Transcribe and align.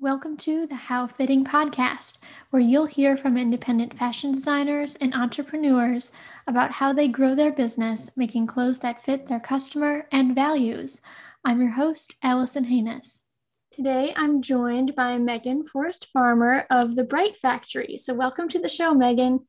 Welcome 0.00 0.36
to 0.38 0.64
the 0.64 0.76
How 0.76 1.08
Fitting 1.08 1.44
podcast, 1.44 2.18
where 2.50 2.62
you'll 2.62 2.86
hear 2.86 3.16
from 3.16 3.36
independent 3.36 3.98
fashion 3.98 4.30
designers 4.30 4.94
and 4.94 5.12
entrepreneurs 5.12 6.12
about 6.46 6.70
how 6.70 6.92
they 6.92 7.08
grow 7.08 7.34
their 7.34 7.50
business, 7.50 8.08
making 8.14 8.46
clothes 8.46 8.78
that 8.78 9.02
fit 9.02 9.26
their 9.26 9.40
customer 9.40 10.06
and 10.12 10.36
values. 10.36 11.02
I'm 11.44 11.60
your 11.60 11.72
host, 11.72 12.14
Allison 12.22 12.62
Haynes. 12.62 13.24
Today, 13.72 14.12
I'm 14.14 14.40
joined 14.40 14.94
by 14.94 15.18
Meghan 15.18 15.66
Forest 15.66 16.06
Farmer 16.12 16.64
of 16.70 16.94
the 16.94 17.02
Bright 17.02 17.36
Factory. 17.36 17.96
So, 17.96 18.14
welcome 18.14 18.48
to 18.50 18.60
the 18.60 18.68
show, 18.68 18.94
Meghan. 18.94 19.40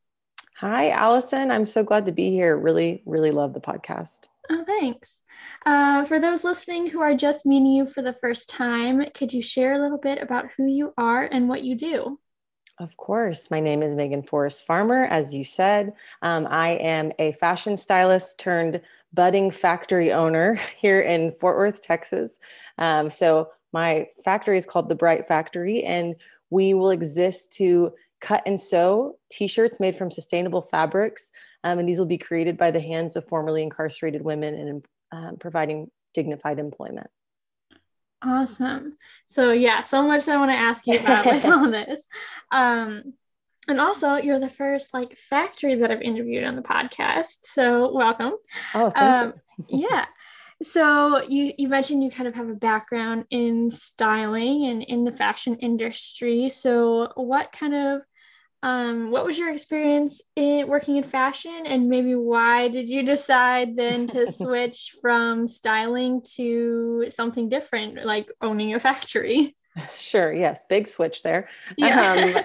Hi, 0.58 0.90
Allison. 0.90 1.52
I'm 1.52 1.68
so 1.68 1.84
glad 1.84 2.08
to 2.08 2.12
be 2.12 2.32
here. 2.32 2.58
Really, 2.58 3.04
really 3.06 3.30
love 3.30 3.54
the 3.54 3.62
podcast. 3.62 4.22
Oh, 4.50 4.64
thanks. 4.66 5.22
Uh, 5.66 6.06
for 6.06 6.20
those 6.20 6.44
listening 6.44 6.88
who 6.88 7.02
are 7.02 7.16
just 7.16 7.46
meeting 7.46 7.72
you 7.72 7.86
for 7.86 8.02
the 8.02 8.14
first 8.14 8.50
time, 8.50 9.06
could 9.14 9.34
you 9.34 9.42
share 9.42 9.74
a 9.74 9.80
little 9.80 9.98
bit 9.98 10.22
about 10.22 10.50
who 10.56 10.66
you 10.66 10.94
are 10.98 11.24
and 11.24 11.50
what 11.50 11.64
you 11.64 11.76
do? 11.76 12.20
Of 12.80 12.96
course. 12.96 13.52
My 13.52 13.60
name 13.60 13.84
is 13.84 13.94
Meghan 13.94 14.28
Forest 14.28 14.66
Farmer. 14.66 15.06
As 15.06 15.34
you 15.34 15.44
said, 15.44 15.94
um, 16.22 16.48
I 16.50 16.70
am 16.70 17.12
a 17.20 17.34
fashion 17.34 17.76
stylist 17.76 18.40
turned 18.40 18.82
budding 19.14 19.52
factory 19.52 20.14
owner 20.14 20.54
here 20.78 21.02
in 21.02 21.34
Fort 21.40 21.58
Worth, 21.58 21.82
Texas. 21.82 22.32
Um, 22.78 23.10
so, 23.10 23.50
my 23.72 24.08
factory 24.26 24.58
is 24.58 24.66
called 24.66 24.90
the 24.90 24.96
Bright 24.96 25.28
Factory, 25.28 25.84
and 25.84 26.16
we 26.50 26.74
will 26.74 26.90
exist 26.90 27.54
to 27.54 27.94
cut 28.20 28.42
and 28.48 28.60
sew 28.60 29.18
t 29.30 29.48
shirts 29.48 29.80
made 29.80 29.96
from 29.96 30.10
sustainable 30.10 30.64
fabrics 30.64 31.32
um, 31.64 31.80
and 31.80 31.88
these 31.88 32.00
will 32.00 32.06
be 32.06 32.18
created 32.18 32.58
by 32.58 32.72
the 32.72 32.80
hands 32.80 33.16
of 33.16 33.28
formerly 33.28 33.64
incarcerated 33.64 34.22
women 34.22 34.54
and 34.54 34.86
um, 35.12 35.38
providing 35.38 35.90
dignified 36.14 36.60
employment. 36.60 37.08
Awesome. 38.22 38.96
So 39.28 39.52
yeah, 39.52 39.82
so 39.82 40.02
much 40.02 40.28
I 40.28 40.38
want 40.38 40.52
to 40.52 40.58
ask 40.58 40.86
you 40.88 41.00
about 41.00 41.26
with 41.26 41.46
all 41.46 41.70
this. 41.70 42.06
Um, 42.52 43.14
and 43.68 43.80
also, 43.80 44.16
you're 44.16 44.40
the 44.40 44.50
first 44.50 44.94
like 44.94 45.16
factory 45.16 45.76
that 45.76 45.92
I've 45.92 46.02
interviewed 46.02 46.44
on 46.44 46.56
the 46.56 46.62
podcast. 46.62 47.38
So 47.44 47.94
welcome. 47.94 48.34
Oh, 48.74 48.90
thank 48.90 48.98
um, 48.98 49.34
you. 49.68 49.86
yeah. 49.90 50.06
So 50.62 51.24
you 51.24 51.54
you 51.58 51.70
mentioned 51.70 52.04
you 52.04 52.12
kind 52.12 52.28
of 52.28 52.36
have 52.36 52.50
a 52.50 52.56
background 52.56 53.26
in 53.30 53.72
styling 53.72 54.66
and 54.66 54.84
in 54.84 55.06
the 55.06 55.12
fashion 55.12 55.56
industry. 55.58 56.50
So 56.50 57.12
what 57.16 57.52
kind 57.52 57.74
of 57.74 58.02
um, 58.62 59.10
what 59.10 59.26
was 59.26 59.38
your 59.38 59.54
experience 59.54 60.22
in 60.36 60.68
working 60.68 60.98
in 60.98 61.04
fashion 61.04 61.64
and 61.66 61.88
maybe 61.88 62.14
why 62.14 62.68
did 62.68 62.90
you 62.90 63.04
decide 63.04 63.78
then 63.78 64.06
to 64.08 64.28
switch 64.32 64.96
from 65.02 65.48
styling 65.48 66.22
to 66.36 67.06
something 67.10 67.48
different 67.48 68.06
like 68.06 68.32
owning 68.42 68.74
a 68.74 68.80
factory? 68.80 69.56
Sure 69.96 70.34
yes 70.34 70.64
big 70.68 70.88
switch 70.88 71.24
there. 71.24 71.48
Yeah. 71.78 72.34
Um, 72.36 72.44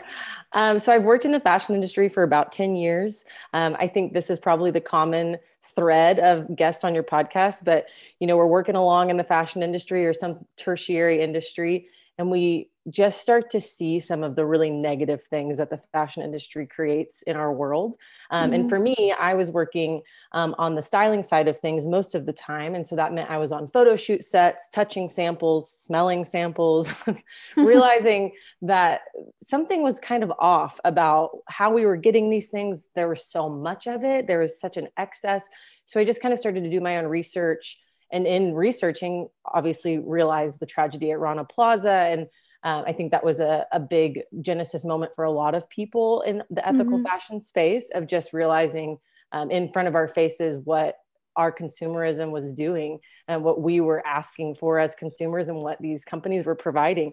um, 0.53 0.79
so 0.79 0.93
i've 0.93 1.03
worked 1.03 1.25
in 1.25 1.33
the 1.33 1.41
fashion 1.41 1.75
industry 1.75 2.09
for 2.09 2.23
about 2.23 2.53
10 2.53 2.77
years. 2.77 3.25
Um, 3.53 3.77
i 3.81 3.89
think 3.89 4.13
this 4.13 4.31
is 4.31 4.39
probably 4.39 4.71
the 4.71 4.81
common 4.81 5.39
thread 5.75 6.21
of 6.21 6.55
guests 6.55 6.85
on 6.85 6.95
your 6.95 7.03
podcast 7.03 7.65
but 7.65 7.87
you 8.21 8.29
know 8.29 8.37
we're 8.37 8.47
working 8.47 8.77
along 8.77 9.11
in 9.11 9.17
the 9.17 9.25
fashion 9.25 9.65
industry 9.65 10.07
or 10.07 10.13
some 10.13 10.45
tertiary 10.57 11.21
industry 11.21 11.89
and 12.19 12.31
we 12.31 12.69
just 12.91 13.21
start 13.21 13.51
to 13.51 13.61
see 13.61 13.99
some 13.99 14.23
of 14.23 14.37
the 14.37 14.45
really 14.45 14.71
negative 14.71 15.23
things 15.23 15.57
that 15.57 15.71
the 15.71 15.81
fashion 15.93 16.23
industry 16.23 16.67
creates 16.67 17.23
in 17.23 17.35
our 17.35 17.53
world. 17.53 17.97
Um, 18.31 18.45
mm-hmm. 18.45 18.55
And 18.55 18.69
for 18.69 18.79
me, 18.79 19.15
I 19.19 19.35
was 19.35 19.51
working 19.51 20.03
um, 20.33 20.55
on 20.59 20.75
the 20.75 20.83
styling 20.83 21.23
side 21.23 21.49
of 21.49 21.59
things 21.59 21.87
most 21.87 22.15
of 22.15 22.27
the 22.27 22.33
time. 22.33 22.75
And 22.75 22.87
so 22.87 22.97
that 22.97 23.13
meant 23.13 23.31
I 23.31 23.39
was 23.39 23.53
on 23.53 23.67
photo 23.69 23.97
shoot 23.97 24.23
sets, 24.23 24.69
touching 24.69 25.09
samples, 25.09 25.71
smelling 25.71 26.25
samples, 26.27 26.91
realizing 27.57 28.33
that 28.63 29.03
something 29.43 29.83
was 29.83 29.99
kind 29.99 30.23
of 30.23 30.33
off 30.39 30.79
about 30.85 31.31
how 31.49 31.73
we 31.73 31.87
were 31.87 31.97
getting 31.97 32.29
these 32.29 32.49
things. 32.49 32.85
There 32.95 33.09
was 33.09 33.25
so 33.25 33.49
much 33.49 33.87
of 33.87 34.05
it, 34.05 34.27
there 34.27 34.41
was 34.41 34.61
such 34.61 34.77
an 34.77 34.89
excess. 34.99 35.49
So 35.87 36.01
I 36.01 36.05
just 36.05 36.21
kind 36.21 36.33
of 36.33 36.39
started 36.39 36.65
to 36.65 36.71
do 36.71 36.81
my 36.81 36.99
own 36.99 37.07
research. 37.07 37.79
And 38.13 38.27
in 38.27 38.55
researching, 38.55 39.29
obviously 39.45 39.99
realized 39.99 40.61
the 40.61 40.67
tragedy 40.67 41.11
at 41.11 41.19
Rana 41.19 41.45
Plaza 41.45 41.91
and 41.91 42.27
um, 42.65 42.85
I 42.87 42.93
think 42.93 43.11
that 43.11 43.23
was 43.23 43.41
a, 43.41 43.67
a, 43.73 43.79
big 43.79 44.23
genesis 44.41 44.85
moment 44.87 45.13
for 45.15 45.25
a 45.25 45.31
lot 45.31 45.55
of 45.55 45.69
people 45.69 46.23
in 46.23 46.43
the 46.51 46.67
ethical 46.67 46.97
mm-hmm. 46.97 47.05
fashion 47.05 47.41
space 47.41 47.91
of 47.95 48.07
just 48.07 48.33
realizing 48.33 48.97
um, 49.33 49.51
in 49.51 49.69
front 49.69 49.87
of 49.87 49.95
our 49.95 50.09
faces 50.09 50.57
what 50.65 50.97
our 51.37 51.53
consumerism 51.53 52.31
was 52.31 52.53
doing 52.53 53.01
and 53.29 53.45
what 53.45 53.61
we 53.61 53.81
were 53.81 54.05
asking 54.07 54.55
for 54.55 54.79
as 54.79 54.95
consumers 54.95 55.49
and 55.49 55.59
what 55.59 55.81
these 55.81 56.05
companies 56.05 56.47
were 56.47 56.55
providing. 56.55 57.13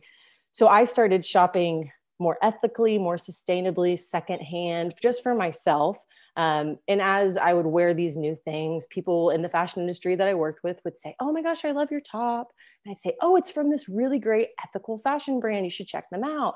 So 0.51 0.67
I 0.67 0.85
started 0.85 1.25
shopping 1.25 1.91
more 2.19 2.37
ethically, 2.41 2.97
more 2.97 3.17
sustainably, 3.17 3.97
secondhand, 3.99 4.93
just 5.01 5.23
for 5.23 5.33
myself. 5.33 5.97
Um, 6.37 6.77
and 6.87 7.01
as 7.01 7.35
I 7.35 7.53
would 7.53 7.65
wear 7.65 7.93
these 7.93 8.15
new 8.15 8.37
things, 8.45 8.87
people 8.89 9.31
in 9.31 9.41
the 9.41 9.49
fashion 9.49 9.81
industry 9.81 10.15
that 10.15 10.27
I 10.27 10.33
worked 10.33 10.63
with 10.63 10.79
would 10.85 10.97
say, 10.97 11.15
Oh 11.19 11.31
my 11.31 11.41
gosh, 11.41 11.65
I 11.65 11.71
love 11.71 11.91
your 11.91 12.01
top. 12.01 12.53
And 12.85 12.91
I'd 12.91 12.99
say, 12.99 13.15
Oh, 13.21 13.35
it's 13.35 13.51
from 13.51 13.69
this 13.69 13.89
really 13.89 14.19
great 14.19 14.49
ethical 14.63 14.97
fashion 14.97 15.39
brand. 15.39 15.65
You 15.65 15.69
should 15.69 15.87
check 15.87 16.09
them 16.09 16.23
out. 16.23 16.55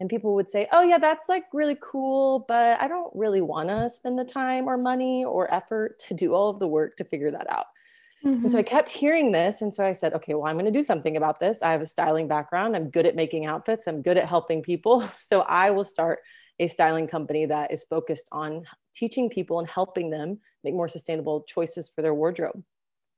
And 0.00 0.08
people 0.08 0.36
would 0.36 0.50
say, 0.50 0.68
Oh, 0.70 0.82
yeah, 0.82 0.98
that's 0.98 1.28
like 1.28 1.44
really 1.52 1.76
cool, 1.80 2.44
but 2.46 2.80
I 2.80 2.86
don't 2.86 3.10
really 3.14 3.40
want 3.40 3.70
to 3.70 3.90
spend 3.90 4.18
the 4.18 4.24
time 4.24 4.68
or 4.68 4.76
money 4.76 5.24
or 5.24 5.52
effort 5.52 5.98
to 6.06 6.14
do 6.14 6.34
all 6.34 6.50
of 6.50 6.60
the 6.60 6.68
work 6.68 6.96
to 6.96 7.04
figure 7.04 7.32
that 7.32 7.50
out. 7.50 7.66
Mm-hmm. 8.24 8.44
And 8.44 8.52
so 8.52 8.58
I 8.58 8.62
mm-hmm. 8.62 8.70
kept 8.70 8.88
hearing 8.88 9.32
this. 9.32 9.62
And 9.62 9.72
so 9.72 9.84
I 9.84 9.92
said, 9.92 10.12
okay, 10.14 10.34
well, 10.34 10.46
I'm 10.46 10.56
going 10.56 10.64
to 10.64 10.72
do 10.72 10.82
something 10.82 11.16
about 11.16 11.38
this. 11.38 11.62
I 11.62 11.72
have 11.72 11.80
a 11.80 11.86
styling 11.86 12.26
background. 12.26 12.74
I'm 12.74 12.90
good 12.90 13.06
at 13.06 13.14
making 13.14 13.46
outfits. 13.46 13.86
I'm 13.86 14.02
good 14.02 14.16
at 14.16 14.26
helping 14.28 14.62
people. 14.62 15.04
So 15.12 15.40
I 15.40 15.70
will 15.70 15.84
start 15.84 16.20
a 16.58 16.68
styling 16.68 17.06
company 17.06 17.46
that 17.46 17.72
is 17.72 17.84
focused 17.84 18.28
on 18.32 18.64
teaching 18.98 19.30
people 19.30 19.58
and 19.58 19.68
helping 19.68 20.10
them 20.10 20.38
make 20.64 20.74
more 20.74 20.88
sustainable 20.88 21.42
choices 21.42 21.88
for 21.88 22.02
their 22.02 22.14
wardrobe. 22.14 22.62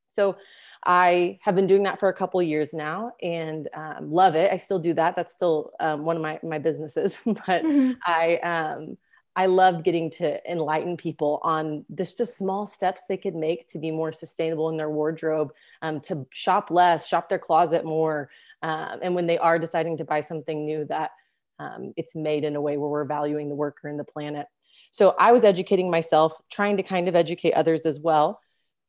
So 0.08 0.36
I 0.84 1.38
have 1.42 1.54
been 1.54 1.66
doing 1.66 1.84
that 1.84 2.00
for 2.00 2.08
a 2.08 2.12
couple 2.12 2.42
years 2.42 2.74
now 2.74 3.12
and 3.22 3.68
um, 3.74 4.10
love 4.10 4.34
it. 4.34 4.52
I 4.52 4.56
still 4.56 4.78
do 4.78 4.94
that. 4.94 5.14
That's 5.16 5.32
still 5.32 5.72
um, 5.78 6.04
one 6.04 6.16
of 6.16 6.22
my, 6.22 6.40
my 6.42 6.58
businesses, 6.58 7.18
but 7.24 7.62
mm-hmm. 7.62 7.92
I, 8.04 8.36
um, 8.38 8.96
I 9.36 9.46
loved 9.46 9.84
getting 9.84 10.10
to 10.12 10.50
enlighten 10.50 10.96
people 10.96 11.40
on 11.42 11.84
this 11.88 12.14
just 12.14 12.36
small 12.36 12.66
steps 12.66 13.02
they 13.08 13.16
could 13.16 13.36
make 13.36 13.68
to 13.68 13.78
be 13.78 13.90
more 13.90 14.10
sustainable 14.10 14.68
in 14.70 14.76
their 14.76 14.90
wardrobe, 14.90 15.52
um, 15.82 16.00
to 16.02 16.26
shop 16.30 16.70
less, 16.70 17.06
shop 17.06 17.28
their 17.28 17.38
closet 17.38 17.84
more. 17.84 18.28
Um, 18.62 18.98
and 19.02 19.14
when 19.14 19.26
they 19.26 19.38
are 19.38 19.58
deciding 19.58 19.98
to 19.98 20.04
buy 20.04 20.20
something 20.20 20.66
new, 20.66 20.84
that 20.86 21.12
um, 21.58 21.92
it's 21.96 22.14
made 22.14 22.44
in 22.44 22.56
a 22.56 22.60
way 22.60 22.76
where 22.76 22.88
we're 22.88 23.04
valuing 23.04 23.48
the 23.48 23.54
worker 23.54 23.88
and 23.88 23.98
the 23.98 24.04
planet. 24.04 24.46
So 24.90 25.14
I 25.18 25.32
was 25.32 25.44
educating 25.44 25.90
myself, 25.90 26.34
trying 26.50 26.76
to 26.78 26.82
kind 26.82 27.08
of 27.08 27.14
educate 27.14 27.52
others 27.52 27.86
as 27.86 28.00
well. 28.00 28.40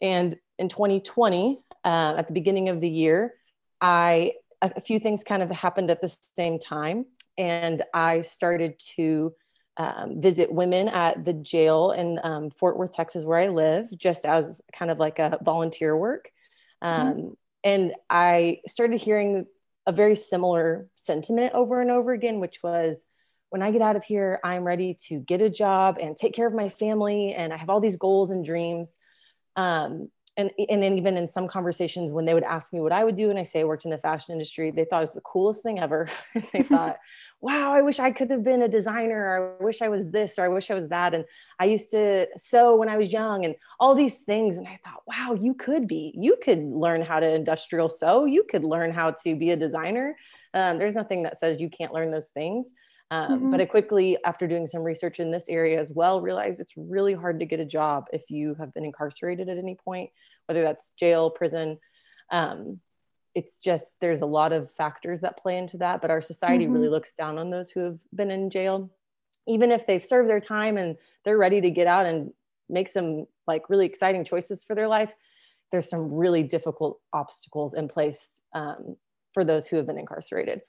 And 0.02 0.38
in 0.58 0.68
2020, 0.68 1.60
uh, 1.84 2.16
at 2.18 2.28
the 2.28 2.34
beginning 2.34 2.70
of 2.70 2.82
the 2.82 2.90
year, 2.90 3.34
I 3.80 4.34
a 4.62 4.80
few 4.80 5.00
things 5.00 5.24
kind 5.24 5.42
of 5.42 5.50
happened 5.50 5.90
at 5.90 6.02
the 6.02 6.16
same 6.36 6.60
time, 6.60 7.06
and 7.36 7.82
I 7.96 8.22
started 8.22 8.80
to 8.96 9.34
um, 9.78 10.22
visit 10.22 10.52
women 10.52 10.88
at 10.88 11.26
the 11.26 11.34
jail 11.34 11.92
in 11.92 12.20
um, 12.24 12.52
Fort 12.52 12.78
Worth, 12.78 12.92
Texas, 12.92 13.24
where 13.24 13.40
I 13.40 13.48
live, 13.48 13.88
just 13.98 14.26
as 14.26 14.62
kind 14.72 14.92
of 14.92 15.00
like 15.00 15.18
a 15.18 15.40
volunteer 15.42 15.98
work. 15.98 16.30
Mm-hmm. 16.84 17.02
Um, 17.02 17.14
mm-hmm. 17.14 17.34
And 17.64 17.94
I 18.10 18.60
started 18.68 19.02
hearing 19.02 19.46
a 19.88 19.92
very 19.92 20.16
similar 20.16 20.88
sentiment 20.96 21.54
over 21.54 21.82
and 21.82 21.90
over 21.90 22.12
again, 22.12 22.40
which 22.40 22.62
was 22.62 23.04
when 23.52 23.62
I 23.62 23.70
get 23.72 23.82
out 23.82 23.98
of 23.98 24.04
here, 24.06 24.40
I'm 24.46 24.64
ready 24.64 24.98
to 25.08 25.20
get 25.20 25.42
a 25.42 25.50
job 25.50 25.98
and 26.02 26.16
take 26.16 26.34
care 26.34 26.48
of 26.48 26.54
my 26.54 26.70
family. 26.70 27.34
And 27.34 27.52
I 27.52 27.58
have 27.58 27.70
all 27.70 27.82
these 27.82 27.98
goals 27.98 28.32
and 28.32 28.46
dreams. 28.46 28.98
Um, 29.58 30.10
and, 30.38 30.50
and 30.70 30.82
then 30.82 30.98
even 30.98 31.18
in 31.18 31.28
some 31.28 31.50
conversations, 31.50 32.14
when 32.14 32.24
they 32.24 32.34
would 32.34 32.46
ask 32.46 32.72
me 32.72 32.80
what 32.80 32.94
I 32.94 33.04
would 33.04 33.16
do, 33.16 33.30
and 33.30 33.38
I 33.38 33.44
say 33.44 33.60
I 33.60 33.64
worked 33.66 33.84
in 33.84 33.92
the 33.92 33.98
fashion 33.98 34.32
industry, 34.32 34.72
they 34.72 34.86
thought 34.86 35.00
it 35.00 35.02
was 35.02 35.14
the 35.16 35.22
coolest 35.22 35.64
thing 35.64 35.80
ever. 35.80 36.08
they 36.54 36.64
thought, 36.64 36.98
wow, 37.42 37.74
I 37.74 37.82
wish 37.82 38.00
I 38.00 38.12
could 38.12 38.32
have 38.32 38.42
been 38.42 38.62
a 38.62 38.70
designer, 38.70 39.18
or 39.18 39.58
I 39.59 39.64
wish 39.66 39.82
I 39.82 39.90
was 39.90 40.09
this, 40.09 40.40
or 40.40 40.46
I 40.46 40.47
wish 40.47 40.72
I 40.72 40.74
was 40.74 40.88
that. 40.88 41.14
And 41.14 41.26
I 41.59 41.66
used 41.66 41.92
to 41.92 42.28
sew 42.38 42.78
when 42.78 42.88
I 42.88 42.96
was 42.96 43.12
young, 43.12 43.44
and 43.44 43.56
all 43.82 43.96
these 43.96 44.20
things. 44.20 44.58
And 44.58 44.66
I 44.66 44.80
thought, 44.86 45.04
wow, 45.06 45.34
you 45.34 45.54
could 45.56 45.90
be, 45.90 46.14
you 46.18 46.38
could 46.42 46.59
learn 46.59 47.02
how 47.02 47.20
to 47.20 47.36
industrial 47.36 47.90
sew, 47.90 48.24
you 48.24 48.46
could 48.50 48.64
learn 48.64 48.94
how 48.94 49.12
to 49.26 49.36
be 49.36 49.52
a 49.52 49.58
designer. 49.58 50.16
Um, 50.54 50.78
there's 50.78 50.96
nothing 50.96 51.24
that 51.24 51.38
says 51.38 51.59
you 51.59 51.70
can't 51.70 51.94
learn 51.94 52.12
those 52.12 52.30
things. 52.30 52.72
Um, 53.11 53.31
mm-hmm. 53.31 53.52
But 53.52 53.59
I 53.59 53.66
quickly, 53.66 54.17
after 54.25 54.47
doing 54.47 54.66
some 54.66 54.84
research 54.84 55.19
in 55.19 55.31
this 55.31 55.49
area 55.49 55.78
as 55.78 55.91
well, 55.91 56.22
realized 56.22 56.61
it's 56.61 56.73
really 56.78 57.13
hard 57.13 57.41
to 57.41 57.46
get 57.46 57.59
a 57.59 57.66
job 57.66 58.05
if 58.13 58.23
you 58.29 58.55
have 58.55 58.73
been 58.73 58.85
incarcerated 58.85 59.49
at 59.49 59.58
any 59.58 59.75
point, 59.75 60.09
whether 60.46 60.63
that's 60.63 60.91
jail, 60.91 61.29
prison. 61.29 61.78
Um, 62.31 62.79
it's 63.35 63.58
just 63.58 63.97
there's 63.99 64.22
a 64.22 64.25
lot 64.25 64.53
of 64.53 64.72
factors 64.72 65.22
that 65.22 65.37
play 65.37 65.58
into 65.58 65.78
that, 65.78 66.02
but 66.02 66.09
our 66.09 66.22
society 66.22 66.63
mm-hmm. 66.63 66.73
really 66.73 66.87
looks 66.87 67.13
down 67.13 67.37
on 67.37 67.49
those 67.49 67.69
who 67.69 67.81
have 67.81 67.99
been 68.16 68.31
in 68.31 68.49
jail, 68.49 68.90
even 69.46 69.72
if 69.72 69.85
they've 69.85 70.03
served 70.03 70.29
their 70.29 70.40
time 70.40 70.78
and 70.78 70.96
they're 71.25 71.37
ready 71.37 71.59
to 71.61 71.69
get 71.69 71.87
out 71.87 72.05
and 72.05 72.31
make 72.69 72.87
some 72.87 73.25
like 73.46 73.69
really 73.69 73.85
exciting 73.85 74.23
choices 74.23 74.63
for 74.63 74.73
their 74.73 74.87
life. 74.87 75.13
There's 75.72 75.90
some 75.90 76.13
really 76.13 76.43
difficult 76.43 76.99
obstacles 77.11 77.73
in 77.73 77.90
place 77.90 78.41
um, 78.53 78.96
for 79.34 79.43
those 79.43 79.67
who 79.67 79.78
have 79.78 79.87
been 79.87 79.99
incarcerated. 79.99 80.61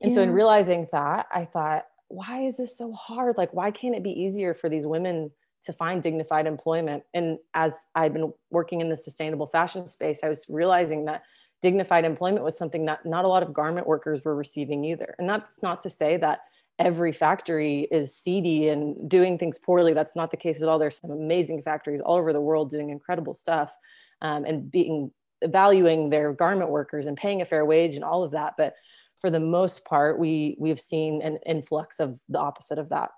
And 0.00 0.12
yeah. 0.12 0.16
so 0.16 0.22
in 0.22 0.30
realizing 0.30 0.86
that, 0.92 1.26
I 1.32 1.44
thought, 1.44 1.84
why 2.08 2.42
is 2.42 2.56
this 2.56 2.76
so 2.76 2.92
hard? 2.92 3.36
Like, 3.36 3.52
why 3.52 3.70
can't 3.70 3.94
it 3.94 4.02
be 4.02 4.10
easier 4.10 4.54
for 4.54 4.68
these 4.68 4.86
women 4.86 5.30
to 5.64 5.72
find 5.72 6.02
dignified 6.02 6.46
employment? 6.46 7.02
And 7.14 7.38
as 7.54 7.86
I'd 7.94 8.14
been 8.14 8.32
working 8.50 8.80
in 8.80 8.88
the 8.88 8.96
sustainable 8.96 9.46
fashion 9.46 9.88
space, 9.88 10.20
I 10.22 10.28
was 10.28 10.46
realizing 10.48 11.04
that 11.06 11.22
dignified 11.60 12.04
employment 12.04 12.44
was 12.44 12.56
something 12.56 12.86
that 12.86 13.04
not 13.04 13.24
a 13.24 13.28
lot 13.28 13.42
of 13.42 13.52
garment 13.52 13.86
workers 13.86 14.24
were 14.24 14.34
receiving 14.34 14.84
either. 14.84 15.14
And 15.18 15.28
that's 15.28 15.62
not 15.62 15.80
to 15.82 15.90
say 15.90 16.16
that 16.18 16.40
every 16.78 17.12
factory 17.12 17.88
is 17.90 18.14
seedy 18.14 18.68
and 18.68 19.10
doing 19.10 19.36
things 19.36 19.58
poorly. 19.58 19.92
That's 19.92 20.14
not 20.14 20.30
the 20.30 20.36
case 20.36 20.62
at 20.62 20.68
all. 20.68 20.78
There's 20.78 21.00
some 21.00 21.10
amazing 21.10 21.62
factories 21.62 22.00
all 22.00 22.16
over 22.16 22.32
the 22.32 22.40
world 22.40 22.70
doing 22.70 22.90
incredible 22.90 23.34
stuff 23.34 23.76
um, 24.22 24.44
and 24.44 24.70
being 24.70 25.10
valuing 25.44 26.10
their 26.10 26.32
garment 26.32 26.70
workers 26.70 27.06
and 27.06 27.16
paying 27.16 27.42
a 27.42 27.44
fair 27.44 27.64
wage 27.64 27.96
and 27.96 28.04
all 28.04 28.22
of 28.22 28.30
that. 28.32 28.54
But 28.56 28.74
for 29.20 29.30
the 29.30 29.40
most 29.40 29.84
part, 29.84 30.18
we 30.18 30.56
we've 30.58 30.80
seen 30.80 31.22
an 31.22 31.38
influx 31.46 32.00
of 32.00 32.18
the 32.28 32.38
opposite 32.38 32.78
of 32.78 32.88
that. 32.90 33.10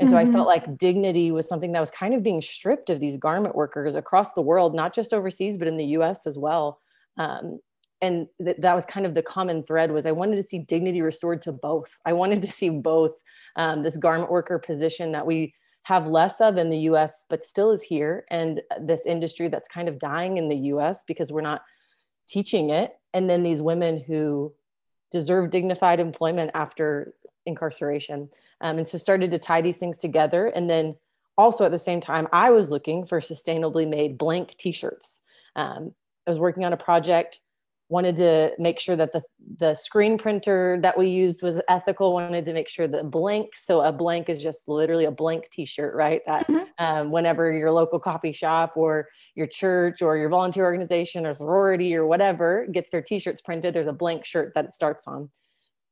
And 0.00 0.10
so 0.10 0.16
mm-hmm. 0.16 0.28
I 0.28 0.32
felt 0.32 0.48
like 0.48 0.76
dignity 0.76 1.30
was 1.30 1.48
something 1.48 1.70
that 1.72 1.80
was 1.80 1.90
kind 1.90 2.14
of 2.14 2.22
being 2.22 2.42
stripped 2.42 2.90
of 2.90 2.98
these 2.98 3.16
garment 3.16 3.54
workers 3.54 3.94
across 3.94 4.32
the 4.32 4.42
world, 4.42 4.74
not 4.74 4.92
just 4.92 5.12
overseas, 5.12 5.56
but 5.56 5.68
in 5.68 5.76
the 5.76 5.86
US 5.98 6.26
as 6.26 6.36
well. 6.36 6.80
Um, 7.16 7.60
and 8.04 8.26
th- 8.42 8.56
that 8.58 8.74
was 8.74 8.84
kind 8.84 9.06
of 9.06 9.14
the 9.14 9.22
common 9.22 9.62
thread 9.62 9.90
was 9.90 10.06
i 10.06 10.12
wanted 10.12 10.36
to 10.36 10.42
see 10.42 10.58
dignity 10.58 11.00
restored 11.00 11.40
to 11.42 11.52
both 11.52 11.98
i 12.04 12.12
wanted 12.12 12.42
to 12.42 12.50
see 12.50 12.68
both 12.68 13.12
um, 13.56 13.82
this 13.82 13.96
garment 13.96 14.30
worker 14.30 14.58
position 14.58 15.12
that 15.12 15.26
we 15.26 15.54
have 15.84 16.06
less 16.06 16.40
of 16.40 16.56
in 16.56 16.70
the 16.70 16.78
us 16.78 17.24
but 17.28 17.44
still 17.44 17.70
is 17.70 17.82
here 17.82 18.24
and 18.30 18.60
this 18.80 19.06
industry 19.06 19.48
that's 19.48 19.68
kind 19.68 19.88
of 19.88 19.98
dying 19.98 20.38
in 20.38 20.48
the 20.48 20.56
us 20.56 21.04
because 21.06 21.32
we're 21.32 21.40
not 21.40 21.62
teaching 22.28 22.70
it 22.70 22.92
and 23.12 23.28
then 23.28 23.42
these 23.42 23.62
women 23.62 24.02
who 24.06 24.52
deserve 25.14 25.52
dignified 25.52 26.00
employment 26.00 26.50
after 26.54 27.14
incarceration. 27.46 28.28
Um, 28.60 28.78
and 28.78 28.86
so 28.86 28.98
started 28.98 29.30
to 29.30 29.38
tie 29.38 29.60
these 29.60 29.76
things 29.76 29.96
together. 29.96 30.48
And 30.48 30.68
then 30.68 30.96
also 31.38 31.64
at 31.64 31.70
the 31.70 31.78
same 31.78 32.00
time 32.00 32.26
i 32.32 32.50
was 32.50 32.70
looking 32.70 33.06
for 33.06 33.20
sustainably 33.20 33.88
made 33.88 34.18
blank 34.18 34.56
t-shirts. 34.56 35.20
Um, 35.56 35.94
i 36.26 36.30
was 36.30 36.38
working 36.38 36.64
on 36.64 36.72
a 36.72 36.76
project 36.76 37.40
wanted 37.94 38.16
to 38.16 38.50
make 38.58 38.80
sure 38.80 38.96
that 38.96 39.12
the, 39.12 39.22
the 39.60 39.72
screen 39.72 40.18
printer 40.18 40.80
that 40.82 40.98
we 40.98 41.08
used 41.08 41.42
was 41.42 41.60
ethical 41.68 42.12
wanted 42.12 42.44
to 42.44 42.52
make 42.52 42.68
sure 42.68 42.88
that 42.88 43.08
blank 43.08 43.50
so 43.54 43.82
a 43.82 43.92
blank 43.92 44.28
is 44.28 44.42
just 44.42 44.66
literally 44.66 45.04
a 45.04 45.12
blank 45.12 45.48
t-shirt 45.52 45.94
right 45.94 46.20
that 46.26 46.44
mm-hmm. 46.48 46.64
um, 46.84 47.12
whenever 47.12 47.52
your 47.52 47.70
local 47.70 48.00
coffee 48.00 48.32
shop 48.32 48.72
or 48.74 49.06
your 49.36 49.46
church 49.46 50.02
or 50.02 50.16
your 50.16 50.28
volunteer 50.28 50.64
organization 50.64 51.24
or 51.24 51.32
sorority 51.32 51.94
or 51.94 52.04
whatever 52.04 52.66
gets 52.72 52.90
their 52.90 53.00
t-shirts 53.00 53.40
printed 53.40 53.72
there's 53.72 53.86
a 53.86 53.92
blank 53.92 54.24
shirt 54.24 54.50
that 54.56 54.64
it 54.64 54.72
starts 54.72 55.06
on 55.06 55.30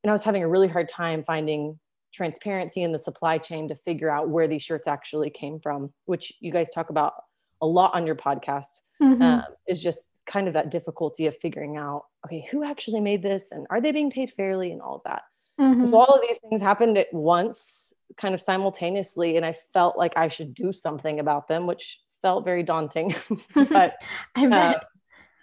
and 0.03 0.11
i 0.11 0.11
was 0.11 0.25
having 0.25 0.43
a 0.43 0.47
really 0.47 0.67
hard 0.67 0.89
time 0.89 1.23
finding 1.23 1.79
transparency 2.13 2.83
in 2.83 2.91
the 2.91 2.99
supply 2.99 3.37
chain 3.37 3.69
to 3.69 3.75
figure 3.75 4.09
out 4.09 4.27
where 4.27 4.49
these 4.49 4.61
shirts 4.61 4.89
actually 4.89 5.29
came 5.29 5.57
from 5.57 5.87
which 6.03 6.33
you 6.41 6.51
guys 6.51 6.69
talk 6.69 6.89
about 6.89 7.13
a 7.61 7.65
lot 7.65 7.95
on 7.95 8.05
your 8.05 8.15
podcast 8.15 8.81
mm-hmm. 9.01 9.21
um, 9.21 9.43
is 9.69 9.81
just 9.81 10.01
kind 10.25 10.47
of 10.47 10.53
that 10.53 10.71
difficulty 10.71 11.25
of 11.25 11.37
figuring 11.37 11.77
out 11.77 12.05
okay 12.25 12.47
who 12.51 12.63
actually 12.63 13.01
made 13.01 13.21
this 13.21 13.51
and 13.51 13.67
are 13.69 13.81
they 13.81 13.91
being 13.91 14.11
paid 14.11 14.31
fairly 14.31 14.71
and 14.71 14.81
all 14.81 14.95
of 14.95 15.01
that 15.05 15.23
mm-hmm. 15.59 15.89
so 15.89 15.97
all 15.97 16.15
of 16.15 16.21
these 16.21 16.37
things 16.37 16.61
happened 16.61 16.97
at 16.97 17.13
once 17.13 17.93
kind 18.17 18.33
of 18.33 18.41
simultaneously 18.41 19.37
and 19.37 19.45
i 19.45 19.53
felt 19.73 19.97
like 19.97 20.15
i 20.17 20.27
should 20.27 20.53
do 20.53 20.71
something 20.71 21.19
about 21.19 21.47
them 21.47 21.67
which 21.67 21.99
felt 22.21 22.45
very 22.45 22.63
daunting 22.63 23.13
but 23.53 23.95
i 24.35 24.47
bet 24.47 24.75
uh, 24.75 24.79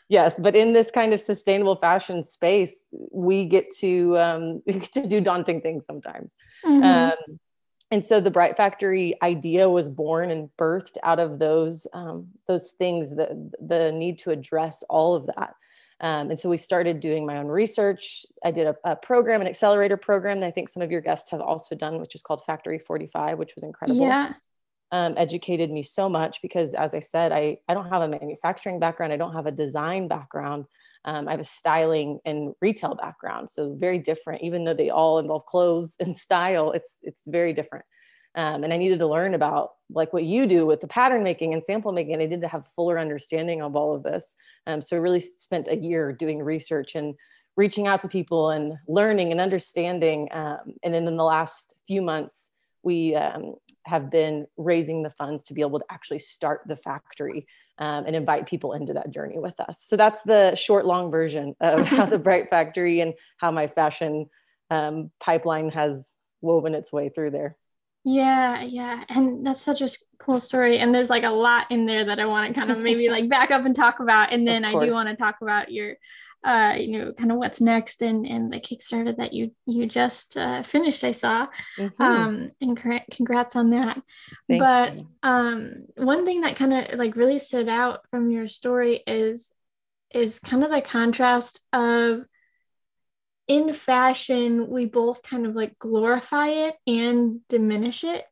yes 0.08 0.38
but 0.38 0.56
in 0.56 0.72
this 0.72 0.90
kind 0.90 1.12
of 1.12 1.20
sustainable 1.20 1.76
fashion 1.76 2.24
space 2.24 2.74
we 3.12 3.44
get 3.44 3.66
to 3.76 4.18
um, 4.18 4.62
we 4.66 4.74
get 4.74 4.92
to 4.92 5.06
do 5.06 5.20
daunting 5.20 5.60
things 5.60 5.84
sometimes 5.84 6.34
mm-hmm. 6.64 6.82
um, 6.82 7.38
and 7.90 8.04
so 8.04 8.20
the 8.20 8.30
bright 8.30 8.56
factory 8.56 9.20
idea 9.20 9.68
was 9.68 9.88
born 9.88 10.30
and 10.30 10.48
birthed 10.56 10.96
out 11.02 11.18
of 11.18 11.38
those 11.38 11.86
um, 11.92 12.28
those 12.46 12.70
things 12.72 13.10
the 13.10 13.50
the 13.60 13.90
need 13.90 14.18
to 14.18 14.30
address 14.30 14.84
all 14.88 15.14
of 15.14 15.26
that. 15.26 15.54
Um, 16.02 16.30
and 16.30 16.38
so 16.38 16.48
we 16.48 16.56
started 16.56 17.00
doing 17.00 17.26
my 17.26 17.36
own 17.36 17.48
research. 17.48 18.24
I 18.42 18.52
did 18.52 18.68
a, 18.68 18.76
a, 18.84 18.96
program 18.96 19.42
an 19.42 19.46
accelerator 19.46 19.98
program 19.98 20.40
that 20.40 20.46
i 20.46 20.50
think 20.50 20.70
some 20.70 20.82
of 20.82 20.90
your 20.90 21.02
guests 21.02 21.30
have 21.30 21.40
also 21.42 21.74
done 21.74 22.00
which 22.00 22.14
is 22.14 22.22
called 22.22 22.42
factory 22.44 22.78
45 22.78 23.38
which 23.38 23.54
was 23.54 23.64
incredible. 23.64 24.00
Yeah. 24.00 24.34
Um, 24.92 25.14
educated 25.16 25.70
me 25.70 25.84
so 25.84 26.08
much 26.08 26.42
because 26.42 26.74
as 26.74 26.94
i 26.94 27.00
said 27.00 27.30
I, 27.30 27.58
I 27.68 27.74
don't 27.74 27.88
have 27.90 28.02
a 28.02 28.08
manufacturing 28.08 28.78
background. 28.78 29.12
I 29.12 29.16
don't 29.16 29.34
have 29.34 29.46
a 29.46 29.52
design 29.52 30.08
background 30.08 30.66
um, 31.04 31.28
I 31.28 31.32
have 31.32 31.40
a 31.40 31.44
styling 31.44 32.20
and 32.24 32.54
retail 32.60 32.94
background, 32.94 33.48
so 33.48 33.74
very 33.78 33.98
different. 33.98 34.42
Even 34.42 34.64
though 34.64 34.74
they 34.74 34.90
all 34.90 35.18
involve 35.18 35.46
clothes 35.46 35.96
and 36.00 36.16
style, 36.16 36.72
it's 36.72 36.96
it's 37.02 37.22
very 37.26 37.52
different. 37.52 37.84
Um, 38.36 38.62
and 38.62 38.72
I 38.72 38.76
needed 38.76 39.00
to 39.00 39.08
learn 39.08 39.34
about 39.34 39.70
like 39.90 40.12
what 40.12 40.22
you 40.22 40.46
do 40.46 40.64
with 40.64 40.80
the 40.80 40.86
pattern 40.86 41.24
making 41.24 41.52
and 41.52 41.64
sample 41.64 41.90
making. 41.90 42.14
And 42.14 42.22
I 42.22 42.26
needed 42.26 42.42
to 42.42 42.48
have 42.48 42.66
fuller 42.76 42.98
understanding 42.98 43.60
of 43.60 43.74
all 43.74 43.94
of 43.94 44.04
this. 44.04 44.36
Um, 44.68 44.80
so 44.80 44.96
I 44.96 45.00
really 45.00 45.18
spent 45.18 45.66
a 45.68 45.76
year 45.76 46.12
doing 46.12 46.40
research 46.40 46.94
and 46.94 47.16
reaching 47.56 47.88
out 47.88 48.02
to 48.02 48.08
people 48.08 48.50
and 48.50 48.74
learning 48.86 49.32
and 49.32 49.40
understanding. 49.40 50.28
Um, 50.30 50.74
and 50.84 50.94
then 50.94 51.08
in 51.08 51.16
the 51.16 51.24
last 51.24 51.74
few 51.86 52.02
months, 52.02 52.50
we 52.84 53.16
um, 53.16 53.54
have 53.84 54.10
been 54.10 54.46
raising 54.56 55.02
the 55.02 55.10
funds 55.10 55.44
to 55.44 55.54
be 55.54 55.60
able 55.60 55.80
to 55.80 55.84
actually 55.90 56.20
start 56.20 56.62
the 56.66 56.76
factory 56.76 57.46
um, 57.80 58.04
and 58.06 58.14
invite 58.14 58.46
people 58.46 58.74
into 58.74 58.92
that 58.92 59.10
journey 59.10 59.38
with 59.38 59.58
us. 59.58 59.82
So 59.82 59.96
that's 59.96 60.22
the 60.22 60.54
short, 60.54 60.84
long 60.84 61.10
version 61.10 61.54
of 61.60 61.88
how 61.88 62.04
the 62.04 62.18
Bright 62.28 62.50
Factory 62.50 63.00
and 63.00 63.14
how 63.38 63.50
my 63.50 63.66
fashion 63.66 64.26
um, 64.70 65.10
pipeline 65.18 65.70
has 65.70 66.14
woven 66.42 66.74
its 66.74 66.92
way 66.92 67.08
through 67.08 67.30
there. 67.30 67.56
Yeah, 68.04 68.62
yeah. 68.62 69.04
And 69.08 69.46
that's 69.46 69.62
such 69.62 69.82
a 69.82 69.88
cool 70.18 70.40
story. 70.40 70.78
And 70.78 70.94
there's 70.94 71.10
like 71.10 71.24
a 71.24 71.30
lot 71.30 71.66
in 71.70 71.86
there 71.86 72.04
that 72.04 72.20
I 72.20 72.26
want 72.26 72.48
to 72.48 72.58
kind 72.58 72.70
of 72.70 72.78
maybe 72.78 73.10
like 73.10 73.28
back 73.28 73.50
up 73.50 73.64
and 73.64 73.74
talk 73.74 74.00
about. 74.00 74.32
And 74.32 74.46
then 74.48 74.64
I 74.64 74.72
do 74.72 74.90
want 74.92 75.08
to 75.08 75.16
talk 75.16 75.36
about 75.42 75.72
your 75.72 75.96
uh, 76.42 76.74
you 76.78 76.98
know, 76.98 77.12
kind 77.12 77.30
of 77.30 77.38
what's 77.38 77.60
next 77.60 78.02
and 78.02 78.26
and 78.26 78.52
the 78.52 78.60
Kickstarter 78.60 79.16
that 79.16 79.32
you 79.32 79.52
you 79.66 79.86
just 79.86 80.36
uh, 80.36 80.62
finished. 80.62 81.04
I 81.04 81.12
saw, 81.12 81.46
mm-hmm. 81.78 82.02
um, 82.02 82.50
and 82.60 82.76
congrats 83.10 83.56
on 83.56 83.70
that. 83.70 84.00
Thank 84.48 84.60
but 84.60 84.96
you. 84.96 85.08
um, 85.22 85.86
one 85.96 86.24
thing 86.24 86.40
that 86.42 86.56
kind 86.56 86.72
of 86.72 86.98
like 86.98 87.16
really 87.16 87.38
stood 87.38 87.68
out 87.68 88.06
from 88.10 88.30
your 88.30 88.46
story 88.46 89.02
is 89.06 89.52
is 90.12 90.40
kind 90.40 90.64
of 90.64 90.70
the 90.70 90.80
contrast 90.80 91.60
of 91.72 92.22
in 93.46 93.72
fashion 93.72 94.68
we 94.68 94.86
both 94.86 95.22
kind 95.22 95.46
of 95.46 95.54
like 95.54 95.78
glorify 95.78 96.48
it 96.48 96.76
and 96.86 97.40
diminish 97.48 98.04
it 98.04 98.24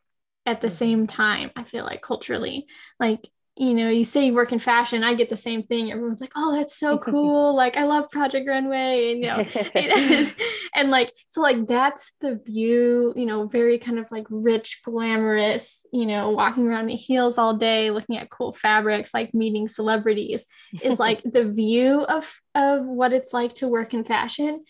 at 0.47 0.61
the 0.61 0.69
mm-hmm. 0.69 0.77
same 0.77 1.07
time 1.07 1.51
i 1.57 1.65
feel 1.65 1.85
like 1.85 2.01
culturally 2.03 2.67
like 3.01 3.29
you 3.59 3.75
know, 3.75 3.89
you 3.89 4.05
say 4.05 4.27
you 4.27 4.35
work 4.35 4.53
in 4.53 4.61
fashion, 4.61 5.03
I 5.03 5.15
get 5.15 5.29
the 5.29 5.37
same 5.37 5.65
thing. 5.65 5.91
Everyone's 5.91 6.21
like, 6.21 6.33
"Oh, 6.37 6.55
that's 6.55 6.79
so 6.79 6.97
cool!" 6.99 7.57
like, 7.57 7.77
I 7.77 7.85
love 7.85 8.09
Project 8.11 8.49
Runway, 8.49 9.13
and 9.13 9.25
you 9.25 9.27
know, 9.27 9.63
and, 9.75 10.35
and, 10.75 10.91
like, 10.91 11.13
so 11.29 11.41
like 11.41 11.67
that's 11.67 12.13
the 12.21 12.41
view. 12.47 13.13
You 13.17 13.27
know, 13.27 13.47
very 13.47 13.79
kind 13.79 13.99
of 13.99 14.11
like 14.13 14.27
rich, 14.31 14.81
glamorous. 14.85 15.87
You 15.93 16.07
know, 16.07 16.31
walking 16.31 16.69
around 16.69 16.89
in 16.89 16.97
heels 16.97 17.37
all 17.37 17.55
day, 17.55 17.91
looking 17.91 18.17
at 18.17 18.31
cool 18.31 18.53
fabrics, 18.53 19.13
like 19.13 19.35
meeting 19.35 19.67
celebrities, 19.67 20.47
is 20.81 20.99
like 21.01 21.23
the 21.25 21.45
view 21.45 22.03
of 22.05 22.41
of 22.55 22.85
what 22.85 23.13
it's 23.13 23.33
like 23.33 23.55
to 23.57 23.67
work 23.67 23.93
in 23.93 24.05
fashion, 24.05 24.65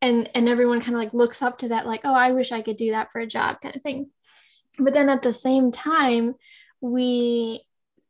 and 0.00 0.28
and 0.34 0.48
everyone 0.48 0.80
kind 0.80 0.94
of 0.94 1.00
like 1.00 1.14
looks 1.14 1.42
up 1.42 1.58
to 1.58 1.68
that, 1.68 1.86
like, 1.86 2.00
"Oh, 2.02 2.14
I 2.14 2.32
wish 2.32 2.50
I 2.50 2.62
could 2.62 2.76
do 2.76 2.90
that 2.90 3.12
for 3.12 3.20
a 3.20 3.26
job," 3.26 3.60
kind 3.60 3.76
of 3.76 3.82
thing. 3.82 4.10
But 4.80 4.94
then 4.94 5.08
at 5.08 5.22
the 5.22 5.32
same 5.32 5.70
time, 5.70 6.34
we 6.80 7.62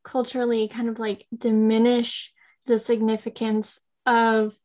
culturally 0.03 0.69
kind 0.69 0.89
of 0.89 0.99
like 0.99 1.27
diminish 1.37 2.33
the 2.67 2.79
significance 2.79 3.81
of 4.07 4.57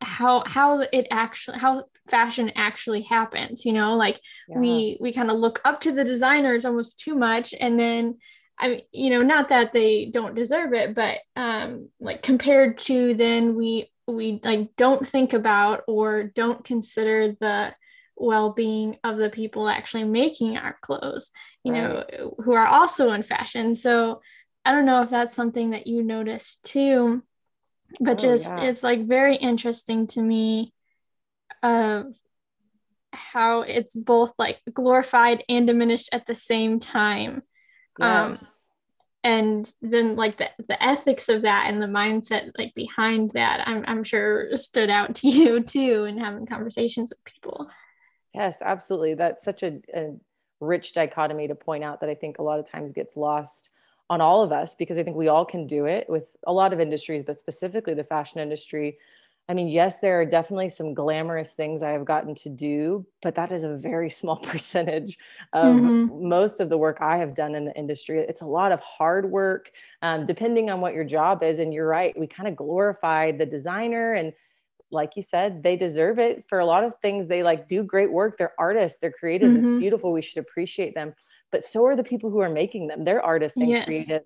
how 0.00 0.42
how 0.44 0.80
it 0.80 1.06
actually 1.10 1.58
how 1.58 1.84
fashion 2.08 2.50
actually 2.56 3.02
happens 3.02 3.64
you 3.64 3.72
know 3.72 3.94
like 3.94 4.20
yeah. 4.48 4.58
we 4.58 4.98
we 5.00 5.12
kind 5.12 5.30
of 5.30 5.36
look 5.36 5.60
up 5.64 5.80
to 5.80 5.92
the 5.92 6.04
designers 6.04 6.64
almost 6.64 6.98
too 6.98 7.14
much 7.14 7.54
and 7.60 7.78
then 7.78 8.16
i 8.58 8.68
mean 8.68 8.80
you 8.90 9.10
know 9.10 9.24
not 9.24 9.50
that 9.50 9.72
they 9.72 10.06
don't 10.06 10.34
deserve 10.34 10.72
it 10.72 10.94
but 10.94 11.18
um 11.36 11.88
like 12.00 12.22
compared 12.22 12.76
to 12.76 13.14
then 13.14 13.54
we 13.54 13.88
we 14.08 14.40
like 14.42 14.74
don't 14.76 15.06
think 15.06 15.32
about 15.32 15.82
or 15.86 16.24
don't 16.24 16.64
consider 16.64 17.36
the 17.40 17.72
well-being 18.16 18.96
of 19.04 19.16
the 19.16 19.30
people 19.30 19.68
actually 19.68 20.02
making 20.02 20.56
our 20.56 20.76
clothes 20.80 21.30
you 21.62 21.72
right. 21.72 21.82
know 21.82 22.34
who 22.38 22.52
are 22.52 22.66
also 22.66 23.12
in 23.12 23.22
fashion 23.22 23.76
so 23.76 24.20
I 24.64 24.72
don't 24.72 24.86
know 24.86 25.02
if 25.02 25.08
that's 25.08 25.34
something 25.34 25.70
that 25.70 25.86
you 25.86 26.02
noticed 26.02 26.64
too, 26.64 27.22
but 28.00 28.22
oh, 28.22 28.28
just 28.28 28.50
yeah. 28.50 28.64
it's 28.64 28.82
like 28.82 29.06
very 29.06 29.36
interesting 29.36 30.06
to 30.08 30.22
me 30.22 30.72
of 31.62 32.14
how 33.12 33.62
it's 33.62 33.94
both 33.94 34.32
like 34.38 34.60
glorified 34.72 35.42
and 35.48 35.66
diminished 35.66 36.10
at 36.12 36.26
the 36.26 36.34
same 36.34 36.78
time. 36.78 37.42
Um, 38.00 38.30
yes. 38.30 38.42
Um, 38.42 38.48
and 39.24 39.72
then 39.82 40.16
like 40.16 40.36
the, 40.36 40.48
the 40.68 40.82
ethics 40.82 41.28
of 41.28 41.42
that 41.42 41.66
and 41.68 41.82
the 41.82 41.86
mindset 41.86 42.50
like 42.56 42.72
behind 42.74 43.30
that 43.32 43.66
I'm, 43.66 43.84
I'm 43.86 44.04
sure 44.04 44.54
stood 44.54 44.90
out 44.90 45.16
to 45.16 45.28
you 45.28 45.62
too 45.62 46.04
and 46.04 46.18
having 46.18 46.46
conversations 46.46 47.10
with 47.10 47.24
people 47.24 47.70
yes 48.34 48.62
absolutely 48.62 49.14
that's 49.14 49.44
such 49.44 49.62
a, 49.62 49.80
a 49.94 50.16
rich 50.60 50.92
dichotomy 50.92 51.48
to 51.48 51.54
point 51.54 51.84
out 51.84 52.00
that 52.00 52.10
i 52.10 52.14
think 52.14 52.38
a 52.38 52.42
lot 52.42 52.60
of 52.60 52.70
times 52.70 52.92
gets 52.92 53.16
lost 53.16 53.70
on 54.10 54.20
all 54.20 54.42
of 54.42 54.52
us 54.52 54.74
because 54.74 54.98
i 54.98 55.02
think 55.02 55.16
we 55.16 55.28
all 55.28 55.44
can 55.44 55.66
do 55.66 55.86
it 55.86 56.08
with 56.08 56.36
a 56.46 56.52
lot 56.52 56.72
of 56.72 56.80
industries 56.80 57.22
but 57.22 57.38
specifically 57.38 57.94
the 57.94 58.04
fashion 58.04 58.40
industry 58.40 58.98
I 59.50 59.54
mean, 59.54 59.68
yes, 59.68 59.98
there 59.98 60.20
are 60.20 60.26
definitely 60.26 60.68
some 60.68 60.92
glamorous 60.92 61.54
things 61.54 61.82
I 61.82 61.92
have 61.92 62.04
gotten 62.04 62.34
to 62.34 62.50
do, 62.50 63.06
but 63.22 63.34
that 63.36 63.50
is 63.50 63.64
a 63.64 63.78
very 63.78 64.10
small 64.20 64.36
percentage 64.36 65.16
of 65.54 65.76
mm-hmm. 65.76 66.28
most 66.28 66.60
of 66.60 66.68
the 66.68 66.76
work 66.76 66.98
I 67.00 67.16
have 67.16 67.34
done 67.34 67.54
in 67.54 67.64
the 67.64 67.74
industry. 67.74 68.18
It's 68.18 68.42
a 68.42 68.46
lot 68.46 68.72
of 68.72 68.80
hard 68.80 69.30
work, 69.30 69.70
um, 70.02 70.26
depending 70.26 70.68
on 70.68 70.82
what 70.82 70.92
your 70.92 71.04
job 71.04 71.42
is. 71.42 71.58
And 71.58 71.72
you're 71.72 71.88
right, 71.88 72.18
we 72.18 72.26
kind 72.26 72.48
of 72.48 72.56
glorify 72.56 73.32
the 73.32 73.46
designer 73.46 74.12
and 74.12 74.32
like 74.90 75.16
you 75.16 75.22
said, 75.22 75.62
they 75.62 75.76
deserve 75.76 76.18
it 76.18 76.46
for 76.48 76.60
a 76.60 76.64
lot 76.64 76.82
of 76.82 76.94
things. 77.02 77.26
They 77.26 77.42
like 77.42 77.68
do 77.68 77.82
great 77.82 78.10
work. 78.10 78.38
They're 78.38 78.54
artists. 78.58 78.98
They're 78.98 79.12
creative. 79.12 79.50
Mm-hmm. 79.50 79.64
It's 79.64 79.78
beautiful. 79.78 80.12
We 80.12 80.22
should 80.22 80.38
appreciate 80.38 80.94
them. 80.94 81.14
But 81.50 81.64
so 81.64 81.84
are 81.86 81.96
the 81.96 82.04
people 82.04 82.30
who 82.30 82.40
are 82.40 82.50
making 82.50 82.88
them. 82.88 83.04
They're 83.04 83.22
artists 83.22 83.58
and 83.58 83.70
yes. 83.70 83.86
creative. 83.86 84.22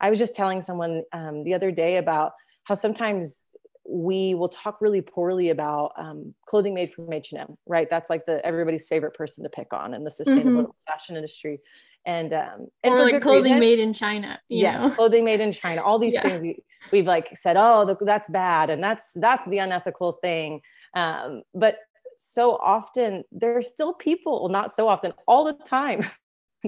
I 0.00 0.10
was 0.10 0.18
just 0.18 0.36
telling 0.36 0.62
someone 0.62 1.02
um, 1.12 1.44
the 1.44 1.54
other 1.54 1.70
day 1.70 1.96
about 1.96 2.32
how 2.64 2.74
sometimes 2.74 3.42
we 3.88 4.34
will 4.34 4.48
talk 4.48 4.80
really 4.80 5.00
poorly 5.00 5.50
about 5.50 5.92
um, 5.96 6.34
clothing 6.46 6.74
made 6.74 6.92
from 6.92 7.12
H&M, 7.12 7.56
right? 7.66 7.88
That's 7.88 8.10
like 8.10 8.26
the 8.26 8.44
everybody's 8.44 8.88
favorite 8.88 9.14
person 9.14 9.44
to 9.44 9.50
pick 9.50 9.72
on 9.72 9.94
in 9.94 10.04
the 10.04 10.10
sustainable 10.10 10.62
mm-hmm. 10.62 10.70
fashion 10.86 11.16
industry. 11.16 11.60
And 12.04 12.32
um, 12.32 12.68
and 12.84 12.94
or 12.94 13.02
like 13.02 13.20
clothing 13.20 13.54
reason. 13.54 13.58
made 13.58 13.78
in 13.80 13.92
China. 13.92 14.38
yes, 14.48 14.80
know? 14.80 14.90
clothing 14.90 15.24
made 15.24 15.40
in 15.40 15.50
China. 15.50 15.82
All 15.82 15.98
these 15.98 16.14
yeah. 16.14 16.22
things 16.22 16.40
we, 16.40 16.62
we've 16.92 17.06
like 17.06 17.36
said, 17.36 17.56
oh, 17.56 17.96
that's 18.00 18.30
bad, 18.30 18.70
and 18.70 18.80
that's 18.80 19.06
that's 19.16 19.44
the 19.48 19.58
unethical 19.58 20.12
thing. 20.22 20.60
Um, 20.94 21.42
but 21.52 21.78
so 22.16 22.56
often 22.56 23.24
there 23.32 23.56
are 23.56 23.62
still 23.62 23.92
people, 23.92 24.42
well, 24.42 24.52
not 24.52 24.72
so 24.72 24.88
often, 24.88 25.14
all 25.26 25.44
the 25.44 25.54
time, 25.64 26.06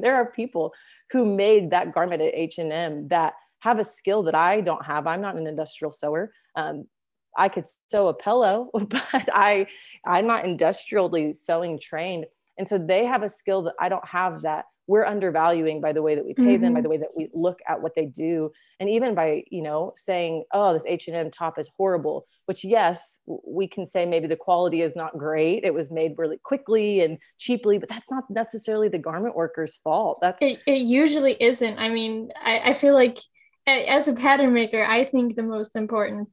there 0.03 0.17
are 0.17 0.31
people 0.31 0.73
who 1.11 1.25
made 1.25 1.71
that 1.71 1.93
garment 1.93 2.23
at 2.23 2.35
H&M 2.35 3.09
that 3.09 3.35
have 3.61 3.79
a 3.79 3.85
skill 3.85 4.23
that 4.25 4.35
I 4.35 4.61
don't 4.61 4.85
have. 4.85 5.07
I'm 5.07 5.21
not 5.21 5.37
an 5.37 5.47
industrial 5.47 5.91
sewer. 5.91 6.33
Um, 6.55 6.87
I 7.37 7.49
could 7.49 7.67
sew 7.91 8.09
a 8.09 8.15
pillow, 8.15 8.71
but 8.73 9.29
I 9.33 9.67
I'm 10.05 10.27
not 10.27 10.45
industrially 10.45 11.33
sewing 11.33 11.79
trained. 11.79 12.27
And 12.59 12.67
so 12.67 12.79
they 12.79 13.05
have 13.05 13.23
a 13.23 13.29
skill 13.29 13.63
that 13.63 13.75
I 13.79 13.89
don't 13.89 14.07
have 14.07 14.43
that 14.43 14.65
we're 14.89 15.05
undervaluing 15.05 15.81
by 15.81 15.93
the 15.93 16.03
way 16.03 16.17
that 16.17 16.25
we 16.25 16.35
pay 16.35 16.43
mm-hmm. 16.43 16.63
them 16.63 16.73
by 16.73 16.79
mm-hmm. 16.79 16.83
the 16.85 16.89
way 16.89 16.97
that 16.97 17.17
we 17.17 17.29
look 17.33 17.61
at 17.69 17.81
what 17.81 17.95
they 17.95 18.07
do 18.07 18.51
and 18.81 18.91
even 18.91 19.15
by 19.15 19.45
you 19.51 19.63
know 19.63 19.93
saying 19.95 20.43
oh 20.53 20.73
this 20.73 20.83
h&m 20.87 21.31
top 21.31 21.59
is 21.59 21.71
horrible 21.77 22.27
which 22.47 22.65
yes 22.65 23.21
we 23.47 23.69
can 23.69 23.87
say 23.87 24.05
maybe 24.05 24.27
the 24.27 24.35
quality 24.35 24.83
is 24.83 24.97
not 24.97 25.17
great 25.17 25.63
it 25.63 25.73
was 25.73 25.91
made 25.91 26.15
really 26.17 26.39
quickly 26.39 27.03
and 27.03 27.19
cheaply 27.37 27.79
but 27.79 27.89
that's 27.89 28.11
not 28.11 28.29
necessarily 28.29 28.89
the 28.89 28.99
garment 28.99 29.37
worker's 29.37 29.77
fault 29.77 30.19
that's 30.21 30.43
it, 30.43 30.61
it 30.67 30.81
usually 30.81 31.37
isn't 31.39 31.79
i 31.79 31.89
mean 31.89 32.33
I, 32.43 32.71
I 32.71 32.75
feel 32.75 32.95
like 32.95 33.19
as 33.67 34.09
a 34.09 34.15
pattern 34.15 34.53
maker 34.55 34.85
i 34.85 35.05
think 35.05 35.37
the 35.37 35.43
most 35.43 35.77
important 35.77 36.29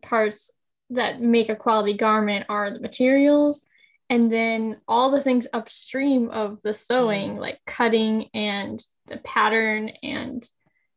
parts 0.00 0.50
that 0.90 1.20
make 1.20 1.48
a 1.48 1.56
quality 1.56 1.94
garment 1.94 2.46
are 2.48 2.70
the 2.70 2.80
materials 2.80 3.66
and 4.12 4.30
then 4.30 4.78
all 4.86 5.10
the 5.10 5.22
things 5.22 5.46
upstream 5.54 6.28
of 6.28 6.60
the 6.62 6.74
sewing 6.74 7.36
mm. 7.36 7.40
like 7.40 7.58
cutting 7.66 8.28
and 8.34 8.84
the 9.06 9.16
pattern 9.16 9.88
and 10.02 10.46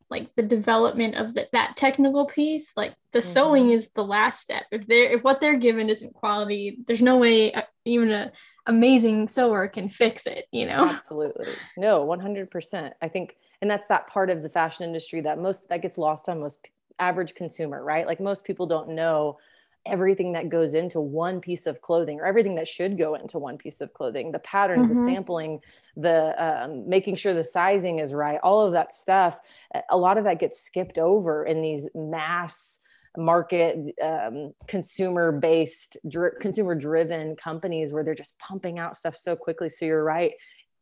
like 0.09 0.35
the 0.35 0.43
development 0.43 1.15
of 1.15 1.33
the, 1.33 1.47
that 1.53 1.77
technical 1.77 2.25
piece 2.25 2.75
like 2.75 2.93
the 3.13 3.19
mm-hmm. 3.19 3.27
sewing 3.27 3.69
is 3.71 3.89
the 3.95 4.03
last 4.03 4.41
step 4.41 4.65
if 4.69 4.85
they're 4.85 5.11
if 5.11 5.23
what 5.23 5.39
they're 5.39 5.57
given 5.57 5.89
isn't 5.89 6.13
quality 6.13 6.77
there's 6.87 7.01
no 7.01 7.17
way 7.17 7.53
uh, 7.53 7.61
even 7.85 8.11
a 8.11 8.31
amazing 8.67 9.29
sewer 9.29 9.67
can 9.69 9.87
fix 9.87 10.27
it 10.27 10.45
you 10.51 10.65
know 10.65 10.85
absolutely 10.89 11.53
no 11.77 12.05
100% 12.05 12.91
i 13.01 13.07
think 13.07 13.37
and 13.61 13.71
that's 13.71 13.87
that 13.87 14.07
part 14.07 14.29
of 14.29 14.43
the 14.43 14.49
fashion 14.49 14.83
industry 14.83 15.21
that 15.21 15.39
most 15.39 15.69
that 15.69 15.81
gets 15.81 15.97
lost 15.97 16.27
on 16.27 16.41
most 16.41 16.59
average 16.99 17.35
consumer, 17.35 17.83
right? 17.83 18.05
Like 18.05 18.19
most 18.19 18.43
people 18.43 18.67
don't 18.67 18.89
know 18.89 19.37
everything 19.85 20.33
that 20.33 20.49
goes 20.49 20.73
into 20.73 20.99
one 20.99 21.39
piece 21.39 21.65
of 21.65 21.81
clothing 21.81 22.19
or 22.19 22.25
everything 22.25 22.55
that 22.55 22.67
should 22.67 22.97
go 22.97 23.15
into 23.15 23.37
one 23.37 23.57
piece 23.57 23.81
of 23.81 23.93
clothing 23.93 24.31
the 24.31 24.39
patterns 24.39 24.87
mm-hmm. 24.87 25.05
the 25.05 25.11
sampling 25.11 25.59
the 25.95 26.35
um, 26.43 26.87
making 26.89 27.15
sure 27.15 27.33
the 27.33 27.43
sizing 27.43 27.99
is 27.99 28.13
right 28.13 28.39
all 28.43 28.65
of 28.65 28.73
that 28.73 28.93
stuff 28.93 29.39
a 29.89 29.97
lot 29.97 30.17
of 30.17 30.23
that 30.23 30.39
gets 30.39 30.59
skipped 30.59 30.97
over 30.97 31.45
in 31.45 31.61
these 31.61 31.87
mass 31.93 32.79
market 33.17 33.77
um, 34.01 34.53
consumer 34.67 35.31
based 35.31 35.97
consumer 36.39 36.75
driven 36.75 37.35
companies 37.35 37.91
where 37.91 38.03
they're 38.03 38.15
just 38.15 38.37
pumping 38.39 38.79
out 38.79 38.97
stuff 38.97 39.15
so 39.15 39.35
quickly. 39.35 39.69
So 39.69 39.85
you're 39.85 40.03
right. 40.03 40.33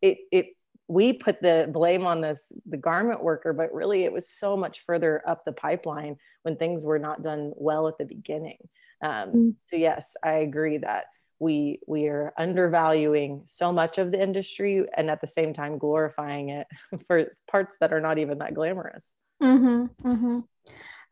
It 0.01 0.17
it 0.31 0.47
we 0.87 1.13
put 1.13 1.41
the 1.41 1.69
blame 1.71 2.05
on 2.05 2.21
this 2.21 2.43
the 2.65 2.77
garment 2.77 3.23
worker 3.23 3.53
but 3.53 3.73
really 3.73 4.03
it 4.03 4.11
was 4.11 4.29
so 4.29 4.57
much 4.57 4.83
further 4.85 5.23
up 5.25 5.45
the 5.45 5.53
pipeline 5.53 6.17
when 6.41 6.57
things 6.57 6.83
were 6.83 6.99
not 6.99 7.23
done 7.23 7.53
well 7.55 7.87
at 7.87 7.97
the 7.97 8.05
beginning 8.05 8.57
um, 9.03 9.29
mm. 9.31 9.55
so 9.67 9.75
yes 9.75 10.15
i 10.23 10.33
agree 10.33 10.77
that 10.77 11.05
we 11.39 11.79
we 11.87 12.07
are 12.07 12.33
undervaluing 12.37 13.43
so 13.45 13.71
much 13.71 13.97
of 13.97 14.11
the 14.11 14.21
industry 14.21 14.85
and 14.95 15.09
at 15.09 15.21
the 15.21 15.27
same 15.27 15.53
time 15.53 15.77
glorifying 15.77 16.49
it 16.49 16.67
for 17.07 17.25
parts 17.49 17.75
that 17.79 17.93
are 17.93 18.01
not 18.01 18.17
even 18.17 18.39
that 18.39 18.53
glamorous 18.53 19.13
mm-hmm, 19.41 19.85
mm-hmm. 20.07 20.39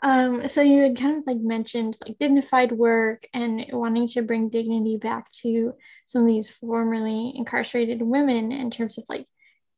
Um, 0.04 0.48
so 0.48 0.62
you 0.64 0.82
had 0.82 0.98
kind 0.98 1.18
of 1.20 1.28
like 1.28 1.38
mentioned 1.38 1.96
like 2.06 2.18
dignified 2.18 2.72
work 2.72 3.28
and 3.36 3.66
wanting 3.72 4.08
to 4.08 4.24
bring 4.24 4.50
dignity 4.50 4.98
back 4.98 5.32
to 5.44 5.74
some 6.08 6.24
of 6.24 6.28
these 6.28 6.50
formerly 6.50 7.34
incarcerated 7.36 8.02
women 8.02 8.52
in 8.52 8.72
terms 8.72 8.98
of 8.98 9.04
like 9.10 9.28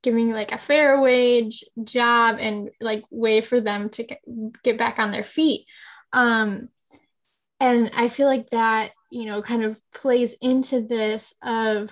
giving 0.01 0.31
like 0.31 0.53
a 0.53 0.57
fair 0.57 1.01
wage 1.01 1.63
job 1.83 2.37
and 2.39 2.69
like 2.79 3.03
way 3.09 3.41
for 3.41 3.59
them 3.59 3.89
to 3.89 4.05
get 4.63 4.77
back 4.77 4.99
on 4.99 5.11
their 5.11 5.23
feet 5.23 5.65
um 6.11 6.69
and 7.63 7.91
i 7.95 8.09
feel 8.09 8.27
like 8.27 8.49
that 8.49 8.91
you 9.09 9.25
know 9.25 9.41
kind 9.41 9.63
of 9.63 9.79
plays 9.93 10.35
into 10.41 10.81
this 10.81 11.33
of 11.41 11.89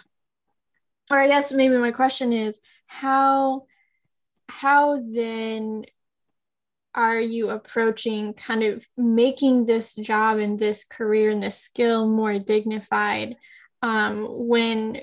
or 1.09 1.17
i 1.17 1.27
guess 1.27 1.51
maybe 1.51 1.77
my 1.77 1.91
question 1.91 2.33
is 2.33 2.59
how 2.87 3.63
how 4.49 4.99
then 4.99 5.85
are 6.93 7.21
you 7.21 7.49
approaching 7.49 8.33
kind 8.33 8.63
of 8.63 8.85
making 8.97 9.65
this 9.65 9.95
job 9.95 10.39
and 10.39 10.59
this 10.59 10.83
career 10.83 11.29
and 11.29 11.41
this 11.41 11.57
skill 11.57 12.05
more 12.05 12.37
dignified 12.37 13.37
um, 13.81 14.27
when 14.47 14.99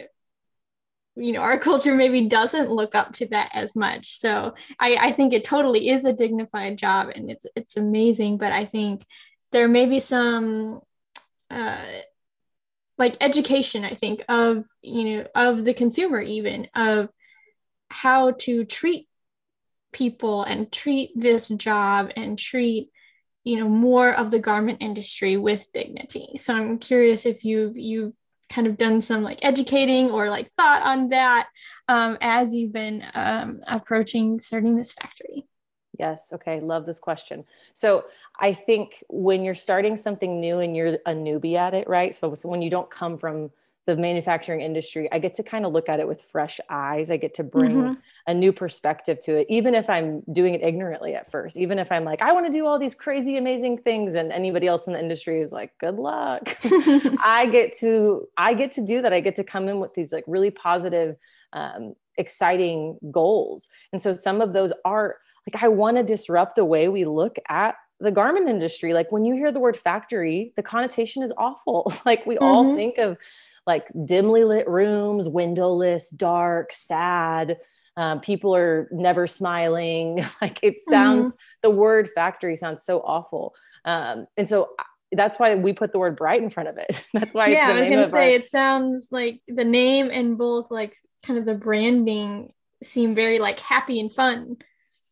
you 1.16 1.32
know 1.32 1.40
our 1.40 1.58
culture 1.68 1.94
maybe 1.94 2.28
doesn't 2.28 2.70
look 2.70 2.94
up 2.94 3.14
to 3.14 3.26
that 3.28 3.50
as 3.54 3.74
much? 3.74 4.18
So 4.18 4.54
i 4.78 4.98
i 5.00 5.12
think 5.12 5.32
it 5.32 5.44
totally 5.44 5.88
is 5.88 6.04
a 6.04 6.12
dignified 6.12 6.76
job 6.76 7.08
and 7.14 7.30
it's 7.30 7.46
it's 7.56 7.78
amazing 7.78 8.36
but 8.36 8.52
i 8.52 8.66
think 8.66 9.02
there 9.52 9.68
may 9.68 9.86
be 9.86 10.00
some 10.00 10.80
uh 11.50 11.78
like 12.96 13.16
education 13.20 13.84
i 13.84 13.94
think 13.94 14.24
of 14.28 14.64
you 14.82 15.04
know 15.04 15.26
of 15.34 15.64
the 15.64 15.74
consumer 15.74 16.20
even 16.20 16.68
of 16.74 17.08
how 17.90 18.32
to 18.32 18.64
treat 18.64 19.08
people 19.92 20.42
and 20.42 20.70
treat 20.70 21.10
this 21.16 21.48
job 21.48 22.10
and 22.16 22.38
treat 22.38 22.90
you 23.44 23.56
know 23.56 23.68
more 23.68 24.12
of 24.12 24.30
the 24.30 24.38
garment 24.38 24.78
industry 24.80 25.36
with 25.36 25.66
dignity 25.72 26.36
so 26.38 26.54
i'm 26.54 26.78
curious 26.78 27.24
if 27.24 27.44
you've 27.44 27.76
you've 27.76 28.12
kind 28.48 28.66
of 28.66 28.76
done 28.76 29.00
some 29.00 29.22
like 29.22 29.38
educating 29.42 30.10
or 30.10 30.30
like 30.30 30.50
thought 30.56 30.82
on 30.82 31.10
that 31.10 31.48
um, 31.88 32.16
as 32.20 32.54
you've 32.54 32.72
been 32.72 33.04
um, 33.14 33.60
approaching 33.66 34.40
starting 34.40 34.76
this 34.76 34.92
factory? 34.92 35.46
Yes. 35.98 36.30
Okay. 36.32 36.60
Love 36.60 36.86
this 36.86 37.00
question. 37.00 37.44
So 37.74 38.04
I 38.38 38.52
think 38.52 39.02
when 39.08 39.44
you're 39.44 39.54
starting 39.54 39.96
something 39.96 40.40
new 40.40 40.60
and 40.60 40.76
you're 40.76 40.98
a 41.06 41.12
newbie 41.12 41.56
at 41.56 41.74
it, 41.74 41.88
right? 41.88 42.14
So, 42.14 42.34
so 42.34 42.48
when 42.48 42.62
you 42.62 42.70
don't 42.70 42.90
come 42.90 43.18
from 43.18 43.50
the 43.84 43.96
manufacturing 43.96 44.60
industry, 44.60 45.10
I 45.10 45.18
get 45.18 45.34
to 45.36 45.42
kind 45.42 45.64
of 45.64 45.72
look 45.72 45.88
at 45.88 45.98
it 45.98 46.06
with 46.06 46.22
fresh 46.22 46.60
eyes. 46.68 47.10
I 47.10 47.16
get 47.16 47.34
to 47.34 47.42
bring 47.42 47.76
mm-hmm. 47.76 47.92
a 48.26 48.34
new 48.34 48.52
perspective 48.52 49.18
to 49.20 49.36
it, 49.36 49.46
even 49.48 49.74
if 49.74 49.88
I'm 49.88 50.22
doing 50.30 50.54
it 50.54 50.62
ignorantly 50.62 51.14
at 51.14 51.30
first, 51.30 51.56
even 51.56 51.78
if 51.78 51.90
I'm 51.90 52.04
like, 52.04 52.20
I 52.20 52.32
want 52.32 52.46
to 52.46 52.52
do 52.52 52.66
all 52.66 52.78
these 52.78 52.94
crazy, 52.94 53.38
amazing 53.38 53.78
things. 53.78 54.14
And 54.14 54.30
anybody 54.30 54.66
else 54.66 54.86
in 54.86 54.92
the 54.92 55.00
industry 55.00 55.40
is 55.40 55.52
like, 55.52 55.76
good 55.78 55.96
luck. 55.96 56.54
I 57.24 57.48
get 57.50 57.76
to, 57.78 58.28
I 58.36 58.52
get 58.52 58.72
to 58.72 58.84
do 58.84 59.00
that. 59.02 59.12
I 59.12 59.20
get 59.20 59.36
to 59.36 59.44
come 59.44 59.68
in 59.68 59.80
with 59.80 59.94
these 59.94 60.12
like 60.12 60.24
really 60.26 60.50
positive, 60.50 61.16
um, 61.54 61.94
exciting 62.18 62.98
goals. 63.10 63.68
And 63.92 64.02
so 64.02 64.12
some 64.12 64.42
of 64.42 64.52
those 64.52 64.72
are 64.84 65.16
like, 65.50 65.62
I 65.62 65.68
want 65.68 65.96
to 65.96 66.02
disrupt 66.02 66.56
the 66.56 66.64
way 66.64 66.88
we 66.88 67.06
look 67.06 67.36
at 67.48 67.76
the 68.00 68.10
garment 68.12 68.48
industry 68.48 68.94
like 68.94 69.10
when 69.10 69.24
you 69.24 69.34
hear 69.34 69.50
the 69.50 69.58
word 69.58 69.76
factory 69.76 70.52
the 70.56 70.62
connotation 70.62 71.22
is 71.22 71.32
awful 71.36 71.92
like 72.06 72.24
we 72.26 72.36
mm-hmm. 72.36 72.44
all 72.44 72.76
think 72.76 72.98
of 72.98 73.16
like 73.68 73.86
dimly 74.06 74.44
lit 74.44 74.66
rooms, 74.66 75.28
windowless, 75.28 76.08
dark, 76.08 76.72
sad. 76.72 77.58
um, 77.98 78.20
people 78.20 78.56
are 78.56 78.88
never 78.90 79.26
smiling 79.26 80.24
like 80.40 80.58
it 80.62 80.76
sounds 80.88 81.26
mm-hmm. 81.26 81.36
the 81.62 81.70
word 81.70 82.08
factory 82.08 82.56
sounds 82.56 82.82
so 82.82 83.00
awful 83.00 83.54
um, 83.84 84.26
and 84.36 84.48
so 84.48 84.70
that's 85.12 85.38
why 85.38 85.54
we 85.54 85.72
put 85.72 85.92
the 85.92 85.98
word 85.98 86.16
bright 86.16 86.42
in 86.42 86.50
front 86.50 86.68
of 86.68 86.76
it 86.78 87.04
that's 87.14 87.34
why 87.34 87.48
yeah 87.48 87.68
i 87.68 87.72
was 87.72 87.88
gonna 87.88 88.08
say 88.08 88.34
our- 88.34 88.40
it 88.40 88.46
sounds 88.46 89.08
like 89.10 89.40
the 89.48 89.64
name 89.64 90.10
and 90.10 90.38
both 90.38 90.70
like 90.70 90.94
kind 91.22 91.38
of 91.38 91.44
the 91.44 91.54
branding 91.54 92.52
seem 92.82 93.14
very 93.14 93.38
like 93.38 93.58
happy 93.60 94.00
and 94.00 94.12
fun 94.12 94.56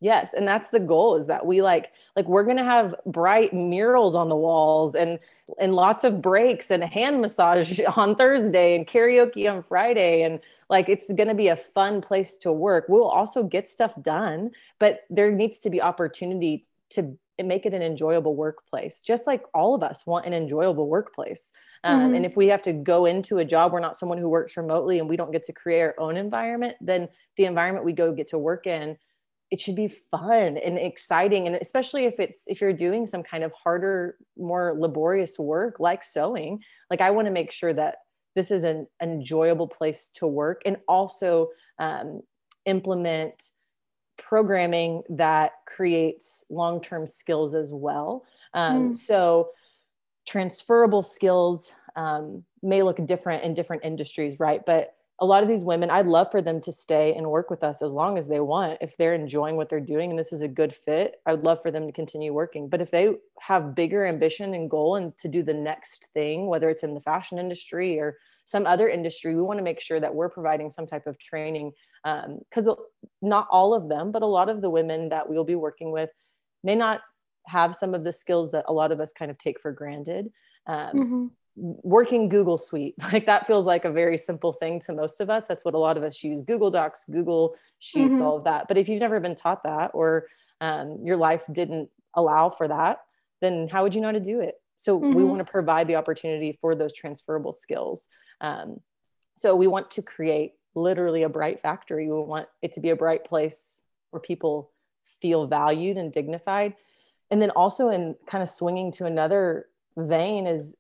yes 0.07 0.35
and 0.35 0.47
that's 0.47 0.69
the 0.69 0.79
goal 0.79 1.17
is 1.17 1.27
that 1.27 1.45
we 1.45 1.61
like 1.61 1.91
like 2.15 2.29
we're 2.29 2.45
gonna 2.45 2.65
have 2.65 2.95
bright 3.07 3.53
murals 3.53 4.15
on 4.15 4.29
the 4.29 4.37
walls 4.37 4.95
and 4.95 5.19
and 5.59 5.75
lots 5.75 6.05
of 6.05 6.23
breaks 6.23 6.71
and 6.71 6.85
hand 6.85 7.21
massage 7.21 7.81
on 7.97 8.15
thursday 8.15 8.77
and 8.77 8.87
karaoke 8.87 9.51
on 9.53 9.65
friday 9.65 10.23
and 10.23 10.39
like 10.71 10.89
it's 10.89 11.13
gonna 11.15 11.35
be 11.35 11.49
a 11.49 11.57
fun 11.57 12.01
place 12.01 12.37
to 12.37 12.53
work 12.53 12.85
we'll 12.89 13.09
also 13.09 13.43
get 13.43 13.69
stuff 13.69 13.95
done 14.01 14.53
but 14.79 15.01
there 15.11 15.33
needs 15.33 15.59
to 15.59 15.71
be 15.71 15.83
opportunity 15.83 16.65
to 16.89 17.19
make 17.43 17.67
it 17.67 17.75
an 17.75 17.83
enjoyable 17.83 18.37
workplace 18.37 19.01
just 19.01 19.27
like 19.27 19.43
all 19.53 19.75
of 19.75 19.83
us 19.83 20.07
want 20.07 20.25
an 20.25 20.33
enjoyable 20.33 20.89
workplace 20.89 21.53
um, 21.83 22.01
mm-hmm. 22.01 22.15
and 22.15 22.25
if 22.25 22.37
we 22.37 22.47
have 22.47 22.63
to 22.63 22.73
go 22.73 23.07
into 23.07 23.39
a 23.39 23.45
job 23.45 23.73
we're 23.73 23.81
not 23.81 23.99
someone 23.99 24.19
who 24.19 24.29
works 24.29 24.57
remotely 24.57 25.01
and 25.01 25.09
we 25.09 25.17
don't 25.17 25.33
get 25.33 25.43
to 25.43 25.53
create 25.53 25.83
our 25.83 25.95
own 25.99 26.17
environment 26.17 26.77
then 26.81 27.09
the 27.37 27.45
environment 27.45 27.85
we 27.85 27.93
go 27.93 28.13
get 28.13 28.29
to 28.29 28.39
work 28.39 28.69
in 28.69 28.97
it 29.51 29.61
should 29.61 29.77
be 29.77 29.89
fun 29.89 30.57
and 30.57 30.79
exciting 30.79 31.47
and 31.47 31.57
especially 31.57 32.05
if 32.05 32.19
it's 32.19 32.45
if 32.47 32.61
you're 32.61 32.73
doing 32.73 33.07
some 33.07 33.23
kind 33.23 33.45
of 33.45 33.53
harder 33.53 34.17
more 34.37 34.75
laborious 34.77 35.39
work 35.39 35.79
like 35.79 36.03
sewing 36.03 36.61
like 36.91 37.01
i 37.01 37.11
want 37.11 37.27
to 37.27 37.33
make 37.33 37.53
sure 37.53 37.73
that 37.73 37.99
this 38.35 38.51
is 38.51 38.65
an, 38.65 38.87
enjoyable 39.01 39.69
place 39.69 40.11
to 40.15 40.27
work 40.27 40.61
and 40.67 40.77
also 40.87 41.49
um, 41.79 42.21
implement 42.67 43.51
programming 44.19 45.03
that 45.09 45.53
creates 45.67 46.45
long-term 46.51 47.07
skills 47.07 47.55
as 47.55 47.73
well 47.73 48.25
um, 48.55 48.91
mm. 48.91 48.97
so 48.97 49.51
transferable 50.27 51.03
skills 51.03 51.73
um, 51.95 52.43
may 52.63 52.83
look 52.83 53.05
different 53.07 53.45
in 53.45 53.55
different 53.55 53.85
industries 53.85 54.41
right 54.41 54.67
but 54.67 54.96
a 55.19 55.25
lot 55.25 55.43
of 55.43 55.49
these 55.49 55.65
women, 55.65 55.89
I'd 55.89 56.07
love 56.07 56.31
for 56.31 56.43
them 56.43 56.61
to 56.63 56.73
stay 56.73 57.15
and 57.15 57.31
work 57.31 57.49
with 57.49 57.65
us 57.65 57.81
as 57.81 57.93
long 57.93 58.19
as 58.19 58.29
they 58.29 58.41
want. 58.41 58.79
If 58.83 58.97
they're 58.97 59.15
enjoying 59.15 59.57
what 59.57 59.71
they're 59.71 59.81
doing 59.81 60.11
and 60.11 60.19
this 60.19 60.33
is 60.33 60.43
a 60.43 60.49
good 60.49 60.75
fit, 60.75 61.21
I 61.25 61.33
would 61.33 61.43
love 61.43 61.63
for 61.63 61.71
them 61.71 61.87
to 61.87 61.93
continue 61.93 62.35
working. 62.35 62.69
But 62.69 62.83
if 62.83 62.91
they 62.91 63.15
have 63.41 63.75
bigger 63.75 64.05
ambition 64.05 64.53
and 64.53 64.69
goal 64.69 64.97
and 64.97 65.17
to 65.19 65.29
do 65.29 65.43
the 65.43 65.55
next 65.55 66.09
thing, 66.13 66.49
whether 66.49 66.69
it's 66.69 66.83
in 66.83 66.93
the 66.93 67.01
fashion 67.01 67.39
industry 67.39 67.99
or 67.99 68.19
some 68.45 68.67
other 68.67 68.89
industry, 68.89 69.35
we 69.35 69.43
want 69.43 69.59
to 69.59 69.65
make 69.65 69.81
sure 69.81 70.01
that 70.01 70.15
we're 70.15 70.29
providing 70.29 70.71
some 70.71 70.87
type 70.87 71.07
of 71.07 71.19
training. 71.19 71.73
Because 72.05 72.69
um, 72.69 72.77
not 73.23 73.49
all 73.51 73.75
of 73.75 73.89
them, 73.89 74.13
but 74.13 74.23
a 74.23 74.27
lot 74.27 74.51
of 74.51 74.61
the 74.61 74.71
women 74.71 75.09
that 75.09 75.29
we'll 75.29 75.45
be 75.45 75.55
working 75.55 75.93
with 75.93 76.11
may 76.63 76.75
not 76.75 77.01
have 77.47 77.75
some 77.75 77.95
of 77.95 78.05
the 78.05 78.13
skills 78.13 78.51
that 78.51 78.67
a 78.69 78.73
lot 78.73 78.93
of 78.93 79.01
us 79.01 79.13
kind 79.13 79.31
of 79.31 79.39
take 79.39 79.61
for 79.61 79.73
granted. 79.73 80.31
Um, 80.67 80.93
mm-hmm 80.95 81.27
working 81.57 82.29
Google 82.29 82.59
Suite. 82.59 82.95
Like 83.13 83.27
that 83.27 83.47
feels 83.47 83.67
like 83.67 83.85
a 83.85 83.91
very 83.91 84.19
simple 84.19 84.53
thing 84.53 84.81
to 84.81 84.93
most 84.93 85.21
of 85.21 85.31
us. 85.31 85.47
That's 85.47 85.65
what 85.65 85.75
a 85.75 85.79
lot 85.79 85.97
of 85.97 86.03
us 86.03 86.23
use 86.23 86.43
Google 86.43 86.71
Docs, 86.71 87.07
Google 87.11 87.57
Sheets, 87.79 88.15
mm-hmm. 88.15 88.23
all 88.23 88.39
of 88.39 88.45
that. 88.45 88.69
But 88.69 88.77
if 88.77 88.89
you've 88.89 89.01
never 89.01 89.21
been 89.21 89.35
taught 89.35 89.63
that 89.65 89.93
or 89.95 90.27
um, 90.61 90.99
your 91.03 91.17
life 91.17 91.45
didn't 91.53 91.89
allow 92.15 92.51
for 92.51 92.69
that, 92.69 93.01
then 93.41 93.69
how 93.69 93.83
would 93.83 93.95
you 93.95 94.01
know 94.01 94.09
how 94.09 94.13
to 94.13 94.21
do 94.21 94.41
it? 94.41 94.55
So 94.77 94.99
mm-hmm. 95.01 95.15
we 95.15 95.25
want 95.25 95.39
to 95.39 95.51
provide 95.51 95.89
the 95.89 95.97
opportunity 95.97 96.59
for 96.61 96.75
those 96.75 96.93
transferable 96.93 97.53
skills. 97.53 98.09
Um, 98.41 98.81
so 99.35 99.55
we 99.57 99.67
want 99.67 99.91
to 99.93 100.03
create 100.03 100.53
literally 100.75 101.23
a 101.23 101.29
bright 101.29 101.63
factory. 101.63 102.07
We 102.07 102.21
want 102.21 102.49
it 102.63 102.75
to 102.75 102.81
be 102.81 102.91
a 102.91 102.97
bright 102.97 103.25
place 103.25 103.81
where 104.11 104.21
people 104.21 104.71
feel 105.21 105.47
valued 105.47 105.97
and 105.97 106.13
dignified. 106.13 106.75
And 107.31 107.41
then 107.41 107.51
also 107.51 107.89
in 107.89 108.15
kind 108.27 108.43
of 108.43 108.49
swinging 108.49 108.93
to 108.93 109.07
another 109.07 109.67
vein 109.97 110.47
is 110.47 110.77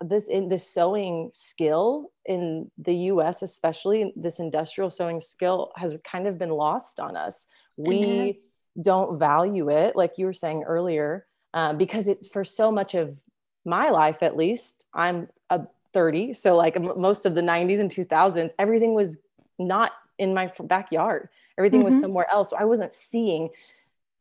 this 0.00 0.24
in 0.28 0.48
this 0.48 0.68
sewing 0.68 1.30
skill 1.32 2.10
in 2.26 2.70
the 2.76 2.94
US 3.10 3.42
especially 3.42 4.12
this 4.16 4.40
industrial 4.40 4.90
sewing 4.90 5.20
skill 5.20 5.72
has 5.76 5.94
kind 6.04 6.26
of 6.26 6.38
been 6.38 6.50
lost 6.50 7.00
on 7.00 7.16
us. 7.16 7.46
We 7.76 8.36
don't 8.80 9.18
value 9.18 9.70
it 9.70 9.96
like 9.96 10.18
you 10.18 10.26
were 10.26 10.32
saying 10.32 10.64
earlier 10.64 11.26
um, 11.54 11.78
because 11.78 12.08
it's 12.08 12.28
for 12.28 12.44
so 12.44 12.70
much 12.70 12.94
of 12.94 13.20
my 13.64 13.90
life 13.90 14.22
at 14.22 14.36
least 14.36 14.86
i'm 14.94 15.28
a 15.50 15.60
30 15.92 16.34
so 16.34 16.56
like 16.56 16.80
most 16.96 17.26
of 17.26 17.34
the 17.34 17.40
90s 17.40 17.80
and 17.80 17.90
2000s 17.90 18.50
everything 18.58 18.94
was 18.94 19.18
not 19.58 19.92
in 20.18 20.32
my 20.32 20.50
backyard. 20.64 21.28
Everything 21.58 21.80
mm-hmm. 21.80 21.86
was 21.86 22.00
somewhere 22.00 22.26
else 22.30 22.50
so 22.50 22.56
i 22.56 22.64
wasn't 22.64 22.92
seeing 22.92 23.48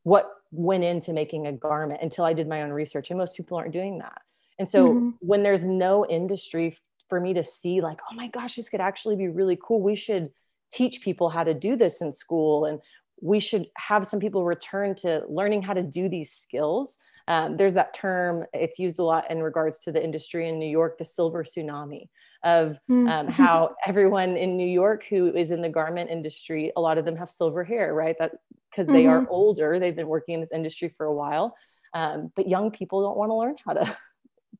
what 0.03 0.31
went 0.51 0.83
into 0.83 1.11
making 1.11 1.47
a 1.47 1.51
garment 1.51 1.99
until 2.01 2.23
i 2.23 2.33
did 2.33 2.47
my 2.47 2.61
own 2.61 2.71
research 2.71 3.09
and 3.11 3.17
most 3.17 3.35
people 3.35 3.57
aren't 3.57 3.73
doing 3.73 3.99
that 3.99 4.21
and 4.59 4.67
so 4.67 4.93
mm-hmm. 4.93 5.09
when 5.19 5.43
there's 5.43 5.65
no 5.65 6.05
industry 6.05 6.77
for 7.09 7.19
me 7.19 7.33
to 7.33 7.43
see, 7.43 7.81
like, 7.81 7.99
oh 8.11 8.15
my 8.15 8.27
gosh, 8.27 8.55
this 8.55 8.69
could 8.69 8.81
actually 8.81 9.15
be 9.15 9.27
really 9.27 9.57
cool. 9.61 9.81
We 9.81 9.95
should 9.95 10.29
teach 10.71 11.01
people 11.01 11.29
how 11.29 11.43
to 11.43 11.53
do 11.53 11.75
this 11.75 12.01
in 12.01 12.11
school. 12.11 12.65
And 12.65 12.79
we 13.21 13.39
should 13.39 13.67
have 13.77 14.05
some 14.07 14.19
people 14.19 14.43
return 14.43 14.95
to 14.95 15.23
learning 15.29 15.61
how 15.61 15.73
to 15.73 15.83
do 15.83 16.09
these 16.09 16.31
skills. 16.31 16.97
Um, 17.27 17.57
there's 17.57 17.73
that 17.73 17.93
term, 17.93 18.45
it's 18.53 18.77
used 18.77 18.99
a 18.99 19.03
lot 19.03 19.31
in 19.31 19.41
regards 19.41 19.79
to 19.79 19.91
the 19.91 20.03
industry 20.03 20.47
in 20.47 20.59
New 20.59 20.69
York, 20.69 20.97
the 20.97 21.05
silver 21.05 21.43
tsunami 21.43 22.09
of 22.43 22.77
mm. 22.89 23.09
um, 23.09 23.27
how 23.29 23.75
everyone 23.85 24.37
in 24.37 24.57
New 24.57 24.67
York 24.67 25.05
who 25.09 25.33
is 25.35 25.51
in 25.51 25.61
the 25.61 25.69
garment 25.69 26.09
industry, 26.09 26.71
a 26.75 26.81
lot 26.81 26.97
of 26.97 27.05
them 27.05 27.15
have 27.15 27.29
silver 27.29 27.63
hair, 27.63 27.93
right? 27.93 28.15
That 28.19 28.33
because 28.69 28.87
they 28.87 29.03
mm-hmm. 29.03 29.25
are 29.25 29.29
older, 29.29 29.79
they've 29.79 29.95
been 29.95 30.07
working 30.07 30.35
in 30.35 30.41
this 30.41 30.51
industry 30.51 30.93
for 30.97 31.05
a 31.05 31.13
while. 31.13 31.55
Um, 31.93 32.31
but 32.35 32.49
young 32.49 32.71
people 32.71 33.01
don't 33.01 33.17
want 33.17 33.31
to 33.31 33.35
learn 33.35 33.55
how 33.65 33.73
to 33.73 33.97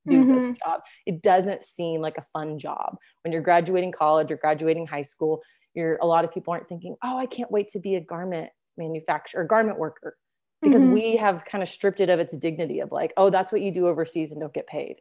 do 0.08 0.24
mm-hmm. 0.24 0.38
this 0.38 0.58
job. 0.58 0.82
It 1.06 1.22
doesn't 1.22 1.64
seem 1.64 2.02
like 2.02 2.18
a 2.18 2.26
fun 2.34 2.60
job. 2.60 2.98
When 3.24 3.32
you're 3.32 3.42
graduating 3.42 3.92
college 3.92 4.32
or 4.32 4.38
graduating 4.38 4.88
high 4.88 5.04
school, 5.04 5.42
you're 5.74 5.98
a 6.02 6.06
lot 6.06 6.24
of 6.24 6.34
people 6.34 6.54
aren't 6.54 6.70
thinking, 6.70 6.96
"Oh, 7.04 7.18
I 7.18 7.26
can't 7.26 7.52
wait 7.52 7.70
to 7.70 7.80
be 7.80 7.96
a 7.96 8.02
garment 8.02 8.50
manufacturer, 8.78 9.44
garment 9.44 9.78
worker." 9.78 10.18
Because 10.62 10.84
mm-hmm. 10.84 10.94
we 10.94 11.18
have 11.18 11.44
kind 11.46 11.62
of 11.62 11.68
stripped 11.68 12.02
it 12.02 12.10
of 12.10 12.20
its 12.20 12.36
dignity 12.36 12.80
of 12.80 12.92
like, 12.92 13.14
oh, 13.18 13.30
that's 13.30 13.52
what 13.52 13.62
you 13.62 13.72
do 13.72 13.88
overseas 13.88 14.32
and 14.32 14.40
don't 14.40 14.54
get 14.54 14.66
paid. 14.66 14.96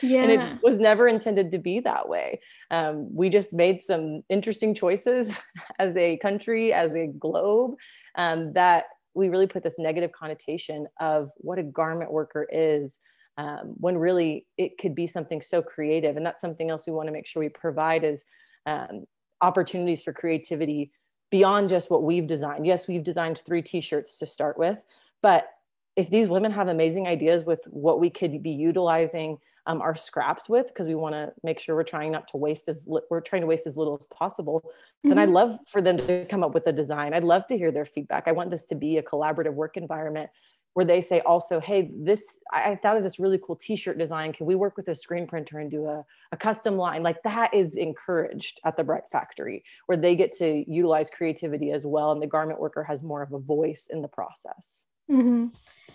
Yeah. 0.00 0.22
and 0.22 0.32
it 0.32 0.58
was 0.62 0.78
never 0.78 1.06
intended 1.06 1.50
to 1.50 1.58
be 1.58 1.80
that 1.80 2.08
way. 2.08 2.40
Um, 2.70 3.14
we 3.14 3.28
just 3.28 3.52
made 3.52 3.82
some 3.82 4.22
interesting 4.30 4.74
choices 4.74 5.38
as 5.78 5.94
a 5.96 6.16
country, 6.18 6.72
as 6.72 6.94
a 6.94 7.08
globe, 7.08 7.74
um, 8.16 8.54
that 8.54 8.84
we 9.12 9.28
really 9.28 9.46
put 9.46 9.62
this 9.62 9.76
negative 9.78 10.12
connotation 10.12 10.86
of 11.00 11.30
what 11.38 11.58
a 11.58 11.62
garment 11.62 12.12
worker 12.12 12.46
is 12.50 13.00
um, 13.38 13.74
when 13.78 13.98
really 13.98 14.46
it 14.56 14.78
could 14.78 14.94
be 14.94 15.06
something 15.06 15.42
so 15.42 15.62
creative. 15.62 16.16
And 16.16 16.24
that's 16.24 16.40
something 16.40 16.70
else 16.70 16.86
we 16.86 16.92
want 16.92 17.08
to 17.08 17.12
make 17.12 17.26
sure 17.26 17.40
we 17.40 17.48
provide 17.48 18.04
is 18.04 18.24
um, 18.64 19.04
opportunities 19.40 20.02
for 20.02 20.12
creativity 20.12 20.90
beyond 21.30 21.68
just 21.68 21.90
what 21.90 22.02
we've 22.02 22.26
designed. 22.26 22.66
Yes 22.66 22.88
we've 22.88 23.02
designed 23.02 23.38
three 23.38 23.62
t-shirts 23.62 24.18
to 24.18 24.26
start 24.26 24.58
with 24.58 24.78
but 25.22 25.48
if 25.96 26.10
these 26.10 26.28
women 26.28 26.52
have 26.52 26.68
amazing 26.68 27.06
ideas 27.06 27.44
with 27.44 27.64
what 27.70 28.00
we 28.00 28.10
could 28.10 28.42
be 28.42 28.50
utilizing 28.50 29.38
um, 29.66 29.82
our 29.82 29.96
scraps 29.96 30.48
with 30.48 30.68
because 30.68 30.86
we 30.86 30.94
want 30.94 31.14
to 31.14 31.32
make 31.42 31.58
sure 31.58 31.74
we're 31.74 31.82
trying 31.82 32.12
not 32.12 32.28
to 32.28 32.36
waste 32.36 32.68
as 32.68 32.86
li- 32.86 33.02
we're 33.10 33.20
trying 33.20 33.42
to 33.42 33.48
waste 33.48 33.66
as 33.66 33.76
little 33.76 33.96
as 33.98 34.06
possible 34.06 34.60
mm-hmm. 34.60 35.08
then 35.08 35.18
i'd 35.18 35.28
love 35.28 35.58
for 35.66 35.82
them 35.82 35.96
to 35.96 36.24
come 36.26 36.44
up 36.44 36.54
with 36.54 36.66
a 36.66 36.72
design. 36.72 37.12
I'd 37.14 37.24
love 37.24 37.46
to 37.48 37.58
hear 37.58 37.72
their 37.72 37.84
feedback. 37.84 38.24
I 38.26 38.32
want 38.32 38.50
this 38.50 38.64
to 38.66 38.74
be 38.74 38.98
a 38.98 39.02
collaborative 39.02 39.54
work 39.54 39.76
environment 39.76 40.30
where 40.76 40.84
they 40.84 41.00
say 41.00 41.20
also, 41.20 41.58
hey, 41.58 41.90
this, 41.90 42.38
I, 42.52 42.74
thought 42.74 42.98
of 42.98 43.02
this 43.02 43.18
really 43.18 43.40
cool 43.42 43.56
t-shirt 43.56 43.96
design. 43.96 44.34
Can 44.34 44.44
we 44.44 44.54
work 44.54 44.76
with 44.76 44.88
a 44.88 44.94
screen 44.94 45.26
printer 45.26 45.58
and 45.58 45.70
do 45.70 45.86
a, 45.86 46.04
a 46.32 46.36
custom 46.36 46.76
line? 46.76 47.02
Like 47.02 47.22
that 47.22 47.54
is 47.54 47.76
encouraged 47.76 48.60
at 48.62 48.76
the 48.76 48.84
Bright 48.84 49.08
Factory, 49.10 49.64
where 49.86 49.96
they 49.96 50.14
get 50.14 50.36
to 50.36 50.70
utilize 50.70 51.08
creativity 51.08 51.70
as 51.70 51.86
well. 51.86 52.12
And 52.12 52.20
the 52.20 52.26
garment 52.26 52.60
worker 52.60 52.84
has 52.84 53.02
more 53.02 53.22
of 53.22 53.32
a 53.32 53.38
voice 53.38 53.88
in 53.90 54.02
the 54.02 54.08
process. 54.08 54.84
Mm-hmm. 55.10 55.46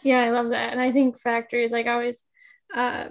Yeah, 0.02 0.22
I 0.22 0.32
love 0.32 0.50
that. 0.50 0.72
And 0.72 0.82
I 0.82 0.92
think 0.92 1.20
factories, 1.20 1.72
like 1.72 1.86
I 1.86 1.94
always 1.94 2.26
uh, 2.74 3.10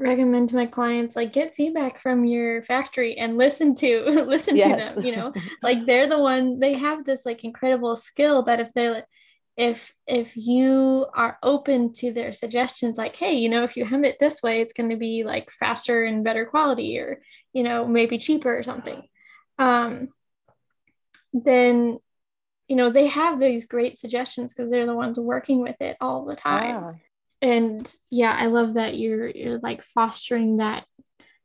recommend 0.00 0.48
to 0.48 0.56
my 0.56 0.66
clients, 0.66 1.14
like 1.14 1.32
get 1.32 1.54
feedback 1.54 2.00
from 2.00 2.24
your 2.24 2.62
factory 2.62 3.16
and 3.16 3.38
listen 3.38 3.76
to, 3.76 4.24
listen 4.26 4.56
yes. 4.56 4.88
to 4.88 4.94
them, 4.96 5.06
you 5.06 5.14
know, 5.14 5.32
like 5.62 5.86
they're 5.86 6.08
the 6.08 6.18
one, 6.18 6.58
they 6.58 6.72
have 6.72 7.04
this 7.04 7.24
like 7.24 7.44
incredible 7.44 7.94
skill 7.94 8.42
that 8.42 8.58
if 8.58 8.74
they're 8.74 9.04
if 9.56 9.92
if 10.06 10.36
you 10.36 11.06
are 11.14 11.38
open 11.42 11.92
to 11.92 12.10
their 12.12 12.32
suggestions 12.32 12.96
like 12.96 13.14
hey 13.16 13.34
you 13.34 13.50
know 13.50 13.64
if 13.64 13.76
you 13.76 13.84
hem 13.84 14.04
it 14.04 14.18
this 14.18 14.42
way 14.42 14.60
it's 14.60 14.72
going 14.72 14.88
to 14.88 14.96
be 14.96 15.24
like 15.24 15.50
faster 15.50 16.04
and 16.04 16.24
better 16.24 16.46
quality 16.46 16.98
or 16.98 17.20
you 17.52 17.62
know 17.62 17.86
maybe 17.86 18.18
cheaper 18.18 18.56
or 18.56 18.62
something. 18.62 19.02
Um 19.58 20.08
then 21.34 21.98
you 22.68 22.76
know 22.76 22.90
they 22.90 23.08
have 23.08 23.40
these 23.40 23.66
great 23.66 23.98
suggestions 23.98 24.54
because 24.54 24.70
they're 24.70 24.86
the 24.86 24.94
ones 24.94 25.18
working 25.18 25.60
with 25.60 25.80
it 25.80 25.96
all 26.00 26.24
the 26.24 26.36
time. 26.36 27.00
And 27.42 27.92
yeah 28.10 28.34
i 28.38 28.46
love 28.46 28.74
that 28.74 28.96
you're 28.96 29.28
you're 29.28 29.58
like 29.58 29.82
fostering 29.82 30.58
that 30.58 30.86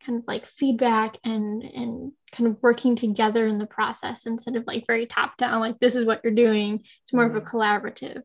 kind 0.05 0.19
of 0.19 0.25
like 0.27 0.45
feedback 0.45 1.17
and 1.23 1.63
and 1.63 2.11
kind 2.31 2.47
of 2.47 2.57
working 2.61 2.95
together 2.95 3.47
in 3.47 3.57
the 3.57 3.65
process 3.65 4.25
instead 4.25 4.55
of 4.55 4.65
like 4.67 4.85
very 4.87 5.05
top 5.05 5.37
down 5.37 5.59
like 5.59 5.79
this 5.79 5.95
is 5.95 6.05
what 6.05 6.21
you're 6.23 6.33
doing 6.33 6.81
it's 7.01 7.13
more 7.13 7.25
mm-hmm. 7.25 7.37
of 7.37 7.43
a 7.43 7.45
mm-hmm. 7.45 7.57
collaborative 7.57 8.21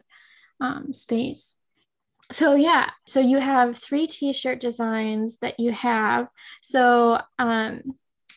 um, 0.61 0.93
space 0.93 1.57
so 2.31 2.55
yeah 2.55 2.91
so 3.07 3.21
you 3.21 3.39
have 3.39 3.77
three 3.77 4.07
t-shirt 4.07 4.61
designs 4.61 5.39
that 5.39 5.59
you 5.59 5.73
have 5.73 6.29
so 6.61 7.21
um, 7.39 7.83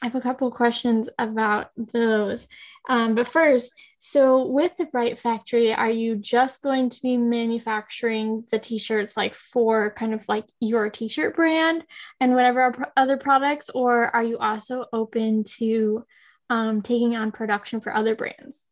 i 0.01 0.05
have 0.05 0.15
a 0.15 0.21
couple 0.21 0.49
questions 0.51 1.09
about 1.17 1.69
those 1.93 2.47
um, 2.89 3.15
but 3.15 3.27
first 3.27 3.71
so 4.07 4.45
with 4.45 4.75
the 4.77 4.85
bright 4.85 5.19
factory 5.19 5.73
are 5.73 5.89
you 5.89 6.15
just 6.15 6.61
going 6.61 6.89
to 6.89 7.01
be 7.01 7.17
manufacturing 7.17 8.43
the 8.51 8.59
t-shirts 8.59 9.17
like 9.17 9.35
for 9.35 9.91
kind 9.91 10.13
of 10.13 10.27
like 10.27 10.45
your 10.59 10.89
t-shirt 10.89 11.35
brand 11.35 11.83
and 12.19 12.33
whatever 12.33 12.91
other 12.95 13.17
products 13.17 13.69
or 13.69 14.15
are 14.15 14.23
you 14.23 14.37
also 14.37 14.85
open 14.93 15.43
to 15.43 16.05
um, 16.49 16.81
taking 16.81 17.15
on 17.15 17.31
production 17.31 17.81
for 17.81 17.93
other 17.93 18.15
brands 18.15 18.65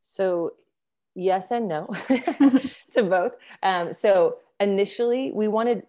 so 0.00 0.52
yes 1.14 1.50
and 1.50 1.68
no 1.68 1.88
to 2.92 3.02
both. 3.02 3.32
Um, 3.62 3.92
so 3.92 4.38
initially, 4.58 5.32
we 5.32 5.48
wanted 5.48 5.82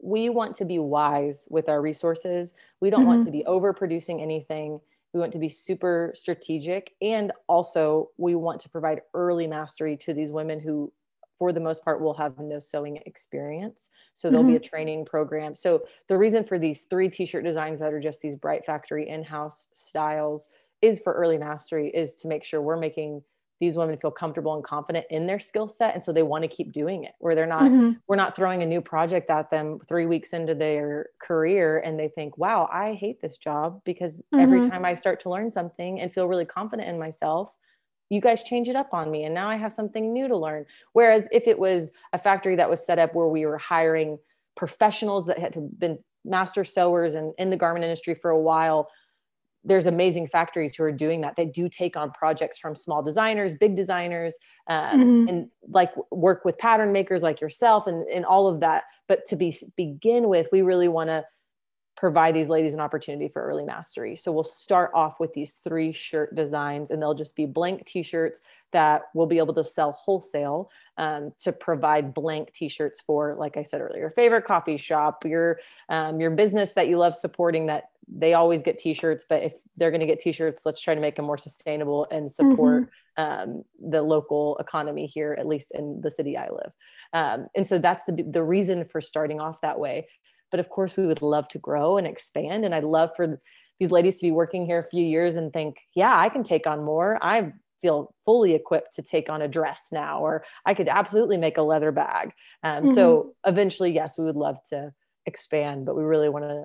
we 0.00 0.28
want 0.28 0.56
to 0.56 0.64
be 0.64 0.78
wise 0.78 1.48
with 1.50 1.68
our 1.68 1.80
resources. 1.80 2.52
We 2.80 2.90
don't 2.90 3.00
mm-hmm. 3.00 3.08
want 3.08 3.24
to 3.26 3.30
be 3.30 3.44
overproducing 3.46 4.22
anything. 4.22 4.80
We 5.16 5.20
want 5.20 5.32
to 5.32 5.38
be 5.38 5.48
super 5.48 6.12
strategic, 6.14 6.92
and 7.00 7.32
also 7.46 8.10
we 8.18 8.34
want 8.34 8.60
to 8.60 8.68
provide 8.68 9.00
early 9.14 9.46
mastery 9.46 9.96
to 9.96 10.12
these 10.12 10.30
women 10.30 10.60
who 10.60 10.92
for 11.38 11.52
the 11.52 11.60
most 11.60 11.82
part 11.82 12.02
will 12.02 12.12
have 12.12 12.38
no 12.38 12.58
sewing 12.58 12.98
experience 13.04 13.90
so 14.14 14.30
there'll 14.30 14.42
mm-hmm. 14.42 14.52
be 14.52 14.56
a 14.56 14.70
training 14.70 15.04
program 15.04 15.54
so 15.54 15.82
the 16.08 16.16
reason 16.16 16.42
for 16.42 16.58
these 16.58 16.82
three 16.88 17.10
t-shirt 17.10 17.44
designs 17.44 17.78
that 17.78 17.92
are 17.92 18.00
just 18.00 18.22
these 18.22 18.34
bright 18.34 18.64
factory 18.64 19.06
in-house 19.06 19.68
styles 19.74 20.48
is 20.80 20.98
for 21.00 21.12
early 21.12 21.36
mastery 21.36 21.90
is 21.90 22.14
to 22.14 22.26
make 22.26 22.42
sure 22.42 22.62
we're 22.62 22.78
making 22.78 23.22
these 23.60 23.76
women 23.76 23.96
feel 23.96 24.10
comfortable 24.10 24.54
and 24.54 24.64
confident 24.64 25.06
in 25.10 25.26
their 25.26 25.38
skill 25.38 25.68
set 25.68 25.94
and 25.94 26.02
so 26.02 26.12
they 26.12 26.22
want 26.22 26.42
to 26.42 26.48
keep 26.48 26.72
doing 26.72 27.04
it 27.04 27.12
where 27.18 27.34
they're 27.34 27.46
not 27.46 27.62
mm-hmm. 27.62 27.92
we're 28.06 28.16
not 28.16 28.36
throwing 28.36 28.62
a 28.62 28.66
new 28.66 28.80
project 28.80 29.30
at 29.30 29.50
them 29.50 29.78
3 29.88 30.06
weeks 30.06 30.32
into 30.32 30.54
their 30.54 31.10
career 31.20 31.78
and 31.78 31.98
they 31.98 32.08
think 32.08 32.36
wow 32.38 32.68
I 32.72 32.94
hate 32.94 33.20
this 33.20 33.38
job 33.38 33.80
because 33.84 34.14
mm-hmm. 34.14 34.40
every 34.40 34.68
time 34.68 34.84
I 34.84 34.94
start 34.94 35.20
to 35.20 35.30
learn 35.30 35.50
something 35.50 36.00
and 36.00 36.12
feel 36.12 36.28
really 36.28 36.44
confident 36.44 36.88
in 36.88 36.98
myself 36.98 37.54
you 38.08 38.20
guys 38.20 38.44
change 38.44 38.68
it 38.68 38.76
up 38.76 38.92
on 38.92 39.10
me 39.10 39.24
and 39.24 39.34
now 39.34 39.48
I 39.48 39.56
have 39.56 39.72
something 39.72 40.12
new 40.12 40.28
to 40.28 40.36
learn 40.36 40.66
whereas 40.92 41.28
if 41.32 41.46
it 41.46 41.58
was 41.58 41.90
a 42.12 42.18
factory 42.18 42.56
that 42.56 42.70
was 42.70 42.84
set 42.84 42.98
up 42.98 43.14
where 43.14 43.28
we 43.28 43.46
were 43.46 43.58
hiring 43.58 44.18
professionals 44.56 45.26
that 45.26 45.38
had 45.38 45.54
been 45.78 45.98
master 46.24 46.64
sewers 46.64 47.14
and 47.14 47.32
in 47.38 47.50
the 47.50 47.56
garment 47.56 47.84
industry 47.84 48.14
for 48.14 48.30
a 48.30 48.38
while 48.38 48.88
there's 49.66 49.86
amazing 49.86 50.28
factories 50.28 50.74
who 50.74 50.84
are 50.84 50.92
doing 50.92 51.20
that. 51.22 51.36
They 51.36 51.44
do 51.44 51.68
take 51.68 51.96
on 51.96 52.12
projects 52.12 52.56
from 52.56 52.76
small 52.76 53.02
designers, 53.02 53.54
big 53.54 53.76
designers, 53.76 54.36
um, 54.68 55.00
mm-hmm. 55.00 55.28
and 55.28 55.50
like 55.68 55.92
work 56.10 56.44
with 56.44 56.56
pattern 56.56 56.92
makers 56.92 57.22
like 57.22 57.40
yourself 57.40 57.86
and, 57.86 58.06
and 58.08 58.24
all 58.24 58.46
of 58.46 58.60
that. 58.60 58.84
But 59.08 59.26
to 59.26 59.36
be 59.36 59.56
begin 59.76 60.28
with, 60.28 60.48
we 60.52 60.62
really 60.62 60.88
want 60.88 61.10
to 61.10 61.24
provide 61.96 62.34
these 62.34 62.50
ladies 62.50 62.74
an 62.74 62.80
opportunity 62.80 63.26
for 63.26 63.42
early 63.42 63.64
mastery. 63.64 64.14
So 64.14 64.30
we'll 64.30 64.44
start 64.44 64.90
off 64.94 65.18
with 65.18 65.32
these 65.32 65.54
three 65.64 65.92
shirt 65.92 66.34
designs, 66.34 66.90
and 66.90 67.00
they'll 67.00 67.14
just 67.14 67.34
be 67.34 67.46
blank 67.46 67.86
t-shirts 67.86 68.42
that 68.72 69.02
we'll 69.14 69.26
be 69.26 69.38
able 69.38 69.54
to 69.54 69.64
sell 69.64 69.92
wholesale 69.92 70.70
um, 70.98 71.32
to 71.38 71.52
provide 71.52 72.12
blank 72.12 72.52
t-shirts 72.52 73.00
for, 73.00 73.34
like 73.38 73.56
I 73.56 73.62
said 73.62 73.80
earlier, 73.80 74.00
your 74.00 74.10
favorite 74.10 74.44
coffee 74.44 74.76
shop, 74.76 75.24
your 75.24 75.58
um, 75.88 76.20
your 76.20 76.30
business 76.30 76.72
that 76.72 76.88
you 76.88 76.98
love 76.98 77.16
supporting 77.16 77.66
that 77.66 77.84
they 78.08 78.34
always 78.34 78.62
get 78.62 78.78
t-shirts 78.78 79.24
but 79.28 79.42
if 79.42 79.52
they're 79.76 79.90
going 79.90 80.00
to 80.00 80.06
get 80.06 80.20
t-shirts 80.20 80.62
let's 80.64 80.80
try 80.80 80.94
to 80.94 81.00
make 81.00 81.16
them 81.16 81.24
more 81.24 81.38
sustainable 81.38 82.06
and 82.10 82.30
support 82.30 82.88
mm-hmm. 83.18 83.22
um, 83.22 83.62
the 83.90 84.02
local 84.02 84.56
economy 84.58 85.06
here 85.06 85.36
at 85.38 85.46
least 85.46 85.72
in 85.74 86.00
the 86.02 86.10
city 86.10 86.36
i 86.36 86.48
live 86.48 86.72
um, 87.12 87.46
and 87.54 87.66
so 87.66 87.78
that's 87.78 88.04
the, 88.04 88.24
the 88.30 88.42
reason 88.42 88.84
for 88.84 89.00
starting 89.00 89.40
off 89.40 89.60
that 89.60 89.78
way 89.78 90.06
but 90.50 90.60
of 90.60 90.68
course 90.68 90.96
we 90.96 91.06
would 91.06 91.22
love 91.22 91.48
to 91.48 91.58
grow 91.58 91.96
and 91.96 92.06
expand 92.06 92.64
and 92.64 92.74
i'd 92.74 92.84
love 92.84 93.10
for 93.16 93.40
these 93.80 93.90
ladies 93.90 94.16
to 94.16 94.26
be 94.26 94.30
working 94.30 94.66
here 94.66 94.78
a 94.78 94.88
few 94.88 95.04
years 95.04 95.36
and 95.36 95.52
think 95.52 95.76
yeah 95.94 96.16
i 96.16 96.28
can 96.28 96.42
take 96.42 96.66
on 96.66 96.84
more 96.84 97.18
i 97.22 97.52
feel 97.82 98.14
fully 98.24 98.54
equipped 98.54 98.94
to 98.94 99.02
take 99.02 99.28
on 99.28 99.42
a 99.42 99.48
dress 99.48 99.88
now 99.92 100.20
or 100.20 100.44
i 100.64 100.72
could 100.72 100.88
absolutely 100.88 101.36
make 101.36 101.58
a 101.58 101.62
leather 101.62 101.92
bag 101.92 102.32
um, 102.62 102.84
mm-hmm. 102.84 102.94
so 102.94 103.34
eventually 103.46 103.92
yes 103.92 104.16
we 104.16 104.24
would 104.24 104.36
love 104.36 104.58
to 104.64 104.92
expand 105.26 105.84
but 105.84 105.96
we 105.96 106.04
really 106.04 106.28
want 106.28 106.44
to 106.44 106.64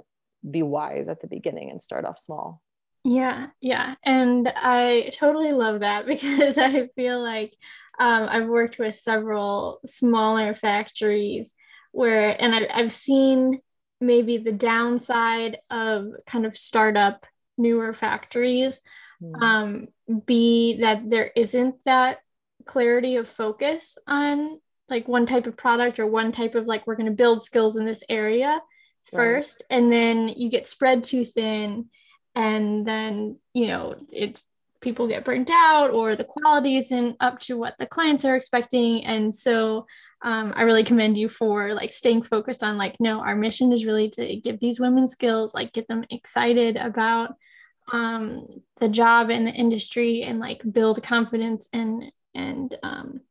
be 0.49 0.63
wise 0.63 1.07
at 1.07 1.21
the 1.21 1.27
beginning 1.27 1.69
and 1.69 1.81
start 1.81 2.05
off 2.05 2.17
small. 2.17 2.61
Yeah, 3.03 3.47
yeah. 3.59 3.95
And 4.03 4.51
I 4.55 5.11
totally 5.13 5.53
love 5.53 5.81
that 5.81 6.05
because 6.07 6.57
I 6.57 6.87
feel 6.95 7.21
like 7.21 7.55
um, 7.99 8.27
I've 8.29 8.47
worked 8.47 8.79
with 8.79 8.95
several 8.95 9.79
smaller 9.85 10.53
factories 10.53 11.53
where, 11.91 12.41
and 12.41 12.55
I, 12.55 12.67
I've 12.73 12.91
seen 12.91 13.59
maybe 13.99 14.37
the 14.37 14.51
downside 14.51 15.57
of 15.69 16.07
kind 16.25 16.45
of 16.45 16.57
startup 16.57 17.25
newer 17.57 17.93
factories 17.93 18.81
mm. 19.21 19.41
um, 19.41 19.87
be 20.25 20.81
that 20.81 21.09
there 21.09 21.31
isn't 21.35 21.75
that 21.85 22.19
clarity 22.65 23.17
of 23.17 23.27
focus 23.27 23.97
on 24.07 24.59
like 24.89 25.07
one 25.07 25.25
type 25.25 25.47
of 25.47 25.57
product 25.57 25.99
or 25.99 26.07
one 26.07 26.31
type 26.31 26.55
of 26.55 26.65
like 26.65 26.85
we're 26.85 26.95
going 26.95 27.05
to 27.05 27.11
build 27.11 27.43
skills 27.43 27.75
in 27.75 27.85
this 27.85 28.03
area 28.09 28.59
first 29.03 29.63
right. 29.69 29.77
and 29.77 29.91
then 29.91 30.27
you 30.27 30.49
get 30.49 30.67
spread 30.67 31.03
too 31.03 31.25
thin 31.25 31.89
and 32.35 32.85
then 32.85 33.37
you 33.53 33.67
know 33.67 33.95
it's 34.11 34.45
people 34.79 35.07
get 35.07 35.25
burnt 35.25 35.49
out 35.51 35.95
or 35.95 36.15
the 36.15 36.23
quality 36.23 36.77
isn't 36.77 37.15
up 37.19 37.37
to 37.39 37.55
what 37.55 37.75
the 37.77 37.85
clients 37.85 38.25
are 38.25 38.35
expecting 38.35 39.03
and 39.05 39.33
so 39.33 39.85
um, 40.23 40.53
i 40.55 40.63
really 40.63 40.83
commend 40.83 41.17
you 41.17 41.29
for 41.29 41.73
like 41.73 41.93
staying 41.93 42.21
focused 42.21 42.63
on 42.63 42.77
like 42.77 42.95
no 42.99 43.19
our 43.21 43.35
mission 43.35 43.71
is 43.71 43.85
really 43.85 44.09
to 44.09 44.35
give 44.37 44.59
these 44.59 44.79
women 44.79 45.07
skills 45.07 45.53
like 45.53 45.73
get 45.73 45.87
them 45.87 46.03
excited 46.09 46.77
about 46.77 47.35
um, 47.91 48.47
the 48.79 48.87
job 48.87 49.29
and 49.29 49.45
the 49.45 49.51
industry 49.51 50.23
and 50.23 50.39
like 50.39 50.61
build 50.71 51.03
confidence 51.03 51.67
and 51.73 52.11
and 52.33 52.77
um, 52.83 53.21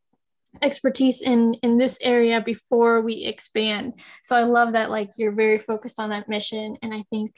expertise 0.63 1.23
in 1.23 1.55
in 1.63 1.77
this 1.77 1.99
area 2.03 2.41
before 2.41 3.01
we 3.01 3.25
expand. 3.25 3.95
So 4.23 4.37
i 4.37 4.43
love 4.43 4.73
that 4.73 4.91
like 4.91 5.11
you're 5.17 5.33
very 5.33 5.59
focused 5.59 6.01
on 6.01 6.11
that 6.11 6.29
mission 6.29 6.77
and 6.83 6.93
i 6.93 7.03
think 7.11 7.35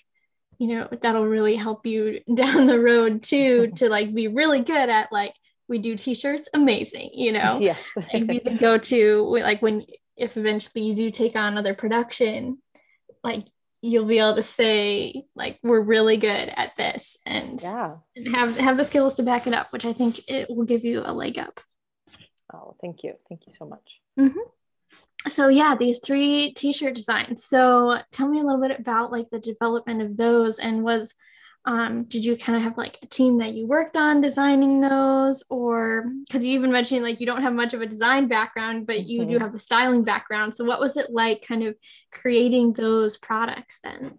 you 0.59 0.69
know 0.69 0.89
that'll 1.01 1.27
really 1.27 1.57
help 1.57 1.87
you 1.87 2.21
down 2.35 2.67
the 2.67 2.81
road 2.81 3.23
too 3.23 3.73
to 3.77 3.89
like 3.89 4.15
be 4.15 4.29
really 4.29 4.61
good 4.61 4.89
at 4.89 5.13
like 5.13 5.35
we 5.69 5.79
do 5.79 5.97
t-shirts 5.97 6.49
amazing 6.55 7.11
you 7.15 7.33
know? 7.33 7.59
Yes. 7.61 7.85
Like 7.97 8.25
we 8.29 8.41
would 8.45 8.59
go 8.59 8.79
to 8.79 9.23
like 9.41 9.63
when 9.63 9.85
if 10.17 10.37
eventually 10.37 10.85
you 10.85 10.95
do 10.95 11.11
take 11.11 11.37
on 11.37 11.57
other 11.57 11.75
production 11.75 12.59
like 13.25 13.47
you'll 13.81 14.05
be 14.05 14.19
able 14.19 14.37
to 14.37 14.43
say 14.43 15.25
like 15.35 15.59
we're 15.63 15.81
really 15.81 16.17
good 16.17 16.53
at 16.57 16.77
this 16.77 17.17
and, 17.27 17.61
yeah. 17.61 17.97
and 18.15 18.29
have 18.35 18.57
have 18.59 18.77
the 18.77 18.85
skills 18.85 19.15
to 19.15 19.23
back 19.23 19.47
it 19.47 19.55
up 19.55 19.73
which 19.73 19.85
i 19.85 19.93
think 19.93 20.21
it 20.29 20.49
will 20.49 20.65
give 20.65 20.85
you 20.85 21.03
a 21.05 21.13
leg 21.13 21.39
up 21.39 21.61
Oh, 22.55 22.77
thank 22.81 23.03
you. 23.03 23.15
Thank 23.29 23.43
you 23.47 23.53
so 23.57 23.67
much. 23.67 24.01
Mm-hmm. 24.19 25.29
So 25.29 25.49
yeah, 25.49 25.77
these 25.77 26.01
three 26.01 26.53
t-shirt 26.53 26.95
designs. 26.95 27.45
So 27.45 28.01
tell 28.11 28.29
me 28.29 28.41
a 28.41 28.45
little 28.45 28.61
bit 28.61 28.79
about 28.79 29.13
like 29.13 29.31
the 29.31 29.39
development 29.39 30.03
of 30.03 30.17
those 30.17 30.59
and 30.59 30.83
was 30.83 31.15
um, 31.65 32.05
did 32.05 32.25
you 32.25 32.37
kind 32.37 32.57
of 32.57 32.63
have 32.63 32.77
like 32.77 32.99
a 33.03 33.07
team 33.07 33.39
that 33.39 33.55
you 33.55 33.67
worked 33.67 33.97
on 33.97 34.21
designing 34.21 34.81
those 34.81 35.45
or 35.49 36.11
because 36.27 36.45
you 36.45 36.55
even 36.55 36.73
mentioned 36.73 37.05
like 37.05 37.21
you 37.21 37.27
don't 37.27 37.43
have 37.43 37.55
much 37.55 37.73
of 37.73 37.81
a 37.81 37.87
design 37.87 38.27
background 38.27 38.87
but 38.87 39.05
you 39.05 39.21
mm-hmm. 39.21 39.31
do 39.31 39.39
have 39.39 39.53
the 39.53 39.59
styling 39.59 40.03
background 40.03 40.53
so 40.53 40.65
what 40.65 40.81
was 40.81 40.97
it 40.97 41.11
like 41.11 41.47
kind 41.47 41.63
of 41.63 41.77
creating 42.11 42.73
those 42.73 43.17
products 43.17 43.79
then 43.85 44.19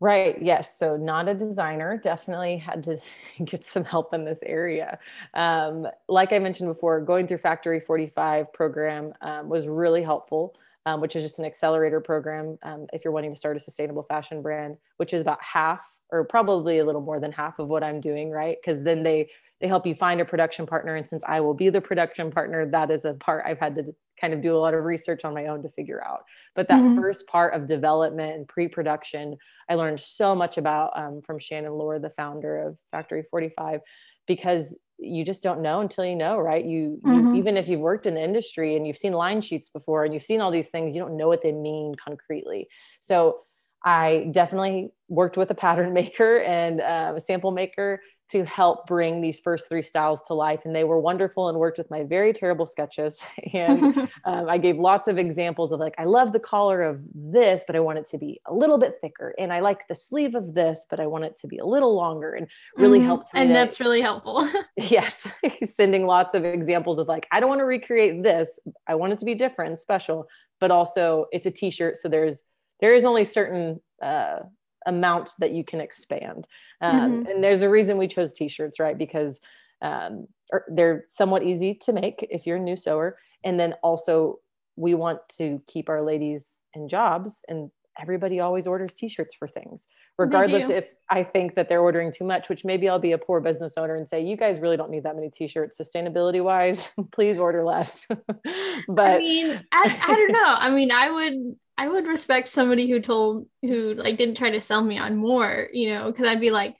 Right. 0.00 0.40
Yes. 0.40 0.78
So, 0.78 0.96
not 0.96 1.28
a 1.28 1.34
designer, 1.34 1.96
definitely 1.96 2.56
had 2.58 2.84
to 2.84 3.00
get 3.44 3.64
some 3.64 3.84
help 3.84 4.14
in 4.14 4.24
this 4.24 4.38
area. 4.44 4.98
Um, 5.34 5.88
like 6.08 6.32
I 6.32 6.38
mentioned 6.38 6.68
before, 6.68 7.00
going 7.00 7.26
through 7.26 7.38
Factory 7.38 7.80
45 7.80 8.52
program 8.52 9.12
um, 9.22 9.48
was 9.48 9.66
really 9.66 10.02
helpful, 10.02 10.54
um, 10.86 11.00
which 11.00 11.16
is 11.16 11.24
just 11.24 11.40
an 11.40 11.44
accelerator 11.44 12.00
program 12.00 12.58
um, 12.62 12.86
if 12.92 13.04
you're 13.04 13.12
wanting 13.12 13.32
to 13.32 13.38
start 13.38 13.56
a 13.56 13.60
sustainable 13.60 14.04
fashion 14.04 14.40
brand, 14.40 14.76
which 14.98 15.12
is 15.12 15.20
about 15.20 15.42
half 15.42 15.92
or 16.10 16.24
probably 16.24 16.78
a 16.78 16.84
little 16.84 17.02
more 17.02 17.18
than 17.18 17.32
half 17.32 17.58
of 17.58 17.66
what 17.66 17.82
I'm 17.82 18.00
doing. 18.00 18.30
Right. 18.30 18.56
Because 18.62 18.84
then 18.84 19.02
they, 19.02 19.28
they 19.60 19.66
help 19.66 19.84
you 19.84 19.96
find 19.96 20.20
a 20.20 20.24
production 20.24 20.64
partner. 20.64 20.94
And 20.94 21.08
since 21.08 21.24
I 21.26 21.40
will 21.40 21.54
be 21.54 21.70
the 21.70 21.80
production 21.80 22.30
partner, 22.30 22.64
that 22.70 22.92
is 22.92 23.04
a 23.04 23.14
part 23.14 23.44
I've 23.44 23.58
had 23.58 23.74
to 23.74 23.94
kind 24.20 24.34
of 24.34 24.40
do 24.40 24.56
a 24.56 24.58
lot 24.58 24.74
of 24.74 24.84
research 24.84 25.24
on 25.24 25.34
my 25.34 25.46
own 25.46 25.62
to 25.62 25.68
figure 25.70 26.04
out. 26.04 26.24
But 26.54 26.68
that 26.68 26.80
mm-hmm. 26.80 27.00
first 27.00 27.26
part 27.26 27.54
of 27.54 27.66
development 27.66 28.36
and 28.36 28.48
pre-production, 28.48 29.36
I 29.68 29.74
learned 29.74 30.00
so 30.00 30.34
much 30.34 30.58
about 30.58 30.92
um, 30.96 31.22
from 31.22 31.38
Shannon 31.38 31.72
Lohr, 31.72 31.98
the 31.98 32.10
founder 32.10 32.58
of 32.58 32.76
Factory 32.90 33.24
45, 33.30 33.80
because 34.26 34.76
you 34.98 35.24
just 35.24 35.42
don't 35.42 35.62
know 35.62 35.80
until 35.80 36.04
you 36.04 36.16
know, 36.16 36.38
right? 36.38 36.64
You, 36.64 37.00
mm-hmm. 37.04 37.34
you 37.34 37.34
even 37.36 37.56
if 37.56 37.68
you've 37.68 37.80
worked 37.80 38.06
in 38.06 38.14
the 38.14 38.22
industry 38.22 38.76
and 38.76 38.86
you've 38.86 38.96
seen 38.96 39.12
line 39.12 39.40
sheets 39.40 39.68
before 39.68 40.04
and 40.04 40.12
you've 40.12 40.24
seen 40.24 40.40
all 40.40 40.50
these 40.50 40.68
things, 40.68 40.94
you 40.94 41.00
don't 41.00 41.16
know 41.16 41.28
what 41.28 41.42
they 41.42 41.52
mean 41.52 41.94
concretely. 41.94 42.68
So 43.00 43.42
I 43.84 44.28
definitely 44.32 44.90
worked 45.08 45.36
with 45.36 45.50
a 45.50 45.54
pattern 45.54 45.92
maker 45.94 46.38
and 46.38 46.80
uh, 46.80 47.14
a 47.16 47.20
sample 47.20 47.52
maker 47.52 48.00
to 48.30 48.44
help 48.44 48.86
bring 48.86 49.20
these 49.20 49.40
first 49.40 49.68
three 49.68 49.80
styles 49.80 50.22
to 50.22 50.34
life. 50.34 50.60
And 50.64 50.74
they 50.76 50.84
were 50.84 51.00
wonderful 51.00 51.48
and 51.48 51.58
worked 51.58 51.78
with 51.78 51.90
my 51.90 52.04
very 52.04 52.32
terrible 52.32 52.66
sketches. 52.66 53.22
And 53.54 54.10
um, 54.24 54.48
I 54.48 54.58
gave 54.58 54.76
lots 54.76 55.08
of 55.08 55.16
examples 55.16 55.72
of 55.72 55.80
like, 55.80 55.94
I 55.96 56.04
love 56.04 56.32
the 56.32 56.40
collar 56.40 56.82
of 56.82 57.00
this, 57.14 57.64
but 57.66 57.76
I 57.76 57.80
want 57.80 57.98
it 57.98 58.06
to 58.08 58.18
be 58.18 58.40
a 58.46 58.52
little 58.52 58.76
bit 58.76 58.96
thicker. 59.00 59.34
And 59.38 59.52
I 59.52 59.60
like 59.60 59.88
the 59.88 59.94
sleeve 59.94 60.34
of 60.34 60.54
this, 60.54 60.84
but 60.90 61.00
I 61.00 61.06
want 61.06 61.24
it 61.24 61.36
to 61.38 61.46
be 61.46 61.58
a 61.58 61.64
little 61.64 61.94
longer 61.94 62.34
and 62.34 62.46
really 62.76 62.98
mm, 62.98 63.04
helped 63.04 63.32
me. 63.32 63.40
And 63.40 63.48
to, 63.48 63.54
that's 63.54 63.80
really 63.80 64.02
helpful. 64.02 64.46
yes. 64.76 65.26
Sending 65.64 66.06
lots 66.06 66.34
of 66.34 66.44
examples 66.44 66.98
of 66.98 67.08
like, 67.08 67.26
I 67.32 67.40
don't 67.40 67.48
want 67.48 67.60
to 67.60 67.64
recreate 67.64 68.22
this. 68.22 68.58
I 68.86 68.96
want 68.96 69.14
it 69.14 69.18
to 69.20 69.24
be 69.24 69.34
different 69.34 69.70
and 69.70 69.78
special, 69.78 70.28
but 70.60 70.70
also 70.70 71.26
it's 71.32 71.46
a 71.46 71.50
t-shirt. 71.50 71.96
So 71.96 72.08
there's, 72.08 72.42
there 72.80 72.94
is 72.94 73.04
only 73.04 73.24
certain 73.24 73.80
uh, 74.02 74.40
amount 74.88 75.30
that 75.38 75.52
you 75.52 75.62
can 75.62 75.80
expand. 75.80 76.48
Um, 76.80 76.96
mm-hmm. 76.96 77.30
And 77.30 77.44
there's 77.44 77.62
a 77.62 77.70
reason 77.70 77.96
we 77.96 78.08
chose 78.08 78.32
t-shirts, 78.32 78.80
right? 78.80 78.98
Because 78.98 79.40
um, 79.82 80.26
er, 80.52 80.64
they're 80.68 81.04
somewhat 81.06 81.44
easy 81.44 81.74
to 81.82 81.92
make 81.92 82.26
if 82.30 82.46
you're 82.46 82.56
a 82.56 82.60
new 82.60 82.76
sewer. 82.76 83.18
And 83.44 83.60
then 83.60 83.74
also 83.82 84.40
we 84.76 84.94
want 84.94 85.20
to 85.36 85.62
keep 85.66 85.88
our 85.88 86.02
ladies 86.02 86.60
in 86.74 86.88
jobs 86.88 87.42
and 87.48 87.70
everybody 88.00 88.38
always 88.38 88.66
orders 88.66 88.92
t-shirts 88.92 89.34
for 89.34 89.48
things 89.48 89.88
regardless 90.18 90.70
if 90.70 90.84
i 91.10 91.20
think 91.20 91.56
that 91.56 91.68
they're 91.68 91.80
ordering 91.80 92.12
too 92.12 92.24
much 92.24 92.48
which 92.48 92.64
maybe 92.64 92.88
i'll 92.88 92.98
be 92.98 93.10
a 93.10 93.18
poor 93.18 93.40
business 93.40 93.74
owner 93.76 93.96
and 93.96 94.06
say 94.06 94.24
you 94.24 94.36
guys 94.36 94.60
really 94.60 94.76
don't 94.76 94.90
need 94.90 95.02
that 95.02 95.16
many 95.16 95.28
t-shirts 95.28 95.80
sustainability 95.80 96.42
wise 96.42 96.90
please 97.12 97.40
order 97.40 97.64
less 97.64 98.06
but 98.88 99.10
i 99.10 99.18
mean 99.18 99.60
I, 99.72 100.00
I 100.06 100.14
don't 100.14 100.32
know 100.32 100.54
i 100.58 100.70
mean 100.70 100.92
i 100.92 101.10
would 101.10 101.56
I 101.78 101.86
would 101.86 102.06
respect 102.08 102.48
somebody 102.48 102.90
who 102.90 103.00
told 103.00 103.46
who 103.62 103.94
like 103.94 104.18
didn't 104.18 104.36
try 104.36 104.50
to 104.50 104.60
sell 104.60 104.82
me 104.82 104.98
on 104.98 105.16
more, 105.16 105.68
you 105.72 105.90
know, 105.90 106.10
because 106.10 106.26
I'd 106.26 106.40
be 106.40 106.50
like, 106.50 106.76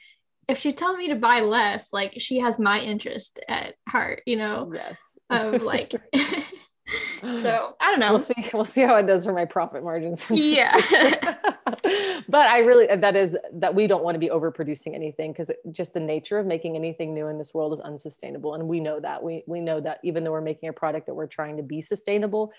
if 0.48 0.58
she 0.58 0.72
telling 0.72 0.98
me 0.98 1.08
to 1.08 1.14
buy 1.14 1.40
less, 1.40 1.92
like 1.92 2.14
she 2.18 2.40
has 2.40 2.58
my 2.58 2.80
interest 2.80 3.38
at 3.48 3.76
heart, 3.88 4.22
you 4.26 4.36
know. 4.36 4.70
Yes. 4.74 5.00
Of 5.30 5.62
like 5.62 5.94
so 7.38 7.76
I 7.80 7.90
don't 7.90 8.00
know. 8.00 8.10
We'll 8.10 8.18
see. 8.18 8.50
We'll 8.52 8.64
see 8.64 8.82
how 8.82 8.96
it 8.96 9.06
does 9.06 9.24
for 9.24 9.32
my 9.32 9.44
profit 9.44 9.82
margins. 9.82 10.24
Yeah. 10.30 10.72
but 12.28 12.46
I 12.46 12.58
really 12.60 12.86
that 12.86 13.14
is 13.14 13.36
that 13.54 13.74
we 13.74 13.86
don't 13.86 14.02
want 14.02 14.14
to 14.14 14.18
be 14.18 14.28
overproducing 14.28 14.94
anything 14.94 15.32
because 15.32 15.50
just 15.70 15.94
the 15.94 16.00
nature 16.00 16.38
of 16.38 16.46
making 16.46 16.76
anything 16.76 17.14
new 17.14 17.28
in 17.28 17.38
this 17.38 17.52
world 17.52 17.72
is 17.72 17.80
unsustainable, 17.80 18.54
and 18.54 18.66
we 18.66 18.80
know 18.80 19.00
that. 19.00 19.22
We 19.22 19.44
we 19.46 19.60
know 19.60 19.80
that 19.80 20.00
even 20.02 20.24
though 20.24 20.32
we're 20.32 20.40
making 20.40 20.68
a 20.70 20.72
product 20.72 21.06
that 21.06 21.14
we're 21.14 21.26
trying 21.26 21.58
to 21.58 21.62
be 21.62 21.80
sustainable, 21.82 22.52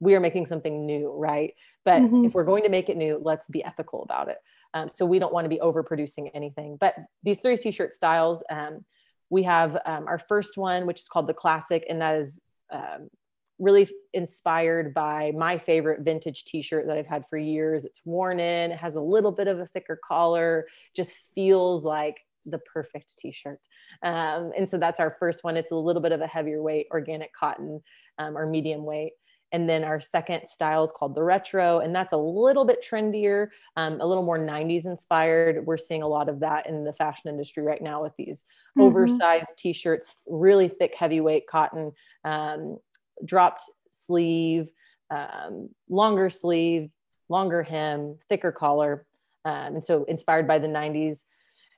we 0.00 0.14
are 0.14 0.20
making 0.20 0.46
something 0.46 0.86
new, 0.86 1.12
right? 1.12 1.54
But 1.84 2.02
mm-hmm. 2.02 2.24
if 2.24 2.34
we're 2.34 2.44
going 2.44 2.62
to 2.64 2.68
make 2.68 2.88
it 2.88 2.96
new, 2.96 3.20
let's 3.22 3.48
be 3.48 3.64
ethical 3.64 4.02
about 4.02 4.28
it. 4.28 4.38
Um, 4.74 4.88
so 4.94 5.06
we 5.06 5.18
don't 5.18 5.32
want 5.32 5.44
to 5.46 5.48
be 5.48 5.58
overproducing 5.58 6.30
anything. 6.34 6.76
But 6.78 6.94
these 7.22 7.40
three 7.40 7.56
t-shirt 7.56 7.94
styles, 7.94 8.44
um, 8.50 8.84
we 9.30 9.42
have 9.44 9.78
um, 9.86 10.06
our 10.06 10.18
first 10.18 10.56
one, 10.56 10.86
which 10.86 11.00
is 11.00 11.08
called 11.08 11.26
the 11.26 11.34
classic, 11.34 11.84
and 11.88 12.00
that 12.00 12.16
is 12.16 12.40
um, 12.70 13.08
really 13.58 13.88
inspired 14.12 14.94
by 14.94 15.32
my 15.36 15.58
favorite 15.58 16.00
vintage 16.00 16.44
t-shirt 16.44 16.86
that 16.86 16.96
I've 16.96 17.06
had 17.06 17.24
for 17.28 17.36
years. 17.36 17.84
It's 17.84 18.00
worn 18.04 18.38
in, 18.40 18.70
it 18.70 18.78
has 18.78 18.94
a 18.94 19.00
little 19.00 19.32
bit 19.32 19.48
of 19.48 19.58
a 19.58 19.66
thicker 19.66 19.98
collar, 20.06 20.66
just 20.94 21.16
feels 21.34 21.84
like 21.84 22.18
the 22.46 22.58
perfect 22.58 23.18
t-shirt. 23.18 23.60
Um, 24.02 24.52
and 24.56 24.68
so 24.68 24.78
that's 24.78 25.00
our 25.00 25.16
first 25.18 25.44
one. 25.44 25.56
It's 25.56 25.72
a 25.72 25.76
little 25.76 26.02
bit 26.02 26.12
of 26.12 26.20
a 26.20 26.26
heavier 26.26 26.62
weight 26.62 26.86
organic 26.90 27.34
cotton 27.34 27.82
um, 28.18 28.36
or 28.36 28.46
medium 28.46 28.84
weight. 28.84 29.12
And 29.52 29.68
then 29.68 29.82
our 29.82 30.00
second 30.00 30.46
style 30.46 30.84
is 30.84 30.92
called 30.92 31.14
the 31.14 31.22
retro, 31.22 31.78
and 31.80 31.94
that's 31.94 32.12
a 32.12 32.18
little 32.18 32.64
bit 32.66 32.84
trendier, 32.84 33.48
um, 33.76 34.00
a 34.00 34.06
little 34.06 34.22
more 34.22 34.38
90s 34.38 34.84
inspired. 34.84 35.64
We're 35.64 35.78
seeing 35.78 36.02
a 36.02 36.08
lot 36.08 36.28
of 36.28 36.40
that 36.40 36.66
in 36.68 36.84
the 36.84 36.92
fashion 36.92 37.30
industry 37.30 37.62
right 37.62 37.80
now 37.80 38.02
with 38.02 38.12
these 38.18 38.44
mm-hmm. 38.76 38.82
oversized 38.82 39.56
t 39.56 39.72
shirts, 39.72 40.14
really 40.26 40.68
thick, 40.68 40.94
heavyweight 40.94 41.46
cotton, 41.46 41.92
um, 42.24 42.78
dropped 43.24 43.62
sleeve, 43.90 44.70
um, 45.10 45.70
longer 45.88 46.28
sleeve, 46.28 46.90
longer 47.28 47.62
hem, 47.62 48.16
thicker 48.28 48.52
collar. 48.52 49.06
Um, 49.44 49.76
and 49.76 49.84
so 49.84 50.04
inspired 50.04 50.46
by 50.46 50.58
the 50.58 50.68
90s. 50.68 51.22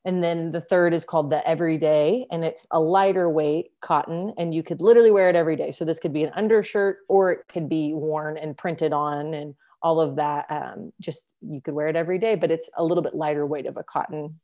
And 0.05 0.25
then 0.25 0.51
the 0.51 0.63
third 0.63 0.95
is 0.95 1.05
called 1.05 1.31
the 1.31 1.47
everyday, 1.47 2.27
and 2.31 2.43
it's 2.43 2.67
a 2.71 2.81
lighter 2.81 3.29
weight 3.29 3.73
cotton, 3.83 4.33
and 4.39 4.55
you 4.55 4.63
could 4.63 4.81
literally 4.81 5.11
wear 5.11 5.29
it 5.29 5.37
every 5.37 5.57
day. 5.57 5.73
So 5.73 5.85
this 5.85 5.99
could 5.99 6.15
be 6.15 6.25
an 6.25 6.33
undershirt, 6.35 6.99
or 7.07 7.33
it 7.33 7.41
could 7.53 7.69
be 7.69 7.93
worn 7.93 8.39
and 8.39 8.57
printed 8.57 8.95
on, 8.95 9.35
and 9.35 9.55
all 9.83 10.01
of 10.01 10.17
that. 10.17 10.47
Um, 10.49 10.93
just 11.01 11.35
you 11.43 11.61
could 11.61 11.75
wear 11.75 11.89
it 11.89 11.97
every 11.97 12.19
day, 12.19 12.35
but 12.35 12.51
it's 12.51 12.71
a 12.77 12.85
little 12.85 13.03
bit 13.03 13.15
lighter 13.15 13.47
weight 13.47 13.67
of 13.67 13.77
a 13.77 13.85
cotton, 13.85 14.41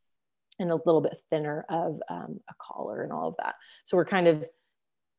and 0.59 0.71
a 0.71 0.77
little 0.77 1.01
bit 1.01 1.19
thinner 1.31 1.65
of 1.71 2.01
um, 2.11 2.41
a 2.51 2.55
collar, 2.59 3.03
and 3.03 3.13
all 3.13 3.29
of 3.29 3.37
that. 3.39 3.55
So 3.85 3.97
we're 3.97 4.05
kind 4.05 4.29
of 4.29 4.45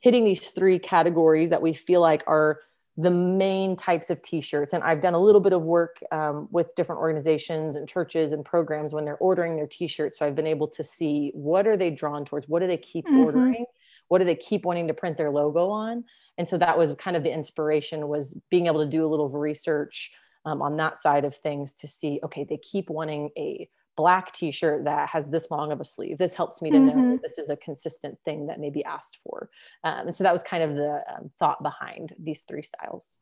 hitting 0.01 0.23
these 0.23 0.49
three 0.49 0.77
categories 0.77 1.49
that 1.49 1.63
we 1.63 1.73
feel 1.73 2.01
like 2.01 2.23
are 2.27 2.59
the 2.97 3.11
main 3.11 3.75
types 3.75 4.09
of 4.09 4.21
t-shirts. 4.23 4.73
And 4.73 4.83
i've 4.83 5.01
done 5.01 5.13
a 5.13 5.19
little 5.19 5.41
bit 5.41 5.53
of 5.53 5.61
work 5.61 5.99
um, 6.11 6.47
with 6.51 6.75
different 6.75 6.99
organizations 6.99 7.75
and 7.75 7.87
churches 7.87 8.31
and 8.31 8.43
programs 8.43 8.93
when 8.93 9.05
they're 9.05 9.17
ordering 9.17 9.55
their 9.55 9.67
t-shirts. 9.67 10.19
So 10.19 10.25
i've 10.25 10.35
been 10.35 10.47
able 10.47 10.67
to 10.69 10.83
see 10.83 11.31
what 11.33 11.67
are 11.67 11.77
they 11.77 11.91
drawn 11.91 12.25
towards? 12.25 12.47
What 12.47 12.59
do 12.59 12.67
they 12.67 12.77
keep 12.77 13.05
mm-hmm. 13.05 13.19
ordering? 13.19 13.65
What 14.07 14.19
do 14.19 14.25
they 14.25 14.35
keep 14.35 14.65
wanting 14.65 14.87
to 14.87 14.93
print 14.93 15.17
their 15.17 15.29
logo 15.29 15.69
on? 15.69 16.05
And 16.37 16.47
so 16.47 16.57
that 16.57 16.77
was 16.77 16.93
kind 16.97 17.17
of 17.17 17.23
the 17.23 17.33
inspiration 17.33 18.07
was 18.07 18.35
being 18.49 18.67
able 18.67 18.83
to 18.83 18.89
do 18.89 19.05
a 19.05 19.09
little 19.09 19.29
research 19.29 20.11
um, 20.45 20.61
on 20.61 20.77
that 20.77 20.97
side 20.97 21.25
of 21.25 21.35
things 21.35 21.73
to 21.73 21.87
see 21.87 22.19
okay 22.23 22.45
they 22.45 22.57
keep 22.57 22.89
wanting 22.89 23.29
a 23.37 23.69
black 23.97 24.31
t-shirt 24.31 24.85
that 24.85 25.09
has 25.09 25.27
this 25.27 25.47
long 25.51 25.71
of 25.71 25.81
a 25.81 25.85
sleeve 25.85 26.17
this 26.17 26.35
helps 26.35 26.61
me 26.61 26.69
to 26.69 26.77
mm-hmm. 26.77 26.97
know 26.97 27.11
that 27.11 27.21
this 27.21 27.37
is 27.37 27.49
a 27.49 27.57
consistent 27.57 28.17
thing 28.23 28.47
that 28.47 28.59
may 28.59 28.69
be 28.69 28.85
asked 28.85 29.17
for 29.23 29.49
um, 29.83 30.07
and 30.07 30.15
so 30.15 30.23
that 30.23 30.31
was 30.31 30.43
kind 30.43 30.63
of 30.63 30.75
the 30.75 31.01
um, 31.13 31.31
thought 31.39 31.61
behind 31.61 32.13
these 32.17 32.43
three 32.43 32.61
styles 32.61 33.17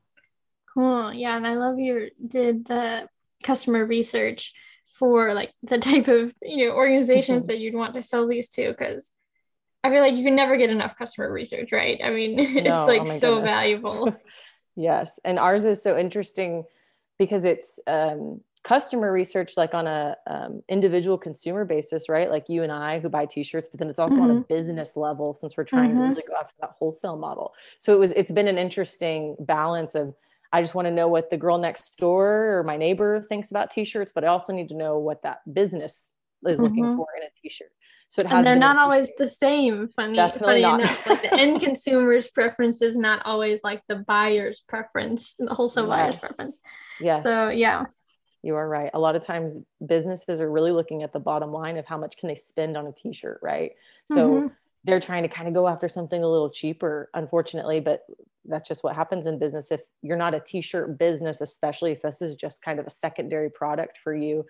cool 0.72 1.12
yeah 1.14 1.36
and 1.36 1.48
i 1.48 1.56
love 1.56 1.80
you 1.80 2.10
did 2.28 2.66
the 2.66 3.08
customer 3.42 3.86
research 3.86 4.54
for 4.94 5.34
like 5.34 5.54
the 5.64 5.78
type 5.90 6.10
of 6.10 6.34
you 6.42 6.68
know 6.68 6.76
organizations 6.76 7.40
mm-hmm. 7.40 7.48
that 7.48 7.60
you'd 7.60 7.74
want 7.74 7.96
to 7.96 8.04
sell 8.04 8.28
these 8.28 8.50
to 8.50 8.70
because 8.70 9.14
i 9.84 9.90
feel 9.90 10.02
like 10.02 10.16
you 10.16 10.24
can 10.24 10.36
never 10.36 10.58
get 10.58 10.70
enough 10.70 10.98
customer 10.98 11.32
research 11.32 11.72
right 11.72 12.02
i 12.04 12.10
mean 12.10 12.38
it's 12.40 12.68
no, 12.68 12.86
like 12.86 13.02
oh 13.02 13.06
so 13.06 13.36
goodness. 13.36 13.52
valuable 13.52 14.16
yes 14.76 15.20
and 15.24 15.40
ours 15.40 15.66
is 15.66 15.82
so 15.82 15.98
interesting 15.98 16.66
because 17.18 17.46
it's 17.46 17.80
um, 17.88 18.42
customer 18.66 19.12
research 19.12 19.54
like 19.58 19.76
on 19.76 19.86
a 19.86 20.18
um, 20.26 20.64
individual 20.68 21.20
consumer 21.20 21.64
basis 21.66 22.10
right 22.10 22.32
like 22.32 22.50
you 22.50 22.64
and 22.64 22.72
i 22.72 23.00
who 23.00 23.08
buy 23.08 23.24
t-shirts 23.24 23.70
but 23.70 23.80
then 23.80 23.90
it's 23.90 24.00
also 24.00 24.16
mm-hmm. 24.16 24.24
on 24.24 24.32
a 24.32 24.34
mm-hmm. 24.34 24.54
business 24.54 24.98
level 24.98 25.36
since 25.36 25.56
we're 25.56 25.64
trying 25.64 25.92
mm-hmm. 25.92 26.02
to 26.02 26.08
really 26.10 26.24
go 26.28 26.34
after 26.34 26.56
that 26.60 26.72
wholesale 26.72 27.16
model 27.16 27.54
so 27.78 27.94
it 27.94 28.00
was 28.00 28.12
it's 28.16 28.32
been 28.32 28.48
an 28.48 28.58
interesting 28.58 29.36
balance 29.40 29.94
of 29.94 30.16
i 30.52 30.62
just 30.62 30.74
want 30.74 30.88
to 30.88 30.92
know 30.92 31.08
what 31.08 31.30
the 31.30 31.38
girl 31.38 31.60
next 31.60 32.00
door 32.00 32.58
or 32.58 32.64
my 32.64 32.76
neighbor 32.76 33.22
thinks 33.22 33.52
about 33.52 33.70
t-shirts 33.70 34.12
but 34.14 34.24
i 34.24 34.28
also 34.28 34.52
need 34.52 34.68
to 34.68 34.76
know 34.76 34.98
what 34.98 35.22
that 35.22 35.42
business 35.54 36.14
is 36.48 36.58
mm-hmm. 36.58 36.66
looking 36.66 36.98
for 36.98 37.06
in 37.18 37.24
a 37.24 37.30
t-shirt 37.40 37.70
so 38.10 38.22
it 38.22 38.28
has 38.28 38.38
and 38.38 38.48
they're 38.48 38.56
not 38.56 38.78
always 38.78 39.12
the 39.18 39.28
same. 39.28 39.90
Funny, 39.96 40.16
Definitely 40.16 40.62
funny 40.62 40.62
not. 40.62 40.80
enough, 40.80 41.08
like 41.08 41.22
the 41.24 41.34
end 41.34 41.60
consumer's 41.60 42.28
preference 42.28 42.82
is 42.84 42.96
not 42.96 43.26
always 43.26 43.62
like 43.64 43.82
the 43.88 43.96
buyer's 43.96 44.60
preference, 44.60 45.34
the 45.40 45.54
wholesale 45.54 45.88
yes. 45.88 45.90
buyer's 45.90 46.18
preference. 46.20 46.60
Yeah. 47.02 47.24
So 47.24 47.50
yeah, 47.50 47.86
you 48.46 48.56
are 48.56 48.70
right. 48.70 48.92
A 48.94 49.00
lot 49.00 49.16
of 49.16 49.24
times 49.24 49.58
businesses 49.86 50.40
are 50.40 50.52
really 50.52 50.72
looking 50.72 51.02
at 51.02 51.12
the 51.12 51.20
bottom 51.20 51.52
line 51.52 51.78
of 51.78 51.86
how 51.88 51.98
much 51.98 52.16
can 52.18 52.30
they 52.30 52.36
spend 52.36 52.78
on 52.78 52.86
a 52.86 52.92
t-shirt, 52.92 53.40
right? 53.42 53.72
So 54.06 54.30
mm-hmm. 54.30 54.48
they're 54.84 55.00
trying 55.00 55.24
to 55.24 55.30
kind 55.30 55.48
of 55.48 55.56
go 55.56 55.68
after 55.68 55.90
something 55.90 56.22
a 56.22 56.30
little 56.30 56.52
cheaper, 56.52 57.10
unfortunately, 57.16 57.80
but 57.80 58.06
that's 58.46 58.68
just 58.68 58.84
what 58.84 58.96
happens 58.96 59.26
in 59.26 59.40
business. 59.40 59.72
If 59.72 59.82
you're 60.04 60.16
not 60.16 60.36
a 60.36 60.40
t-shirt 60.40 61.00
business, 61.00 61.42
especially 61.42 61.92
if 61.92 62.04
this 62.04 62.22
is 62.22 62.36
just 62.36 62.62
kind 62.62 62.80
of 62.80 62.86
a 62.86 62.92
secondary 62.92 63.50
product 63.50 63.98
for 63.98 64.14
you, 64.16 64.46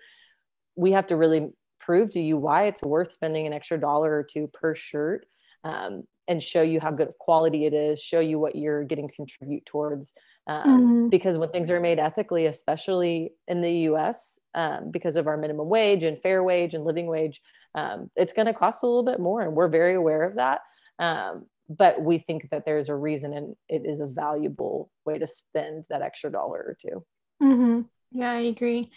we 0.76 0.92
have 0.92 1.06
to 1.06 1.16
really 1.16 1.48
prove 1.80 2.12
to 2.12 2.20
you 2.20 2.36
why 2.36 2.66
it's 2.66 2.82
worth 2.82 3.12
spending 3.12 3.46
an 3.46 3.54
extra 3.54 3.80
dollar 3.80 4.14
or 4.14 4.22
two 4.22 4.46
per 4.48 4.74
shirt. 4.74 5.24
Um, 5.64 6.04
and 6.28 6.42
show 6.42 6.62
you 6.62 6.80
how 6.80 6.90
good 6.90 7.08
of 7.08 7.18
quality 7.18 7.66
it 7.66 7.72
is, 7.74 8.02
show 8.02 8.20
you 8.20 8.38
what 8.38 8.56
you're 8.56 8.84
getting 8.84 9.08
to 9.08 9.14
contribute 9.14 9.64
towards. 9.64 10.12
Um, 10.46 10.62
mm-hmm. 10.62 11.08
Because 11.08 11.38
when 11.38 11.48
things 11.50 11.70
are 11.70 11.80
made 11.80 11.98
ethically, 11.98 12.46
especially 12.46 13.32
in 13.48 13.60
the 13.60 13.72
US, 13.90 14.38
um, 14.54 14.90
because 14.90 15.16
of 15.16 15.26
our 15.26 15.36
minimum 15.36 15.68
wage 15.68 16.04
and 16.04 16.16
fair 16.16 16.42
wage 16.42 16.74
and 16.74 16.84
living 16.84 17.06
wage, 17.06 17.40
um, 17.74 18.10
it's 18.16 18.32
going 18.32 18.46
to 18.46 18.54
cost 18.54 18.82
a 18.82 18.86
little 18.86 19.02
bit 19.02 19.20
more. 19.20 19.42
And 19.42 19.54
we're 19.54 19.68
very 19.68 19.94
aware 19.94 20.22
of 20.22 20.36
that. 20.36 20.60
Um, 20.98 21.46
but 21.68 22.00
we 22.00 22.18
think 22.18 22.48
that 22.50 22.64
there's 22.64 22.88
a 22.88 22.94
reason 22.94 23.32
and 23.32 23.56
it 23.68 23.82
is 23.84 24.00
a 24.00 24.06
valuable 24.06 24.90
way 25.04 25.18
to 25.18 25.26
spend 25.26 25.84
that 25.90 26.02
extra 26.02 26.30
dollar 26.30 26.58
or 26.58 26.76
2 26.80 27.04
mm-hmm. 27.42 27.80
Yeah, 28.12 28.30
I 28.30 28.40
agree. 28.42 28.90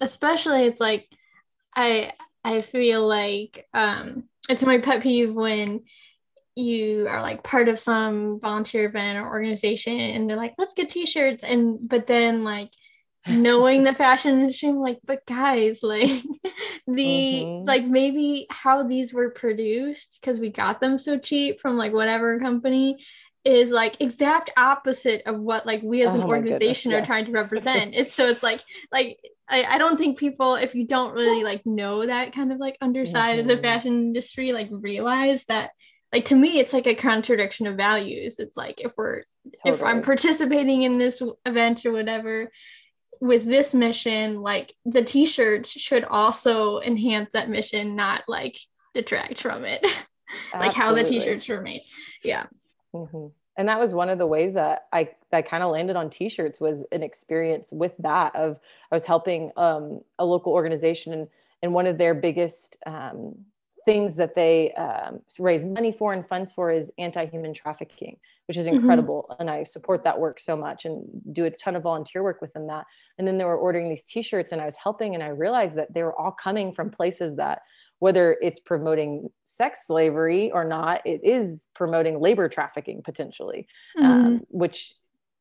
Especially, 0.00 0.66
it's 0.66 0.80
like, 0.80 1.08
I, 1.74 2.12
I 2.44 2.60
feel 2.60 3.06
like 3.06 3.66
um, 3.74 4.24
it's 4.48 4.64
my 4.64 4.78
pet 4.78 5.02
peeve 5.02 5.34
when 5.34 5.82
you 6.54 7.06
are 7.08 7.22
like 7.22 7.42
part 7.42 7.68
of 7.68 7.78
some 7.78 8.38
volunteer 8.40 8.86
event 8.86 9.18
or 9.18 9.26
organization 9.26 9.98
and 9.98 10.28
they're 10.28 10.36
like 10.36 10.54
let's 10.58 10.74
get 10.74 10.88
t-shirts 10.88 11.44
and 11.44 11.78
but 11.88 12.06
then 12.06 12.44
like 12.44 12.70
knowing 13.26 13.84
the 13.84 13.94
fashion 14.04 14.40
industry 14.40 14.68
I'm 14.68 14.76
like 14.76 14.98
but 15.04 15.24
guys 15.26 15.80
like 15.82 16.08
the 16.86 17.42
mm-hmm. 17.44 17.64
like 17.64 17.84
maybe 17.86 18.46
how 18.50 18.82
these 18.82 19.14
were 19.14 19.30
produced 19.30 20.18
because 20.20 20.38
we 20.38 20.50
got 20.50 20.80
them 20.80 20.98
so 20.98 21.18
cheap 21.18 21.60
from 21.60 21.76
like 21.76 21.92
whatever 21.92 22.38
company 22.38 22.98
is 23.44 23.70
like 23.70 24.00
exact 24.00 24.50
opposite 24.56 25.22
of 25.26 25.38
what 25.38 25.66
like 25.66 25.82
we 25.82 26.04
as 26.04 26.14
an 26.14 26.22
oh 26.22 26.28
organization 26.28 26.90
goodness, 26.90 26.96
are 26.96 27.00
yes. 27.00 27.06
trying 27.06 27.24
to 27.24 27.32
represent 27.32 27.94
it's 27.94 28.14
so 28.14 28.28
it's 28.28 28.42
like 28.42 28.62
like 28.92 29.18
I, 29.48 29.64
I 29.64 29.78
don't 29.78 29.96
think 29.96 30.18
people 30.18 30.54
if 30.54 30.74
you 30.74 30.86
don't 30.86 31.14
really 31.14 31.42
like 31.42 31.66
know 31.66 32.06
that 32.06 32.32
kind 32.32 32.52
of 32.52 32.58
like 32.58 32.78
underside 32.80 33.38
mm-hmm. 33.38 33.40
of 33.40 33.46
the 33.48 33.54
mm-hmm. 33.54 33.64
fashion 33.64 33.94
industry 33.94 34.52
like 34.52 34.68
realize 34.70 35.44
that 35.46 35.70
like 36.12 36.26
to 36.26 36.34
me 36.34 36.58
it's 36.58 36.72
like 36.72 36.86
a 36.86 36.94
contradiction 36.94 37.66
of 37.66 37.76
values. 37.76 38.38
It's 38.38 38.56
like 38.56 38.80
if 38.80 38.92
we're 38.96 39.20
totally. 39.64 39.74
if 39.74 39.82
i'm 39.82 40.02
participating 40.02 40.82
in 40.82 40.98
this 40.98 41.22
event 41.46 41.84
or 41.86 41.92
whatever 41.92 42.50
with 43.20 43.44
this 43.44 43.72
mission 43.72 44.40
like 44.40 44.74
the 44.84 45.02
t-shirts 45.04 45.70
should 45.70 46.04
also 46.04 46.80
enhance 46.80 47.32
that 47.32 47.48
mission 47.48 47.94
not 47.94 48.22
like 48.28 48.56
detract 48.94 49.40
from 49.40 49.64
it. 49.64 49.86
Like 50.54 50.72
how 50.72 50.94
the 50.94 51.04
t-shirts 51.04 51.46
were 51.50 51.60
made. 51.60 51.82
Yeah. 52.24 52.46
Mm-hmm. 52.94 53.26
and 53.58 53.68
that 53.68 53.78
was 53.78 53.92
one 53.92 54.08
of 54.08 54.18
the 54.18 54.26
ways 54.26 54.54
that 54.54 54.86
i 54.92 55.10
that 55.30 55.48
kind 55.48 55.62
of 55.62 55.70
landed 55.70 55.96
on 55.96 56.10
t-shirts 56.10 56.60
was 56.60 56.84
an 56.92 57.02
experience 57.02 57.70
with 57.70 57.92
that 57.98 58.34
of 58.36 58.58
i 58.90 58.94
was 58.94 59.06
helping 59.06 59.50
um, 59.56 60.00
a 60.18 60.24
local 60.24 60.52
organization 60.52 61.12
and 61.12 61.28
and 61.62 61.72
one 61.72 61.86
of 61.86 61.96
their 61.96 62.14
biggest 62.14 62.76
um, 62.86 63.46
things 63.84 64.16
that 64.16 64.34
they 64.34 64.72
um, 64.72 65.20
raise 65.38 65.64
money 65.64 65.92
for 65.92 66.12
and 66.12 66.26
funds 66.26 66.52
for 66.52 66.70
is 66.70 66.92
anti-human 66.98 67.54
trafficking 67.54 68.16
which 68.46 68.56
is 68.56 68.66
mm-hmm. 68.66 68.76
incredible 68.76 69.26
mm-hmm. 69.30 69.40
and 69.40 69.50
i 69.50 69.64
support 69.64 70.04
that 70.04 70.18
work 70.18 70.38
so 70.40 70.56
much 70.56 70.84
and 70.84 71.04
do 71.32 71.44
a 71.44 71.50
ton 71.50 71.76
of 71.76 71.82
volunteer 71.82 72.22
work 72.22 72.40
within 72.40 72.66
that 72.66 72.86
and 73.18 73.26
then 73.26 73.38
they 73.38 73.44
were 73.44 73.56
ordering 73.56 73.88
these 73.88 74.02
t-shirts 74.02 74.52
and 74.52 74.60
i 74.60 74.64
was 74.64 74.76
helping 74.76 75.14
and 75.14 75.22
i 75.22 75.28
realized 75.28 75.76
that 75.76 75.92
they 75.94 76.02
were 76.02 76.18
all 76.18 76.32
coming 76.32 76.72
from 76.72 76.90
places 76.90 77.36
that 77.36 77.62
whether 77.98 78.36
it's 78.42 78.58
promoting 78.58 79.28
sex 79.44 79.86
slavery 79.86 80.50
or 80.50 80.64
not 80.64 81.00
it 81.06 81.20
is 81.22 81.68
promoting 81.74 82.20
labor 82.20 82.48
trafficking 82.48 83.02
potentially 83.02 83.66
um, 83.98 84.04
mm-hmm. 84.04 84.26
um, 84.26 84.40
which 84.48 84.94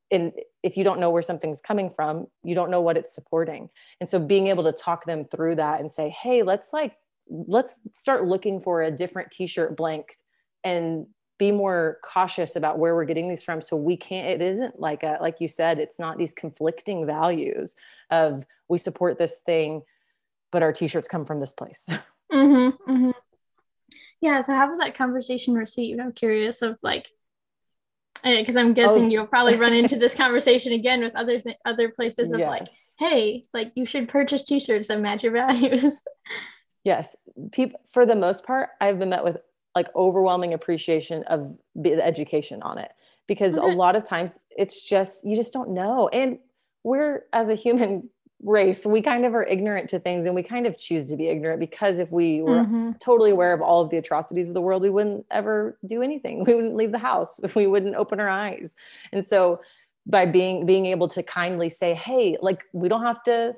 in 0.09 0.31
if 0.61 0.77
you 0.77 0.83
don't 0.83 0.99
know 0.99 1.09
where 1.09 1.21
something's 1.21 1.61
coming 1.61 1.89
from 1.89 2.27
you 2.43 2.53
don't 2.53 2.69
know 2.69 2.81
what 2.81 2.97
it's 2.97 3.15
supporting 3.15 3.69
and 3.99 4.09
so 4.09 4.19
being 4.19 4.47
able 4.47 4.63
to 4.63 4.71
talk 4.71 5.05
them 5.05 5.25
through 5.25 5.55
that 5.55 5.79
and 5.79 5.91
say 5.91 6.09
hey 6.09 6.43
let's 6.43 6.73
like 6.73 6.95
let's 7.31 7.79
start 7.93 8.25
looking 8.25 8.61
for 8.61 8.81
a 8.81 8.91
different 8.91 9.31
t-shirt 9.31 9.77
blank 9.77 10.17
and 10.63 11.07
be 11.39 11.51
more 11.51 11.97
cautious 12.03 12.55
about 12.55 12.77
where 12.77 12.93
we're 12.93 13.05
getting 13.05 13.27
these 13.27 13.41
from 13.41 13.61
so 13.61 13.75
we 13.75 13.97
can't 13.97 14.27
it 14.27 14.43
isn't 14.43 14.79
like 14.79 15.01
a 15.01 15.17
like 15.21 15.37
you 15.39 15.47
said 15.47 15.79
it's 15.79 15.97
not 15.97 16.17
these 16.17 16.35
conflicting 16.35 17.03
values 17.03 17.75
of 18.11 18.45
we 18.67 18.77
support 18.77 19.17
this 19.17 19.39
thing 19.39 19.81
but 20.51 20.61
our 20.61 20.71
t-shirts 20.71 21.07
come 21.07 21.25
from 21.25 21.39
this 21.39 21.51
place 21.53 21.87
mm-hmm, 22.31 22.91
mm-hmm. 22.91 23.11
yeah 24.21 24.41
so 24.41 24.53
how 24.53 24.69
was 24.69 24.77
that 24.77 24.93
conversation 24.93 25.55
received 25.55 25.99
i'm 25.99 26.11
curious 26.11 26.61
of 26.61 26.77
like 26.83 27.09
because 28.23 28.55
i'm 28.55 28.73
guessing 28.73 29.05
oh. 29.05 29.09
you'll 29.09 29.25
probably 29.25 29.55
run 29.55 29.73
into 29.73 29.95
this 29.95 30.13
conversation 30.23 30.73
again 30.73 31.01
with 31.01 31.15
other 31.15 31.39
th- 31.39 31.57
other 31.65 31.89
places 31.89 32.31
of 32.31 32.39
yes. 32.39 32.47
like 32.47 32.67
hey 32.99 33.43
like 33.51 33.71
you 33.73 33.87
should 33.87 34.07
purchase 34.07 34.43
t-shirts 34.43 34.89
that 34.89 35.01
match 35.01 35.23
your 35.23 35.33
values 35.33 36.03
Yes, 36.83 37.15
people 37.51 37.79
for 37.91 38.05
the 38.05 38.15
most 38.15 38.43
part, 38.43 38.69
I've 38.79 38.99
been 38.99 39.09
met 39.09 39.23
with 39.23 39.37
like 39.75 39.87
overwhelming 39.95 40.53
appreciation 40.53 41.23
of 41.23 41.55
the 41.75 41.93
education 42.03 42.61
on 42.61 42.77
it. 42.77 42.91
Because 43.27 43.57
okay. 43.57 43.71
a 43.71 43.75
lot 43.75 43.95
of 43.95 44.03
times 44.03 44.39
it's 44.49 44.81
just 44.81 45.25
you 45.25 45.35
just 45.35 45.53
don't 45.53 45.69
know, 45.69 46.09
and 46.09 46.39
we're 46.83 47.23
as 47.33 47.49
a 47.49 47.55
human 47.55 48.09
race 48.43 48.87
we 48.87 49.03
kind 49.03 49.23
of 49.23 49.35
are 49.35 49.43
ignorant 49.43 49.87
to 49.87 49.99
things 49.99 50.25
and 50.25 50.33
we 50.33 50.41
kind 50.41 50.65
of 50.65 50.75
choose 50.75 51.05
to 51.05 51.15
be 51.15 51.27
ignorant 51.27 51.59
because 51.59 51.99
if 51.99 52.11
we 52.11 52.41
were 52.41 52.63
mm-hmm. 52.63 52.91
totally 52.99 53.29
aware 53.29 53.53
of 53.53 53.61
all 53.61 53.81
of 53.81 53.91
the 53.91 53.97
atrocities 53.97 54.47
of 54.47 54.55
the 54.55 54.61
world 54.61 54.81
we 54.81 54.89
wouldn't 54.89 55.23
ever 55.29 55.77
do 55.85 56.01
anything. 56.01 56.43
We 56.43 56.55
wouldn't 56.55 56.75
leave 56.75 56.91
the 56.91 56.97
house. 56.97 57.39
We 57.55 57.67
wouldn't 57.67 57.95
open 57.95 58.19
our 58.19 58.29
eyes. 58.29 58.75
And 59.11 59.23
so 59.23 59.61
by 60.07 60.25
being 60.25 60.65
being 60.65 60.87
able 60.87 61.07
to 61.09 61.21
kindly 61.21 61.69
say 61.69 61.93
hey 61.93 62.37
like 62.41 62.63
we 62.73 62.89
don't 62.89 63.03
have 63.03 63.21
to 63.23 63.53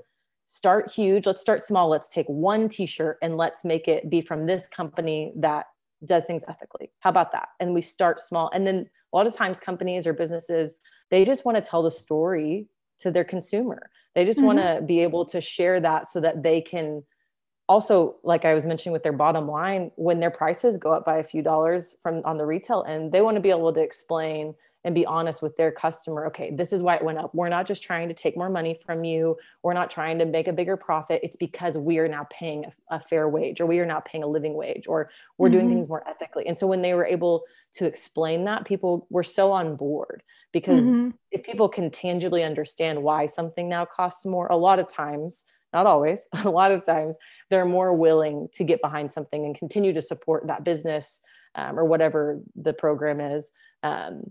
start 0.53 0.91
huge 0.91 1.25
let's 1.25 1.41
start 1.41 1.63
small 1.63 1.89
let's 1.89 2.07
take 2.07 2.27
one 2.27 2.69
t-shirt 2.69 3.17
and 3.23 3.37
let's 3.37 3.65
make 3.65 3.87
it 3.87 4.07
be 4.07 4.21
from 4.21 4.45
this 4.45 4.67
company 4.67 5.33
that 5.35 5.65
does 6.05 6.25
things 6.25 6.43
ethically. 6.47 6.91
How 6.99 7.09
about 7.09 7.31
that? 7.31 7.49
And 7.59 7.73
we 7.73 7.81
start 7.81 8.19
small. 8.19 8.51
And 8.53 8.67
then 8.67 8.89
a 9.13 9.15
lot 9.15 9.27
of 9.27 9.35
times 9.35 9.59
companies 9.59 10.05
or 10.05 10.13
businesses 10.13 10.75
they 11.09 11.25
just 11.25 11.45
want 11.45 11.57
to 11.57 11.61
tell 11.61 11.83
the 11.83 11.91
story 11.91 12.67
to 12.99 13.11
their 13.11 13.23
consumer. 13.23 13.89
They 14.15 14.25
just 14.25 14.39
mm-hmm. 14.39 14.47
want 14.47 14.59
to 14.59 14.81
be 14.85 14.99
able 15.01 15.25
to 15.25 15.41
share 15.41 15.79
that 15.79 16.07
so 16.07 16.19
that 16.21 16.43
they 16.43 16.61
can 16.61 17.03
also 17.69 18.17
like 18.23 18.43
i 18.43 18.53
was 18.53 18.65
mentioning 18.65 18.91
with 18.91 19.03
their 19.03 19.13
bottom 19.13 19.47
line 19.47 19.89
when 19.95 20.19
their 20.19 20.29
prices 20.29 20.77
go 20.77 20.91
up 20.91 21.05
by 21.05 21.19
a 21.19 21.23
few 21.23 21.41
dollars 21.41 21.95
from 22.03 22.21
on 22.25 22.37
the 22.37 22.45
retail 22.45 22.83
end 22.89 23.09
they 23.09 23.21
want 23.21 23.35
to 23.35 23.41
be 23.41 23.49
able 23.49 23.71
to 23.71 23.79
explain 23.79 24.53
and 24.83 24.93
be 24.93 25.05
honest 25.05 25.41
with 25.41 25.55
their 25.57 25.71
customer 25.71 26.25
okay 26.25 26.51
this 26.51 26.73
is 26.73 26.81
why 26.81 26.95
it 26.95 27.03
went 27.03 27.17
up 27.17 27.33
we're 27.33 27.49
not 27.49 27.65
just 27.65 27.83
trying 27.83 28.07
to 28.07 28.13
take 28.13 28.35
more 28.35 28.49
money 28.49 28.79
from 28.85 29.03
you 29.03 29.37
we're 29.61 29.73
not 29.73 29.89
trying 29.89 30.19
to 30.19 30.25
make 30.25 30.47
a 30.47 30.53
bigger 30.53 30.77
profit 30.77 31.19
it's 31.23 31.37
because 31.37 31.77
we 31.77 31.97
are 31.99 32.07
now 32.07 32.25
paying 32.29 32.65
a, 32.65 32.95
a 32.95 32.99
fair 32.99 33.27
wage 33.29 33.61
or 33.61 33.65
we 33.65 33.79
are 33.79 33.85
now 33.85 33.99
paying 34.01 34.23
a 34.23 34.27
living 34.27 34.53
wage 34.53 34.87
or 34.87 35.09
we're 35.37 35.47
mm-hmm. 35.47 35.57
doing 35.57 35.69
things 35.69 35.87
more 35.87 36.07
ethically 36.07 36.45
and 36.47 36.57
so 36.57 36.67
when 36.67 36.81
they 36.81 36.93
were 36.93 37.05
able 37.05 37.43
to 37.73 37.85
explain 37.85 38.45
that 38.45 38.65
people 38.65 39.07
were 39.09 39.23
so 39.23 39.51
on 39.51 39.75
board 39.75 40.21
because 40.51 40.83
mm-hmm. 40.83 41.09
if 41.31 41.43
people 41.43 41.67
can 41.67 41.89
tangibly 41.89 42.43
understand 42.43 43.01
why 43.01 43.25
something 43.25 43.67
now 43.67 43.85
costs 43.85 44.25
more 44.25 44.47
a 44.47 44.57
lot 44.57 44.79
of 44.79 44.87
times 44.87 45.45
not 45.73 45.87
always 45.87 46.27
a 46.45 46.49
lot 46.49 46.71
of 46.71 46.85
times 46.85 47.17
they're 47.49 47.65
more 47.65 47.93
willing 47.93 48.47
to 48.53 48.63
get 48.63 48.81
behind 48.81 49.11
something 49.11 49.45
and 49.45 49.57
continue 49.57 49.93
to 49.93 50.01
support 50.01 50.47
that 50.47 50.63
business 50.63 51.21
um, 51.55 51.77
or 51.77 51.85
whatever 51.85 52.39
the 52.55 52.73
program 52.73 53.19
is 53.19 53.51
um, 53.83 54.23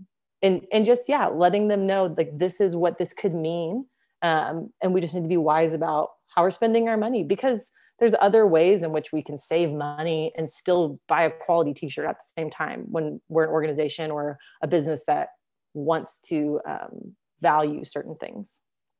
and 0.43 0.67
and 0.71 0.85
just 0.85 1.09
yeah 1.09 1.27
letting 1.27 1.69
them 1.69 1.87
know 1.87 2.13
like 2.15 2.37
this 2.37 2.61
is 2.61 2.75
what 2.75 2.99
this 2.99 3.13
could 3.13 3.33
mean 3.33 3.85
um, 4.21 4.71
and 4.81 4.93
we 4.93 5.01
just 5.01 5.15
need 5.15 5.23
to 5.23 5.27
be 5.27 5.37
wise 5.37 5.73
about 5.73 6.11
how 6.27 6.43
we're 6.43 6.51
spending 6.51 6.87
our 6.87 6.97
money 6.97 7.23
because 7.23 7.71
there's 7.99 8.13
other 8.19 8.45
ways 8.45 8.83
in 8.83 8.91
which 8.91 9.11
we 9.13 9.21
can 9.21 9.37
save 9.37 9.71
money 9.71 10.31
and 10.35 10.51
still 10.51 10.99
buy 11.07 11.23
a 11.23 11.31
quality 11.31 11.73
t-shirt 11.73 12.05
at 12.05 12.17
the 12.17 12.41
same 12.41 12.49
time 12.49 12.85
when 12.89 13.21
we're 13.29 13.45
an 13.45 13.49
organization 13.49 14.11
or 14.11 14.37
a 14.61 14.67
business 14.67 15.03
that 15.07 15.29
wants 15.73 16.19
to 16.21 16.59
um, 16.67 17.15
value 17.41 17.83
certain 17.83 18.15
things 18.15 18.59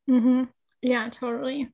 mm-hmm. 0.09 0.43
yeah 0.81 1.09
totally 1.09 1.69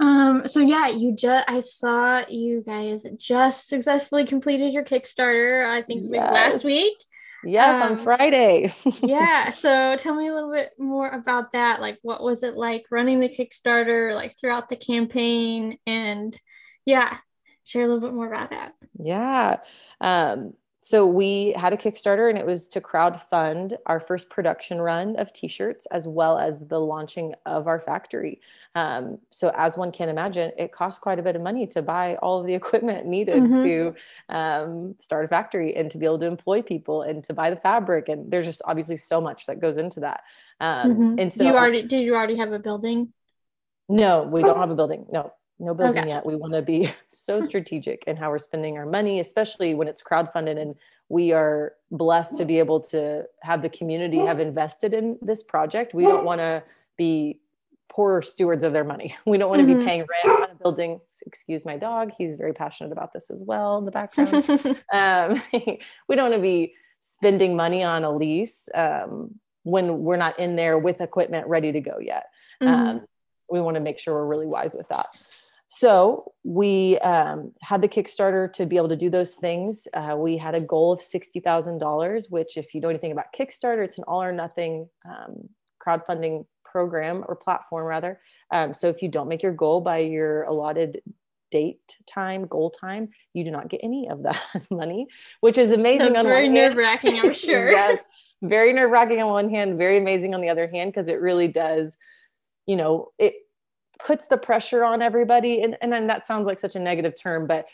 um 0.00 0.46
so 0.46 0.60
yeah 0.60 0.88
you 0.88 1.14
just 1.14 1.44
i 1.48 1.58
saw 1.60 2.22
you 2.28 2.62
guys 2.62 3.04
just 3.16 3.66
successfully 3.66 4.24
completed 4.24 4.72
your 4.72 4.84
kickstarter 4.84 5.66
i 5.68 5.82
think 5.82 6.04
yes. 6.08 6.32
last 6.32 6.64
week 6.64 6.94
Yes, 7.44 7.82
um, 7.82 7.92
on 7.92 7.98
Friday. 7.98 8.72
yeah. 9.02 9.50
So 9.50 9.96
tell 9.96 10.14
me 10.14 10.28
a 10.28 10.34
little 10.34 10.52
bit 10.52 10.70
more 10.78 11.08
about 11.08 11.52
that. 11.52 11.80
Like, 11.80 11.98
what 12.02 12.22
was 12.22 12.42
it 12.42 12.56
like 12.56 12.86
running 12.90 13.20
the 13.20 13.28
Kickstarter, 13.28 14.14
like 14.14 14.36
throughout 14.38 14.68
the 14.68 14.76
campaign? 14.76 15.78
And 15.86 16.38
yeah, 16.84 17.18
share 17.64 17.84
a 17.84 17.86
little 17.86 18.00
bit 18.00 18.14
more 18.14 18.26
about 18.26 18.50
that. 18.50 18.72
Yeah. 18.98 19.58
Um, 20.00 20.54
so 20.80 21.06
we 21.06 21.52
had 21.56 21.72
a 21.72 21.76
Kickstarter 21.76 22.28
and 22.28 22.38
it 22.38 22.46
was 22.46 22.68
to 22.68 22.80
crowd 22.80 23.20
fund 23.20 23.76
our 23.86 23.98
first 23.98 24.30
production 24.30 24.80
run 24.80 25.16
of 25.16 25.32
t-shirts 25.32 25.86
as 25.90 26.06
well 26.06 26.38
as 26.38 26.60
the 26.66 26.78
launching 26.78 27.34
of 27.46 27.66
our 27.66 27.80
factory. 27.80 28.40
Um, 28.76 29.18
so 29.30 29.50
as 29.56 29.76
one 29.76 29.90
can 29.90 30.08
imagine, 30.08 30.52
it 30.56 30.70
costs 30.70 31.00
quite 31.00 31.18
a 31.18 31.22
bit 31.22 31.34
of 31.34 31.42
money 31.42 31.66
to 31.68 31.82
buy 31.82 32.14
all 32.16 32.40
of 32.40 32.46
the 32.46 32.54
equipment 32.62 33.06
needed 33.06 33.42
mm-hmm. 33.42 33.62
to 33.62 33.94
um, 34.28 34.94
start 35.00 35.24
a 35.24 35.28
factory 35.28 35.74
and 35.74 35.90
to 35.90 35.98
be 35.98 36.06
able 36.06 36.20
to 36.20 36.26
employ 36.26 36.62
people 36.62 37.02
and 37.02 37.24
to 37.24 37.32
buy 37.32 37.50
the 37.50 37.56
fabric. 37.56 38.08
And 38.08 38.30
there's 38.30 38.46
just 38.46 38.62
obviously 38.64 38.98
so 38.98 39.20
much 39.20 39.46
that 39.46 39.60
goes 39.60 39.78
into 39.78 40.00
that. 40.00 40.22
Um, 40.60 40.92
mm-hmm. 40.92 41.18
And 41.18 41.32
so, 41.32 41.44
you 41.44 41.56
already 41.56 41.82
did 41.82 42.04
you 42.04 42.14
already 42.14 42.36
have 42.36 42.52
a 42.52 42.58
building? 42.58 43.12
No, 43.88 44.22
we 44.22 44.42
don't 44.42 44.58
have 44.58 44.70
a 44.70 44.74
building. 44.74 45.06
No, 45.10 45.32
no 45.58 45.74
building 45.74 46.02
okay. 46.02 46.08
yet. 46.08 46.24
We 46.24 46.36
want 46.36 46.54
to 46.54 46.62
be 46.62 46.92
so 47.10 47.40
strategic 47.42 48.04
in 48.06 48.16
how 48.16 48.30
we're 48.30 48.38
spending 48.38 48.76
our 48.78 48.86
money, 48.86 49.20
especially 49.20 49.74
when 49.74 49.88
it's 49.88 50.02
crowdfunded 50.02 50.58
and 50.60 50.74
we 51.08 51.32
are 51.32 51.72
blessed 51.90 52.36
to 52.36 52.44
be 52.44 52.58
able 52.58 52.80
to 52.80 53.24
have 53.40 53.62
the 53.62 53.68
community 53.68 54.18
have 54.18 54.40
invested 54.48 54.92
in 54.94 55.18
this 55.22 55.42
project. 55.42 55.94
We 55.94 56.04
don't 56.04 56.24
want 56.24 56.40
to 56.40 56.62
be 56.96 57.40
poor 57.90 58.20
stewards 58.20 58.64
of 58.64 58.72
their 58.74 58.84
money. 58.84 59.16
We 59.26 59.38
don't 59.38 59.48
want 59.48 59.60
to 59.60 59.66
mm-hmm. 59.66 59.80
be 59.80 59.84
paying 59.86 60.00
rent 60.00 60.42
on 60.42 60.50
a 60.50 60.54
building. 60.54 61.00
Excuse 61.26 61.64
my 61.64 61.76
dog. 61.76 62.12
He's 62.16 62.34
very 62.34 62.52
passionate 62.52 62.92
about 62.92 63.12
this 63.12 63.30
as 63.30 63.42
well 63.42 63.78
in 63.78 63.84
the 63.84 63.90
background. 63.90 64.34
um, 64.92 65.42
we 66.08 66.16
don't 66.16 66.30
want 66.30 66.34
to 66.34 66.40
be 66.40 66.74
spending 67.00 67.56
money 67.56 67.82
on 67.82 68.04
a 68.04 68.10
lease 68.14 68.68
um, 68.74 69.34
when 69.62 70.00
we're 70.00 70.16
not 70.16 70.38
in 70.38 70.56
there 70.56 70.78
with 70.78 71.00
equipment 71.00 71.46
ready 71.46 71.72
to 71.72 71.80
go 71.80 71.98
yet. 72.00 72.26
Mm-hmm. 72.62 72.74
Um, 72.74 73.06
we 73.50 73.60
want 73.60 73.76
to 73.76 73.80
make 73.80 73.98
sure 73.98 74.14
we're 74.14 74.26
really 74.26 74.46
wise 74.46 74.74
with 74.74 74.88
that. 74.88 75.06
So 75.78 76.32
we 76.42 76.98
um, 76.98 77.52
had 77.62 77.82
the 77.82 77.88
Kickstarter 77.88 78.52
to 78.54 78.66
be 78.66 78.76
able 78.76 78.88
to 78.88 78.96
do 78.96 79.10
those 79.10 79.36
things. 79.36 79.86
Uh, 79.94 80.16
we 80.18 80.36
had 80.36 80.56
a 80.56 80.60
goal 80.60 80.90
of 80.90 80.98
$60,000, 80.98 82.30
which, 82.30 82.56
if 82.56 82.74
you 82.74 82.80
know 82.80 82.88
anything 82.88 83.12
about 83.12 83.32
Kickstarter, 83.32 83.84
it's 83.84 83.96
an 83.96 84.02
all 84.08 84.20
or 84.20 84.32
nothing 84.32 84.88
um, 85.08 85.48
crowdfunding 85.80 86.46
program 86.64 87.24
or 87.28 87.36
platform 87.36 87.86
rather. 87.86 88.20
Um, 88.52 88.74
so 88.74 88.88
if 88.88 89.02
you 89.02 89.08
don't 89.08 89.28
make 89.28 89.40
your 89.40 89.52
goal 89.52 89.80
by 89.80 89.98
your 89.98 90.42
allotted 90.44 91.00
date 91.52 91.96
time, 92.08 92.48
goal 92.48 92.70
time, 92.70 93.10
you 93.32 93.44
do 93.44 93.52
not 93.52 93.68
get 93.68 93.78
any 93.84 94.08
of 94.08 94.24
that 94.24 94.42
money, 94.72 95.06
which 95.42 95.58
is 95.58 95.70
amazing. 95.70 96.12
That's 96.12 96.24
very 96.24 96.48
nerve 96.48 96.76
wracking, 96.76 97.20
I'm 97.20 97.32
sure. 97.32 97.70
yes, 97.70 98.00
very 98.42 98.72
nerve 98.72 98.90
wracking 98.90 99.22
on 99.22 99.28
one 99.28 99.48
hand, 99.48 99.78
very 99.78 99.98
amazing 99.98 100.34
on 100.34 100.40
the 100.40 100.48
other 100.48 100.66
hand, 100.66 100.92
because 100.92 101.08
it 101.08 101.20
really 101.20 101.46
does, 101.46 101.96
you 102.66 102.74
know, 102.74 103.12
it 103.16 103.34
puts 104.04 104.26
the 104.26 104.36
pressure 104.36 104.84
on 104.84 105.02
everybody. 105.02 105.62
And, 105.62 105.76
and 105.80 105.92
then 105.92 106.06
that 106.06 106.26
sounds 106.26 106.46
like 106.46 106.58
such 106.58 106.76
a 106.76 106.80
negative 106.80 107.14
term, 107.20 107.46
but 107.46 107.66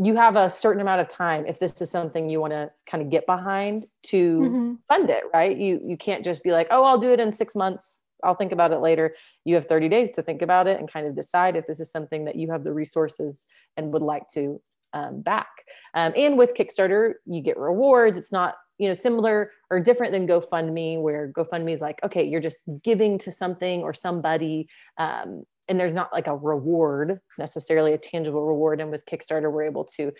you 0.00 0.14
have 0.14 0.36
a 0.36 0.48
certain 0.48 0.80
amount 0.80 1.00
of 1.00 1.08
time 1.08 1.44
if 1.46 1.58
this 1.58 1.80
is 1.80 1.90
something 1.90 2.28
you 2.28 2.40
want 2.40 2.52
to 2.52 2.70
kind 2.86 3.02
of 3.02 3.10
get 3.10 3.26
behind 3.26 3.86
to 4.04 4.40
mm-hmm. 4.40 4.74
fund 4.88 5.10
it 5.10 5.24
right? 5.34 5.56
You 5.56 5.80
you 5.84 5.96
can't 5.96 6.24
just 6.24 6.44
be 6.44 6.52
like 6.52 6.68
oh 6.70 6.84
i'll 6.84 6.98
do 6.98 7.12
it 7.12 7.20
in 7.20 7.32
six 7.32 7.54
months. 7.54 8.02
I'll 8.24 8.34
think 8.34 8.52
about 8.52 8.72
it 8.72 8.78
later. 8.78 9.14
You 9.44 9.54
have 9.54 9.66
30 9.66 9.88
days 9.88 10.10
to 10.12 10.22
think 10.22 10.42
about 10.42 10.66
it 10.66 10.78
and 10.80 10.90
kind 10.90 11.06
of 11.06 11.14
decide 11.14 11.56
if 11.56 11.66
this 11.66 11.78
is 11.78 11.90
something 11.90 12.24
that 12.24 12.34
you 12.34 12.50
have 12.50 12.64
the 12.64 12.72
resources 12.72 13.46
and 13.76 13.92
would 13.92 14.02
like 14.02 14.28
to 14.30 14.60
um, 14.92 15.20
back. 15.20 15.48
Um, 15.94 16.12
and 16.16 16.36
with 16.36 16.54
kickstarter 16.54 17.14
you 17.26 17.40
get 17.40 17.58
rewards. 17.58 18.16
It's 18.18 18.32
not 18.32 18.54
you 18.78 18.86
know 18.86 18.94
similar 18.94 19.50
or 19.70 19.80
different 19.80 20.12
than 20.12 20.28
gofundme 20.28 21.02
where 21.02 21.32
gofundme 21.32 21.72
is 21.72 21.80
like 21.80 21.98
okay 22.04 22.22
you're 22.22 22.40
just 22.40 22.62
giving 22.82 23.18
to 23.18 23.32
something 23.32 23.82
or 23.82 23.92
somebody 23.92 24.68
um, 24.96 25.44
and 25.68 25.78
there's 25.78 25.94
not 25.94 26.12
like 26.12 26.26
a 26.26 26.36
reward 26.36 27.20
necessarily 27.38 27.92
a 27.92 27.98
tangible 27.98 28.44
reward. 28.44 28.80
And 28.80 28.90
with 28.90 29.06
kickstarter 29.06 29.52
we're 29.52 29.64
able 29.64 29.84
to 29.96 30.12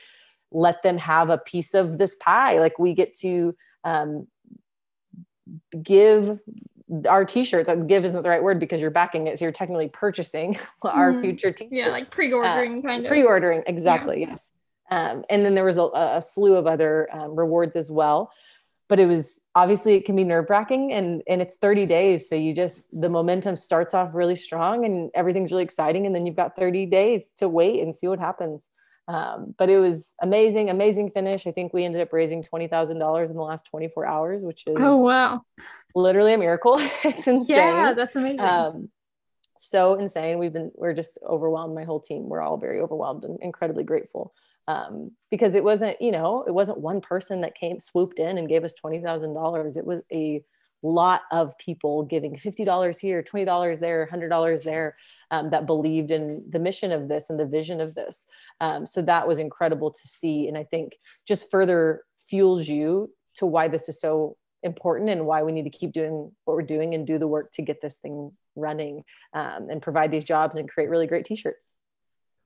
let 0.51 0.83
them 0.83 0.99
have 0.99 1.31
a 1.31 1.39
piece 1.39 1.75
of 1.75 1.99
this 1.99 2.15
pie. 2.17 2.59
Like 2.59 2.79
we 2.79 2.95
get 2.95 3.17
to 3.19 3.55
um, 3.85 4.27
give 5.83 6.39
our 7.09 7.25
t-shirts. 7.25 7.69
Give 7.87 8.05
isn't 8.05 8.23
the 8.23 8.29
right 8.29 8.43
word 8.43 8.59
because 8.59 8.81
you're 8.81 8.91
backing 8.91 9.27
it. 9.27 9.39
So 9.39 9.45
you're 9.45 9.53
technically 9.53 9.89
purchasing 9.89 10.59
our 10.83 11.13
mm. 11.13 11.21
future 11.21 11.53
t-shirts. 11.53 11.77
Yeah 11.77 11.89
like 11.89 12.11
pre-ordering 12.11 12.79
uh, 12.79 12.89
kind 12.89 13.05
of. 13.05 13.11
pre-ordering. 13.11 13.63
Exactly 13.67 14.21
yeah. 14.21 14.29
yes. 14.31 14.53
Um, 14.91 15.25
and 15.29 15.45
then 15.45 15.55
there 15.55 15.65
was 15.65 15.77
a, 15.77 15.85
a 15.95 16.23
slew 16.23 16.55
of 16.55 16.67
other 16.67 17.09
um, 17.13 17.37
rewards 17.37 17.77
as 17.77 17.91
well 17.91 18.31
but 18.89 18.99
it 18.99 19.07
was 19.07 19.41
obviously 19.55 19.95
it 19.95 20.05
can 20.05 20.17
be 20.17 20.25
nerve 20.25 20.49
wracking 20.49 20.93
and 20.93 21.23
and 21.29 21.43
it's 21.43 21.57
30 21.57 21.87
days. 21.87 22.29
So 22.29 22.35
you 22.35 22.55
just 22.55 22.89
the 22.99 23.09
momentum 23.09 23.55
starts 23.55 23.95
off 23.95 24.11
really 24.15 24.37
strong 24.37 24.85
and 24.85 25.11
everything's 25.15 25.53
really 25.53 25.65
exciting 25.65 26.07
and 26.07 26.15
then 26.15 26.27
you've 26.27 26.37
got 26.37 26.57
30 26.57 26.87
days 26.87 27.27
to 27.37 27.49
wait 27.49 27.83
and 27.83 27.95
see 27.95 28.09
what 28.09 28.19
happens. 28.19 28.63
Um, 29.07 29.55
but 29.57 29.71
it 29.71 29.79
was 29.79 30.15
amazing 30.23 30.71
amazing 30.71 31.11
finish. 31.11 31.47
I 31.47 31.53
think 31.53 31.73
we 31.73 31.85
ended 31.85 32.01
up 32.01 32.13
raising 32.13 32.43
$20000 32.43 33.31
in 33.31 33.37
the 33.37 33.43
last 33.43 33.67
24 33.67 34.07
hours 34.07 34.43
which 34.43 34.65
is 34.67 34.77
oh 34.79 34.97
wow. 34.97 35.43
literally 35.95 36.33
a 36.33 36.39
miracle. 36.39 36.79
It's 37.05 37.27
insane. 37.27 37.57
Yeah 37.57 37.93
that's 37.95 38.17
amazing. 38.17 38.41
Um, 38.41 38.89
so 39.59 39.97
insane. 39.97 40.39
We've 40.39 40.53
been 40.53 40.73
we're 40.75 40.95
just 40.95 41.19
overwhelmed 41.23 41.75
my 41.75 41.85
whole 41.85 42.01
team. 42.01 42.29
We're 42.29 42.43
all 42.43 42.57
very 42.57 42.81
overwhelmed 42.81 43.25
and 43.25 43.39
incredibly 43.43 43.85
grateful 43.85 44.33
um, 44.69 45.13
because 45.31 45.55
it 45.55 45.65
wasn't, 45.65 46.01
you 46.01 46.13
know, 46.13 46.45
it 46.47 46.53
wasn't 46.53 46.79
one 46.79 47.01
person 47.01 47.41
that 47.41 47.57
came 47.57 47.81
swooped 47.81 48.19
in 48.19 48.37
and 48.37 48.49
gave 48.49 48.63
us 48.65 48.75
twenty 48.75 49.01
thousand 49.01 49.33
dollars. 49.35 49.77
It 49.77 49.87
was 49.87 50.03
a 50.13 50.43
lot 50.83 51.23
of 51.33 51.57
people 51.59 52.05
giving 52.05 52.37
fifty 52.37 52.65
dollars 52.65 52.99
here, 52.99 53.23
twenty 53.23 53.47
dollars 53.47 53.81
there, 53.81 54.07
hundred 54.07 54.29
dollars 54.29 54.63
there, 54.63 54.95
um, 55.31 55.49
that 55.51 55.67
believed 55.67 56.11
in 56.11 56.45
the 56.51 56.59
mission 56.59 56.93
of 56.93 57.09
this 57.09 57.31
and 57.31 57.41
the 57.41 57.47
vision 57.47 57.81
of 57.81 57.95
this. 57.95 58.27
Um, 58.61 58.87
so 58.87 59.01
that 59.03 59.27
was 59.27 59.39
incredible 59.39 59.91
to 59.91 60.07
see, 60.07 60.47
and 60.49 60.57
I 60.57 60.65
think 60.65 60.93
just 61.27 61.51
further 61.51 62.03
fuels 62.21 62.69
you 62.69 63.11
to 63.37 63.47
why 63.47 63.69
this 63.69 63.89
is 63.89 63.99
so 63.99 64.37
important 64.63 65.09
and 65.09 65.25
why 65.25 65.43
we 65.43 65.53
need 65.53 65.63
to 65.63 65.71
keep 65.71 65.93
doing 65.93 66.31
what 66.45 66.55
we're 66.57 66.63
doing 66.63 66.95
and 66.95 67.07
do 67.07 67.19
the 67.19 67.27
work 67.27 67.53
to 67.53 67.63
get 67.63 67.81
this 67.81 67.95
thing 67.95 68.33
running 68.55 69.03
um, 69.33 69.69
and 69.71 69.81
provide 69.81 70.11
these 70.11 70.25
jobs 70.25 70.57
and 70.57 70.69
create 70.69 70.91
really 70.91 71.07
great 71.07 71.25
t-shirts 71.25 71.75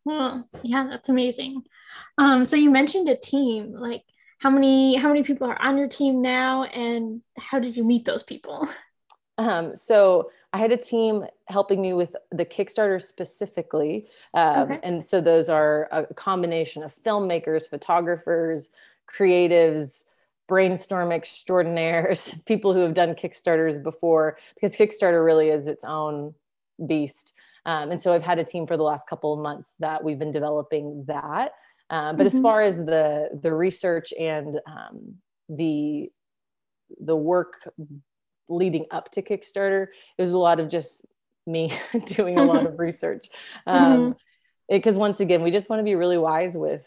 Hmm. 0.08 0.40
Yeah, 0.62 0.86
that's 0.88 1.08
amazing. 1.08 1.62
Um, 2.18 2.44
so 2.44 2.56
you 2.56 2.70
mentioned 2.70 3.08
a 3.08 3.16
team. 3.16 3.72
Like, 3.72 4.02
how 4.38 4.50
many 4.50 4.96
how 4.96 5.08
many 5.08 5.22
people 5.22 5.46
are 5.48 5.60
on 5.60 5.78
your 5.78 5.88
team 5.88 6.20
now, 6.20 6.64
and 6.64 7.22
how 7.38 7.58
did 7.58 7.76
you 7.76 7.84
meet 7.84 8.04
those 8.04 8.22
people? 8.22 8.68
Um, 9.38 9.74
so 9.76 10.30
I 10.52 10.58
had 10.58 10.72
a 10.72 10.76
team 10.76 11.24
helping 11.46 11.80
me 11.80 11.94
with 11.94 12.14
the 12.30 12.44
Kickstarter 12.44 13.00
specifically, 13.00 14.08
um, 14.34 14.72
okay. 14.72 14.80
and 14.82 15.04
so 15.04 15.20
those 15.20 15.48
are 15.48 15.88
a 15.90 16.12
combination 16.14 16.82
of 16.82 16.94
filmmakers, 16.94 17.68
photographers, 17.68 18.68
creatives, 19.10 20.04
brainstorm 20.48 21.12
extraordinaires, 21.12 22.34
people 22.46 22.74
who 22.74 22.80
have 22.80 22.94
done 22.94 23.14
Kickstarters 23.14 23.82
before, 23.82 24.36
because 24.54 24.76
Kickstarter 24.76 25.24
really 25.24 25.48
is 25.48 25.66
its 25.66 25.84
own 25.84 26.34
beast. 26.86 27.32
Um, 27.64 27.92
and 27.92 28.02
so 28.02 28.12
I've 28.12 28.22
had 28.22 28.38
a 28.38 28.44
team 28.44 28.66
for 28.66 28.76
the 28.76 28.82
last 28.82 29.06
couple 29.08 29.32
of 29.32 29.40
months 29.40 29.74
that 29.78 30.02
we've 30.02 30.18
been 30.18 30.32
developing 30.32 31.04
that. 31.06 31.52
Um, 31.90 32.16
but 32.16 32.26
mm-hmm. 32.26 32.36
as 32.36 32.42
far 32.42 32.62
as 32.62 32.76
the 32.78 33.28
the 33.42 33.52
research 33.52 34.12
and 34.18 34.58
um, 34.66 35.16
the 35.48 36.10
the 37.00 37.16
work 37.16 37.68
leading 38.48 38.86
up 38.90 39.10
to 39.12 39.22
Kickstarter, 39.22 39.88
it 40.16 40.22
was 40.22 40.32
a 40.32 40.38
lot 40.38 40.60
of 40.60 40.68
just 40.68 41.04
me 41.46 41.72
doing 42.06 42.38
a 42.38 42.44
lot 42.44 42.66
of 42.66 42.78
research. 42.78 43.28
Um, 43.66 44.16
because 44.68 44.94
mm-hmm. 44.94 45.00
once 45.00 45.20
again, 45.20 45.42
we 45.42 45.50
just 45.50 45.68
want 45.68 45.80
to 45.80 45.84
be 45.84 45.94
really 45.94 46.18
wise 46.18 46.56
with 46.56 46.86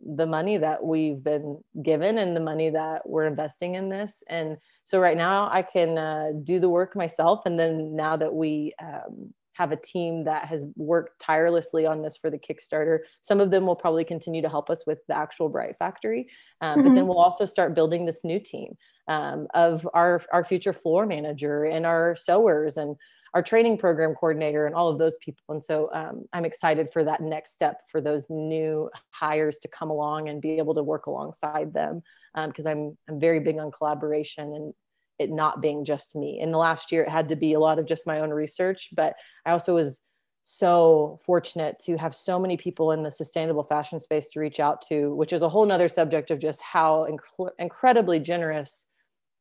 the 0.00 0.26
money 0.26 0.56
that 0.56 0.82
we've 0.82 1.22
been 1.22 1.62
given 1.82 2.18
and 2.18 2.34
the 2.34 2.40
money 2.40 2.70
that 2.70 3.06
we're 3.06 3.26
investing 3.26 3.74
in 3.74 3.90
this. 3.90 4.22
And 4.28 4.56
so 4.84 4.98
right 4.98 5.16
now 5.16 5.50
I 5.52 5.62
can 5.62 5.98
uh, 5.98 6.28
do 6.42 6.58
the 6.58 6.68
work 6.68 6.96
myself. 6.96 7.44
And 7.44 7.58
then 7.58 7.96
now 7.96 8.16
that 8.16 8.32
we 8.32 8.72
um, 8.82 9.34
have 9.54 9.72
a 9.72 9.76
team 9.76 10.24
that 10.24 10.44
has 10.44 10.64
worked 10.76 11.20
tirelessly 11.20 11.86
on 11.86 12.02
this 12.02 12.16
for 12.16 12.30
the 12.30 12.38
Kickstarter. 12.38 13.00
Some 13.20 13.40
of 13.40 13.50
them 13.50 13.66
will 13.66 13.76
probably 13.76 14.04
continue 14.04 14.42
to 14.42 14.48
help 14.48 14.70
us 14.70 14.86
with 14.86 14.98
the 15.08 15.16
actual 15.16 15.48
Bright 15.48 15.76
Factory, 15.78 16.28
um, 16.60 16.78
mm-hmm. 16.78 16.88
but 16.88 16.94
then 16.94 17.06
we'll 17.06 17.18
also 17.18 17.44
start 17.44 17.74
building 17.74 18.06
this 18.06 18.24
new 18.24 18.40
team 18.40 18.76
um, 19.08 19.48
of 19.54 19.88
our 19.94 20.22
our 20.32 20.44
future 20.44 20.72
floor 20.72 21.06
manager 21.06 21.64
and 21.64 21.84
our 21.84 22.14
sewers 22.14 22.76
and 22.76 22.96
our 23.34 23.42
training 23.42 23.78
program 23.78 24.14
coordinator 24.14 24.66
and 24.66 24.74
all 24.74 24.88
of 24.88 24.98
those 24.98 25.16
people. 25.18 25.44
And 25.50 25.62
so 25.62 25.88
um, 25.92 26.24
I'm 26.32 26.44
excited 26.44 26.90
for 26.92 27.04
that 27.04 27.20
next 27.20 27.52
step 27.52 27.82
for 27.88 28.00
those 28.00 28.26
new 28.28 28.90
hires 29.10 29.58
to 29.60 29.68
come 29.68 29.90
along 29.90 30.28
and 30.28 30.40
be 30.40 30.58
able 30.58 30.74
to 30.74 30.82
work 30.82 31.06
alongside 31.06 31.72
them 31.72 32.02
because 32.46 32.66
um, 32.66 32.72
I'm 32.72 32.98
I'm 33.08 33.20
very 33.20 33.40
big 33.40 33.58
on 33.58 33.70
collaboration 33.70 34.54
and 34.54 34.74
it 35.20 35.30
not 35.30 35.60
being 35.60 35.84
just 35.84 36.16
me. 36.16 36.40
In 36.40 36.50
the 36.50 36.58
last 36.58 36.90
year, 36.90 37.04
it 37.04 37.10
had 37.10 37.28
to 37.28 37.36
be 37.36 37.52
a 37.52 37.60
lot 37.60 37.78
of 37.78 37.86
just 37.86 38.06
my 38.06 38.20
own 38.20 38.30
research, 38.30 38.88
but 38.92 39.14
I 39.44 39.50
also 39.50 39.74
was 39.74 40.00
so 40.42 41.20
fortunate 41.24 41.78
to 41.80 41.98
have 41.98 42.14
so 42.14 42.38
many 42.38 42.56
people 42.56 42.92
in 42.92 43.02
the 43.02 43.10
sustainable 43.10 43.62
fashion 43.62 44.00
space 44.00 44.30
to 44.30 44.40
reach 44.40 44.58
out 44.58 44.80
to, 44.88 45.14
which 45.14 45.34
is 45.34 45.42
a 45.42 45.48
whole 45.48 45.66
nother 45.66 45.88
subject 45.88 46.30
of 46.30 46.38
just 46.38 46.62
how 46.62 47.06
inc- 47.10 47.50
incredibly 47.58 48.18
generous 48.18 48.86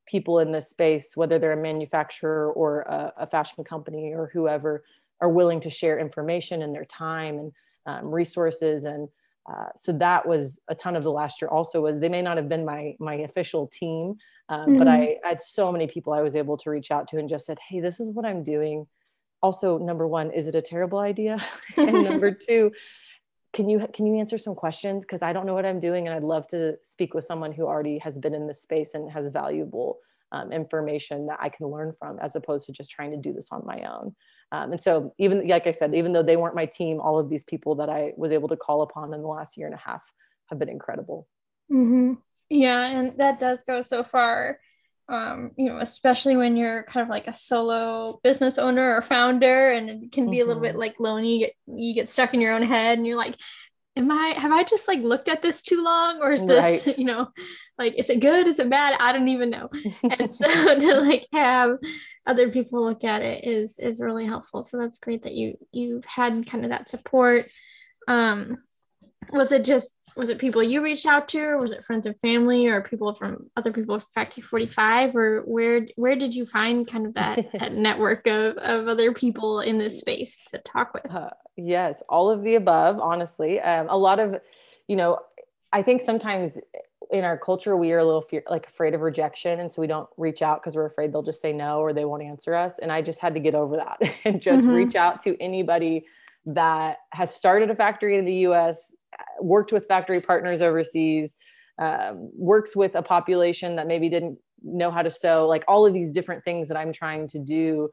people 0.05 0.39
in 0.39 0.51
this 0.51 0.69
space, 0.69 1.15
whether 1.15 1.39
they're 1.39 1.53
a 1.53 1.57
manufacturer 1.57 2.51
or 2.51 2.81
a, 2.81 3.13
a, 3.19 3.27
fashion 3.27 3.63
company 3.63 4.11
or 4.13 4.29
whoever, 4.33 4.83
are 5.21 5.29
willing 5.29 5.61
to 5.61 5.69
share 5.69 5.97
information 5.97 6.61
and 6.61 6.75
their 6.75 6.85
time 6.85 7.39
and 7.39 7.51
um, 7.85 8.11
resources. 8.11 8.83
And 8.83 9.07
uh, 9.49 9.69
so 9.75 9.91
that 9.93 10.27
was 10.27 10.59
a 10.67 10.75
ton 10.75 10.95
of 10.95 11.03
the 11.03 11.11
last 11.11 11.41
year. 11.41 11.49
Also, 11.49 11.81
was 11.81 11.99
they 11.99 12.09
may 12.09 12.21
not 12.21 12.37
have 12.37 12.49
been 12.49 12.65
my 12.65 12.95
my 12.99 13.15
official 13.15 13.67
team, 13.67 14.17
um, 14.49 14.61
mm-hmm. 14.61 14.77
But 14.77 14.87
I, 14.87 15.17
I 15.23 15.29
had 15.29 15.41
so 15.41 15.71
many 15.71 15.87
people 15.87 16.11
I 16.11 16.21
was 16.21 16.35
able 16.35 16.57
to 16.57 16.69
reach 16.69 16.91
out 16.91 17.07
to 17.09 17.17
and 17.17 17.29
just 17.29 17.45
said, 17.45 17.59
hey, 17.67 17.79
this 17.79 17.99
is 17.99 18.09
what 18.09 18.25
I'm 18.25 18.43
doing. 18.43 18.87
Also, 19.41 19.77
number 19.77 20.07
one, 20.07 20.31
is 20.31 20.47
it 20.47 20.55
a 20.55 20.61
terrible 20.61 20.99
idea? 20.99 21.37
and 21.77 22.03
number 22.03 22.31
two, 22.47 22.71
can 23.53 23.69
you 23.69 23.87
can 23.93 24.05
you 24.05 24.19
answer 24.19 24.37
some 24.37 24.53
questions 24.53 25.03
because 25.03 25.23
i 25.23 25.33
don't 25.33 25.47
know 25.47 25.55
what 25.55 25.65
i'm 25.65 25.79
doing 25.79 26.07
and 26.07 26.15
i'd 26.15 26.23
love 26.23 26.45
to 26.45 26.77
speak 26.83 27.15
with 27.15 27.23
someone 27.23 27.51
who 27.51 27.65
already 27.65 27.97
has 27.97 28.19
been 28.19 28.35
in 28.35 28.45
this 28.45 28.61
space 28.61 28.93
and 28.93 29.09
has 29.09 29.25
valuable 29.25 29.97
um, 30.31 30.51
information 30.51 31.27
that 31.27 31.39
i 31.41 31.49
can 31.49 31.67
learn 31.67 31.93
from 31.99 32.19
as 32.19 32.35
opposed 32.35 32.65
to 32.65 32.71
just 32.71 32.91
trying 32.91 33.11
to 33.11 33.17
do 33.17 33.33
this 33.33 33.49
on 33.51 33.63
my 33.65 33.81
own 33.83 34.15
um, 34.51 34.71
and 34.71 34.81
so 34.81 35.13
even 35.17 35.47
like 35.47 35.67
i 35.67 35.71
said 35.71 35.93
even 35.95 36.13
though 36.13 36.23
they 36.23 36.37
weren't 36.37 36.55
my 36.55 36.65
team 36.65 36.99
all 36.99 37.19
of 37.19 37.29
these 37.29 37.43
people 37.43 37.75
that 37.75 37.89
i 37.89 38.11
was 38.17 38.31
able 38.31 38.47
to 38.47 38.57
call 38.57 38.81
upon 38.81 39.13
in 39.13 39.21
the 39.21 39.27
last 39.27 39.57
year 39.57 39.67
and 39.67 39.75
a 39.75 39.79
half 39.79 40.03
have 40.49 40.59
been 40.59 40.69
incredible 40.69 41.27
mm-hmm. 41.71 42.13
Yeah, 42.49 42.83
and 42.85 43.17
that 43.17 43.39
does 43.39 43.63
go 43.63 43.81
so 43.81 44.03
far. 44.03 44.59
Um, 45.07 45.51
you 45.57 45.65
know, 45.65 45.77
especially 45.77 46.35
when 46.35 46.55
you're 46.55 46.83
kind 46.83 47.03
of 47.03 47.09
like 47.09 47.27
a 47.27 47.33
solo 47.33 48.19
business 48.23 48.57
owner 48.57 48.95
or 48.95 49.01
founder, 49.01 49.71
and 49.71 49.89
it 49.89 50.11
can 50.11 50.29
be 50.29 50.37
mm-hmm. 50.37 50.45
a 50.45 50.47
little 50.47 50.61
bit 50.61 50.71
mm-hmm. 50.71 50.79
like 50.79 50.95
lonely. 50.99 51.33
You 51.33 51.39
get, 51.39 51.53
you 51.67 51.93
get 51.93 52.09
stuck 52.09 52.33
in 52.33 52.41
your 52.41 52.53
own 52.53 52.63
head, 52.63 52.97
and 52.97 53.07
you're 53.07 53.17
like, 53.17 53.35
"Am 53.99 54.09
I? 54.09 54.33
Have 54.37 54.51
I 54.53 54.63
just 54.63 54.87
like 54.87 55.01
looked 55.01 55.27
at 55.27 55.41
this 55.41 55.61
too 55.61 55.83
long, 55.83 56.21
or 56.21 56.31
is 56.31 56.45
this, 56.45 56.87
right. 56.87 56.97
you 56.97 57.03
know, 57.03 57.27
like, 57.77 57.95
is 57.95 58.09
it 58.09 58.21
good? 58.21 58.47
Is 58.47 58.59
it 58.59 58.69
bad? 58.69 58.97
I 58.99 59.11
don't 59.11 59.27
even 59.27 59.49
know." 59.49 59.69
and 60.03 60.33
so 60.33 60.47
to 60.79 61.01
like 61.01 61.27
have 61.33 61.77
other 62.25 62.49
people 62.49 62.83
look 62.83 63.03
at 63.03 63.21
it 63.21 63.45
is 63.45 63.77
is 63.77 63.99
really 63.99 64.25
helpful. 64.25 64.63
So 64.63 64.77
that's 64.77 64.99
great 64.99 65.23
that 65.23 65.35
you 65.35 65.57
you've 65.71 66.05
had 66.05 66.47
kind 66.47 66.63
of 66.63 66.69
that 66.69 66.89
support. 66.89 67.47
Um, 68.07 68.57
was 69.31 69.51
it 69.51 69.63
just 69.63 69.95
was 70.15 70.29
it 70.29 70.39
people 70.39 70.63
you 70.63 70.81
reached 70.81 71.05
out 71.05 71.27
to 71.29 71.39
or 71.39 71.57
was 71.57 71.71
it 71.71 71.83
friends 71.83 72.05
and 72.05 72.15
family 72.21 72.67
or 72.67 72.81
people 72.81 73.13
from 73.13 73.49
other 73.55 73.71
people 73.71 74.01
Factory45 74.17 75.15
or 75.15 75.41
where 75.41 75.87
where 75.95 76.15
did 76.15 76.33
you 76.33 76.45
find 76.45 76.87
kind 76.87 77.05
of 77.05 77.13
that, 77.13 77.51
that 77.59 77.73
network 77.73 78.27
of, 78.27 78.57
of 78.57 78.87
other 78.87 79.13
people 79.13 79.59
in 79.59 79.77
this 79.77 79.99
space 79.99 80.43
to 80.45 80.57
talk 80.59 80.93
with 80.93 81.09
uh, 81.11 81.29
yes 81.57 82.01
all 82.09 82.29
of 82.29 82.43
the 82.43 82.55
above 82.55 82.99
honestly 82.99 83.59
um, 83.59 83.87
a 83.89 83.97
lot 83.97 84.19
of 84.19 84.39
you 84.87 84.95
know 84.95 85.19
i 85.73 85.81
think 85.81 86.01
sometimes 86.01 86.59
in 87.11 87.23
our 87.23 87.37
culture 87.37 87.75
we 87.75 87.91
are 87.91 87.99
a 87.99 88.05
little 88.05 88.21
fear, 88.21 88.43
like 88.49 88.67
afraid 88.67 88.93
of 88.93 89.01
rejection 89.01 89.59
and 89.59 89.71
so 89.71 89.81
we 89.81 89.87
don't 89.87 90.09
reach 90.17 90.41
out 90.41 90.61
because 90.61 90.75
we're 90.75 90.85
afraid 90.85 91.11
they'll 91.11 91.23
just 91.23 91.41
say 91.41 91.51
no 91.51 91.79
or 91.79 91.93
they 91.93 92.05
won't 92.05 92.23
answer 92.23 92.53
us 92.53 92.79
and 92.79 92.91
i 92.91 93.01
just 93.01 93.19
had 93.19 93.33
to 93.33 93.39
get 93.39 93.55
over 93.55 93.77
that 93.77 94.01
and 94.25 94.41
just 94.41 94.63
mm-hmm. 94.63 94.73
reach 94.73 94.95
out 94.95 95.21
to 95.21 95.39
anybody 95.41 96.05
that 96.53 96.97
has 97.11 97.33
started 97.33 97.69
a 97.69 97.75
factory 97.75 98.17
in 98.17 98.25
the 98.25 98.33
us 98.33 98.93
worked 99.41 99.71
with 99.71 99.87
factory 99.87 100.21
partners 100.21 100.61
overseas, 100.61 101.35
um, 101.77 102.29
works 102.33 102.75
with 102.75 102.95
a 102.95 103.01
population 103.01 103.75
that 103.77 103.87
maybe 103.87 104.09
didn't 104.09 104.37
know 104.63 104.91
how 104.91 105.01
to 105.01 105.11
sew, 105.11 105.47
like 105.47 105.63
all 105.67 105.85
of 105.85 105.93
these 105.93 106.11
different 106.11 106.43
things 106.43 106.67
that 106.67 106.77
I'm 106.77 106.91
trying 106.91 107.27
to 107.29 107.39
do. 107.39 107.89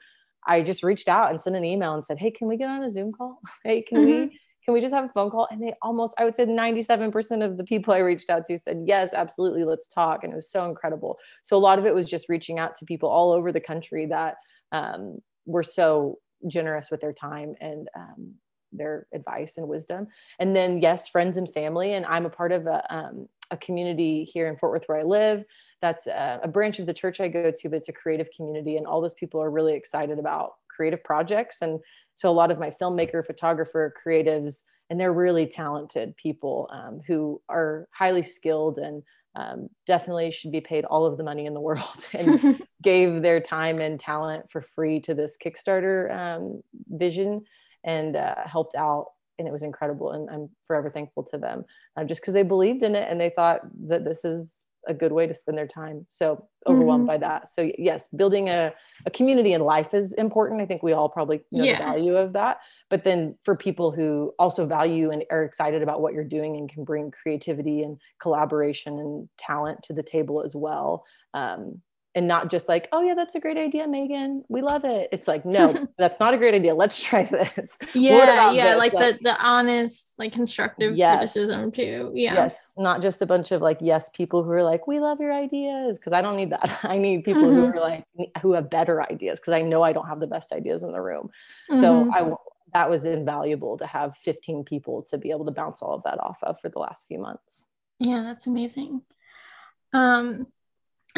I 0.47 0.63
just 0.63 0.83
reached 0.83 1.09
out 1.09 1.31
and 1.31 1.41
sent 1.41 1.57
an 1.57 1.65
email 1.65 1.95
and 1.95 2.05
said, 2.05 2.19
Hey, 2.19 2.31
can 2.31 2.49
we 2.49 2.57
get 2.57 2.69
on 2.69 2.83
a 2.83 2.89
Zoom 2.89 3.13
call? 3.13 3.41
Hey, 3.65 3.83
can 3.83 3.99
mm-hmm. 3.99 4.29
we? 4.31 4.41
Can 4.65 4.75
we 4.75 4.81
just 4.81 4.93
have 4.93 5.05
a 5.05 5.09
phone 5.11 5.31
call? 5.31 5.47
And 5.49 5.63
they 5.63 5.75
almost, 5.81 6.17
I 6.19 6.25
would 6.25 6.35
say 6.35 6.45
97% 6.45 7.45
of 7.45 7.57
the 7.57 7.63
people 7.63 7.95
I 7.95 7.99
reached 7.99 8.29
out 8.31 8.47
to 8.47 8.59
said, 8.59 8.83
Yes, 8.85 9.15
absolutely, 9.15 9.65
let's 9.65 9.87
talk. 9.87 10.25
And 10.25 10.33
it 10.33 10.37
was 10.37 10.51
so 10.51 10.65
incredible. 10.65 11.19
So 11.45 11.57
a 11.57 11.59
lot 11.59 11.79
of 11.79 11.87
it 11.87 11.95
was 11.95 12.11
just 12.11 12.29
reaching 12.29 12.59
out 12.59 12.75
to 12.77 12.85
people 12.85 13.09
all 13.09 13.31
over 13.31 13.53
the 13.53 13.61
country 13.61 14.07
that 14.07 14.35
um, 14.73 15.19
were 15.45 15.63
so 15.63 16.19
generous 16.49 16.91
with 16.91 17.01
their 17.01 17.13
time 17.13 17.55
and 17.61 17.89
um, 17.97 18.35
their 18.73 19.07
advice 19.13 19.57
and 19.57 19.69
wisdom. 19.69 20.09
And 20.39 20.55
then, 20.55 20.81
yes, 20.81 21.09
friends 21.09 21.37
and 21.37 21.53
family. 21.53 21.95
And 21.95 22.07
I'm 22.07 22.27
a 22.27 22.31
part 22.31 22.53
of 22.53 22.67
a, 22.67 22.83
um, 22.95 23.29
a 23.51 23.57
community 23.57 24.25
here 24.25 24.49
in 24.49 24.57
Fort 24.57 24.73
Worth 24.73 24.85
where 24.87 24.99
I 24.99 25.03
live. 25.03 25.45
That's 25.81 26.07
a, 26.07 26.41
a, 26.43 26.49
branch 26.49 26.79
of 26.79 26.87
the 26.87 26.95
church 26.95 27.21
I 27.21 27.29
go 27.29 27.51
to, 27.51 27.69
but 27.69 27.77
it's 27.77 27.89
a 27.89 27.93
creative 27.93 28.29
community. 28.35 28.77
And 28.77 28.87
all 28.87 29.01
those 29.01 29.15
people 29.15 29.43
are 29.43 29.51
really 29.51 29.75
excited 29.75 30.19
about 30.19 30.55
creative 30.69 31.03
projects. 31.05 31.59
And 31.61 31.81
so, 32.17 32.31
a 32.31 32.33
lot 32.33 32.51
of 32.51 32.59
my 32.59 32.71
filmmaker, 32.71 33.25
photographer, 33.25 33.95
creatives, 34.05 34.63
and 34.91 34.99
they're 35.01 35.13
really 35.13 35.47
talented 35.47 36.17
people 36.17 36.69
um, 36.73 37.01
who 37.07 37.41
are 37.49 37.89
highly 37.93 38.23
skilled 38.23 38.79
and 38.79 39.03
um, 39.35 39.69
definitely 39.87 40.31
should 40.31 40.51
be 40.51 40.63
paid 40.63 40.85
all 40.87 41.05
of 41.05 41.19
the 41.19 41.25
money 41.25 41.45
in 41.47 41.55
the 41.55 41.61
world 41.61 42.09
and 42.15 42.63
gave 42.83 43.23
their 43.23 43.41
time 43.41 43.81
and 43.81 44.01
talent 44.01 44.51
for 44.51 44.63
free 44.63 44.99
to 45.01 45.15
this 45.15 45.37
Kickstarter 45.43 46.11
um, 46.17 46.63
vision 46.89 47.45
and 47.87 48.17
uh, 48.17 48.35
helped 48.45 48.75
out 48.75 49.07
and 49.39 49.49
it 49.49 49.53
was 49.53 49.63
incredible 49.63 50.13
and 50.13 50.29
i'm 50.31 50.51
forever 50.67 50.91
thankful 50.91 51.23
to 51.23 51.39
them 51.39 51.65
uh, 51.97 52.05
just 52.05 52.21
because 52.21 52.35
they 52.35 52.43
believed 52.43 52.83
in 52.83 52.95
it 52.95 53.09
and 53.11 53.21
they 53.21 53.31
thought 53.31 53.61
that 53.89 54.05
this 54.05 54.25
is 54.25 54.65
a 54.89 54.95
good 54.95 55.11
way 55.11 55.27
to 55.27 55.35
spend 55.35 55.59
their 55.59 55.67
time 55.67 56.05
so 56.09 56.47
overwhelmed 56.67 57.03
mm-hmm. 57.03 57.09
by 57.09 57.17
that 57.19 57.49
so 57.49 57.71
yes 57.77 58.09
building 58.17 58.49
a, 58.49 58.73
a 59.05 59.11
community 59.11 59.53
in 59.53 59.61
life 59.61 59.95
is 59.95 60.13
important 60.15 60.61
i 60.61 60.67
think 60.67 60.83
we 60.83 60.93
all 60.93 61.09
probably 61.09 61.41
know 61.51 61.65
yeah. 61.65 61.79
the 61.79 61.85
value 61.85 62.17
of 62.17 62.33
that 62.33 62.59
but 62.89 63.03
then 63.03 63.37
for 63.45 63.57
people 63.57 63.91
who 63.91 64.33
also 64.39 64.65
value 64.65 65.11
and 65.11 65.25
are 65.31 65.43
excited 65.43 65.83
about 65.83 66.01
what 66.01 66.13
you're 66.13 66.25
doing 66.25 66.57
and 66.57 66.69
can 66.69 66.85
bring 66.85 67.11
creativity 67.11 67.83
and 67.83 67.99
collaboration 68.21 68.99
and 68.99 69.29
talent 69.39 69.83
to 69.83 69.93
the 69.93 70.03
table 70.03 70.43
as 70.43 70.55
well 70.55 71.05
um, 71.35 71.81
and 72.17 72.27
not 72.27 72.51
just 72.51 72.67
like, 72.67 72.89
oh 72.93 73.03
yeah, 73.03 73.15
that's 73.15 73.35
a 73.35 73.41
great 73.41 73.59
idea, 73.59 73.87
Meghan. 73.87 74.41
We 74.49 74.63
love 74.63 74.87
it. 74.87 75.11
It's 75.13 75.29
like, 75.29 75.45
no, 75.45 75.87
that's 75.99 76.19
not 76.19 76.33
a 76.33 76.39
great 76.39 76.55
idea. 76.55 76.75
Let's 76.75 77.01
try 77.01 77.25
this. 77.31 77.69
Yeah, 77.95 78.51
yeah, 78.53 78.71
this? 78.71 78.79
like, 78.79 78.95
like, 78.95 79.19
the 79.19 79.25
the 79.25 79.47
honest, 79.47 80.15
like 80.19 80.33
constructive 80.33 80.97
yes. 80.97 81.35
criticism 81.35 81.71
too. 81.71 82.13
Yeah. 82.15 82.33
Yes, 82.33 82.73
not 82.79 83.03
just 83.03 83.21
a 83.21 83.27
bunch 83.27 83.53
of 83.53 83.61
like 83.61 83.79
yes 83.83 84.09
people 84.15 84.43
who 84.43 84.51
are 84.51 84.63
like, 84.63 84.87
we 84.87 84.99
love 84.99 85.21
your 85.21 85.33
ideas 85.33 85.99
because 85.99 86.15
I 86.15 86.23
don't 86.23 86.37
need 86.37 86.51
that. 86.51 86.81
I 86.83 86.97
need 86.97 87.23
people 87.23 87.43
mm-hmm. 87.43 87.73
who 87.73 87.79
are 87.79 87.81
like 87.81 88.05
who 88.41 88.55
have 88.55 88.71
better 88.71 89.03
ideas 89.03 89.39
because 89.39 89.53
I 89.53 89.61
know 89.61 89.83
I 89.83 89.93
don't 89.93 90.09
have 90.09 90.21
the 90.21 90.27
best 90.27 90.53
ideas 90.53 90.83
in 90.83 90.93
the 90.93 91.03
room. 91.03 91.29
Mm-hmm. 91.71 91.81
So 91.81 92.11
I 92.11 92.33
that 92.73 92.89
was 92.89 93.05
invaluable 93.05 93.77
to 93.77 93.87
have 93.87 94.17
15 94.17 94.65
people 94.65 95.03
to 95.11 95.19
be 95.19 95.31
able 95.31 95.45
to 95.45 95.51
bounce 95.51 95.83
all 95.83 95.95
of 95.95 96.03
that 96.05 96.19
off 96.19 96.39
of 96.43 96.61
for 96.61 96.71
the 96.71 96.79
last 96.79 97.07
few 97.07 97.19
months. 97.19 97.67
Yeah, 97.99 98.23
that's 98.23 98.47
amazing. 98.47 99.03
Um 99.93 100.47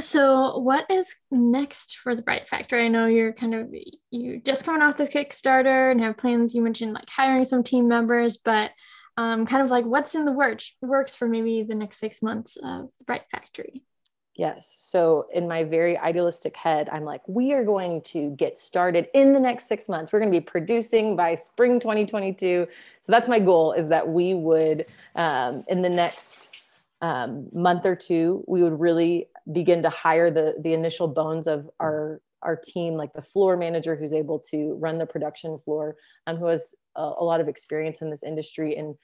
so 0.01 0.59
what 0.59 0.90
is 0.90 1.14
next 1.30 1.99
for 1.99 2.14
the 2.14 2.22
bright 2.22 2.49
factory? 2.49 2.84
I 2.84 2.88
know 2.88 3.07
you're 3.07 3.32
kind 3.32 3.55
of 3.55 3.74
you 4.11 4.40
just 4.40 4.64
coming 4.64 4.82
off 4.82 4.96
this 4.96 5.11
kickstarter 5.11 5.90
and 5.90 6.01
have 6.01 6.16
plans. 6.16 6.55
You 6.55 6.62
mentioned 6.62 6.92
like 6.92 7.09
hiring 7.11 7.44
some 7.44 7.62
team 7.62 7.88
members 7.88 8.36
but 8.36 8.70
um, 9.16 9.46
kind 9.46 9.62
of 9.62 9.70
like 9.70 9.84
what's 9.84 10.14
in 10.14 10.24
the 10.24 10.32
works 10.32 10.74
works 10.80 11.16
for 11.16 11.26
maybe 11.26 11.64
the 11.64 11.74
next 11.74 11.99
six 11.99 12.22
months 12.22 12.57
of 12.57 12.88
the 12.99 13.05
bright 13.05 13.24
factory? 13.30 13.82
Yes. 14.36 14.76
So 14.78 15.26
in 15.34 15.49
my 15.49 15.64
very 15.64 15.99
idealistic 15.99 16.57
head 16.57 16.88
i'm 16.92 17.05
like 17.05 17.22
we 17.26 17.53
are 17.53 17.64
going 17.64 18.01
to 18.03 18.30
get 18.36 18.57
started 18.57 19.09
in 19.12 19.32
the 19.32 19.40
next 19.40 19.66
six 19.66 19.88
months. 19.88 20.12
We're 20.12 20.20
going 20.20 20.32
to 20.32 20.40
be 20.40 20.44
producing 20.44 21.16
by 21.16 21.34
spring 21.34 21.80
2022 21.80 22.68
so 23.01 23.12
that's 23.12 23.28
my 23.28 23.40
goal 23.40 23.72
is 23.72 23.88
that 23.88 24.09
we 24.09 24.34
would 24.34 24.86
um, 25.16 25.64
in 25.66 25.82
the 25.82 25.88
next 25.88 26.70
um, 27.01 27.49
month 27.53 27.84
or 27.84 27.96
two 27.96 28.44
we 28.46 28.62
would 28.62 28.78
really 28.78 29.28
begin 29.53 29.82
to 29.82 29.90
hire 29.90 30.30
the 30.30 30.55
the 30.61 30.74
initial 30.74 31.09
bones 31.09 31.46
of 31.46 31.68
our 31.80 32.20
our 32.42 32.57
team 32.57 32.94
like 32.94 33.12
the 33.14 33.22
floor 33.22 33.57
manager 33.57 33.96
who's 33.96 34.12
able 34.12 34.38
to 34.38 34.74
run 34.80 34.99
the 34.99 35.07
production 35.07 35.59
floor 35.59 35.96
um, 36.26 36.36
who 36.36 36.46
has 36.46 36.74
a, 36.96 37.03
a, 37.18 37.24
lot 37.24 37.40
of 37.40 37.49
experience 37.49 38.01
in 38.01 38.11
this 38.11 38.22
industry. 38.22 38.76
And 38.76 38.94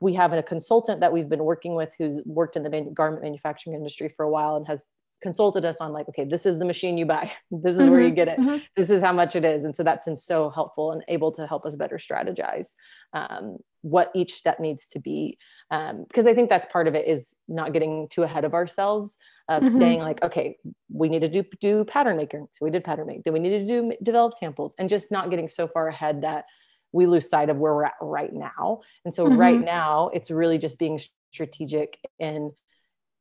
we 0.00 0.14
have 0.14 0.32
a 0.32 0.42
consultant 0.42 1.00
that 1.00 1.12
we've 1.12 1.28
been 1.28 1.44
working 1.44 1.74
with 1.74 1.90
who's 1.98 2.18
worked 2.24 2.56
in 2.56 2.62
the 2.62 2.70
man- 2.70 2.92
garment 2.94 3.22
manufacturing 3.22 3.76
industry 3.76 4.12
for 4.16 4.24
a 4.24 4.30
while 4.30 4.56
and 4.56 4.66
has 4.66 4.84
consulted 5.22 5.64
us 5.64 5.78
on 5.80 5.90
like 5.90 6.06
okay 6.06 6.24
this 6.24 6.44
is 6.44 6.58
the 6.58 6.64
machine 6.64 6.98
you 6.98 7.06
buy. 7.06 7.32
This 7.50 7.74
is 7.74 7.82
mm-hmm, 7.82 7.90
where 7.90 8.00
you 8.00 8.10
get 8.10 8.28
it. 8.28 8.38
mm-hmm. 8.38 8.58
this 8.76 8.90
is 8.90 9.02
how 9.02 9.12
much 9.12 9.36
it 9.36 9.44
is. 9.44 9.64
And 9.64 9.74
so 9.74 9.82
that's 9.82 10.04
been 10.04 10.16
so 10.16 10.50
helpful 10.50 10.92
and 10.92 11.02
able 11.08 11.32
to 11.32 11.46
help 11.46 11.64
us 11.64 11.76
better 11.76 11.96
strategize 11.96 12.74
um, 13.14 13.58
what 13.80 14.10
each 14.14 14.34
step 14.34 14.60
needs 14.60 14.86
to 14.88 14.98
be 14.98 15.38
because 15.70 16.26
um, 16.26 16.28
i 16.28 16.34
think 16.34 16.48
that's 16.48 16.66
part 16.72 16.88
of 16.88 16.94
it 16.94 17.06
is 17.06 17.34
not 17.48 17.72
getting 17.72 18.08
too 18.08 18.22
ahead 18.22 18.44
of 18.44 18.54
ourselves 18.54 19.16
of 19.48 19.62
mm-hmm. 19.62 19.78
saying 19.78 20.00
like 20.00 20.22
okay 20.22 20.56
we 20.90 21.08
need 21.08 21.20
to 21.20 21.28
do 21.28 21.44
do 21.60 21.84
pattern 21.84 22.16
making 22.16 22.46
so 22.52 22.64
we 22.64 22.70
did 22.70 22.82
pattern 22.82 23.06
make 23.06 23.22
then 23.24 23.32
we 23.32 23.38
needed 23.38 23.66
to 23.66 23.82
do 23.82 23.92
develop 24.02 24.32
samples 24.32 24.74
and 24.78 24.88
just 24.88 25.12
not 25.12 25.30
getting 25.30 25.48
so 25.48 25.68
far 25.68 25.88
ahead 25.88 26.22
that 26.22 26.44
we 26.92 27.06
lose 27.06 27.28
sight 27.28 27.50
of 27.50 27.58
where 27.58 27.74
we're 27.74 27.84
at 27.84 27.94
right 28.00 28.32
now 28.32 28.80
and 29.04 29.12
so 29.12 29.26
right 29.26 29.56
mm-hmm. 29.56 29.64
now 29.64 30.10
it's 30.14 30.30
really 30.30 30.58
just 30.58 30.78
being 30.78 30.98
strategic 31.32 31.98
and 32.20 32.52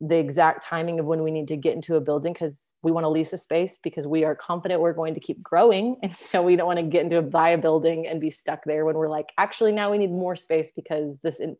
the 0.07 0.17
exact 0.17 0.63
timing 0.63 0.99
of 0.99 1.05
when 1.05 1.23
we 1.23 1.31
need 1.31 1.47
to 1.47 1.55
get 1.55 1.75
into 1.75 1.95
a 1.95 2.01
building 2.01 2.33
because 2.33 2.73
we 2.81 2.91
want 2.91 3.05
to 3.05 3.09
lease 3.09 3.31
a 3.31 3.37
space 3.37 3.77
because 3.81 4.05
we 4.05 4.25
are 4.25 4.35
confident 4.35 4.81
we're 4.81 4.91
going 4.91 5.13
to 5.13 5.19
keep 5.19 5.41
growing. 5.41 5.95
And 6.03 6.15
so 6.15 6.43
we 6.43 6.57
don't 6.57 6.67
want 6.67 6.79
to 6.79 6.85
get 6.85 7.03
into 7.03 7.17
a 7.17 7.21
buy 7.21 7.49
a 7.49 7.57
building 7.57 8.05
and 8.05 8.19
be 8.19 8.29
stuck 8.29 8.65
there 8.65 8.85
when 8.85 8.95
we're 8.95 9.09
like, 9.09 9.31
actually, 9.37 9.71
now 9.71 9.91
we 9.91 9.97
need 9.97 10.11
more 10.11 10.35
space 10.35 10.71
because 10.75 11.15
this, 11.23 11.39
in, 11.39 11.55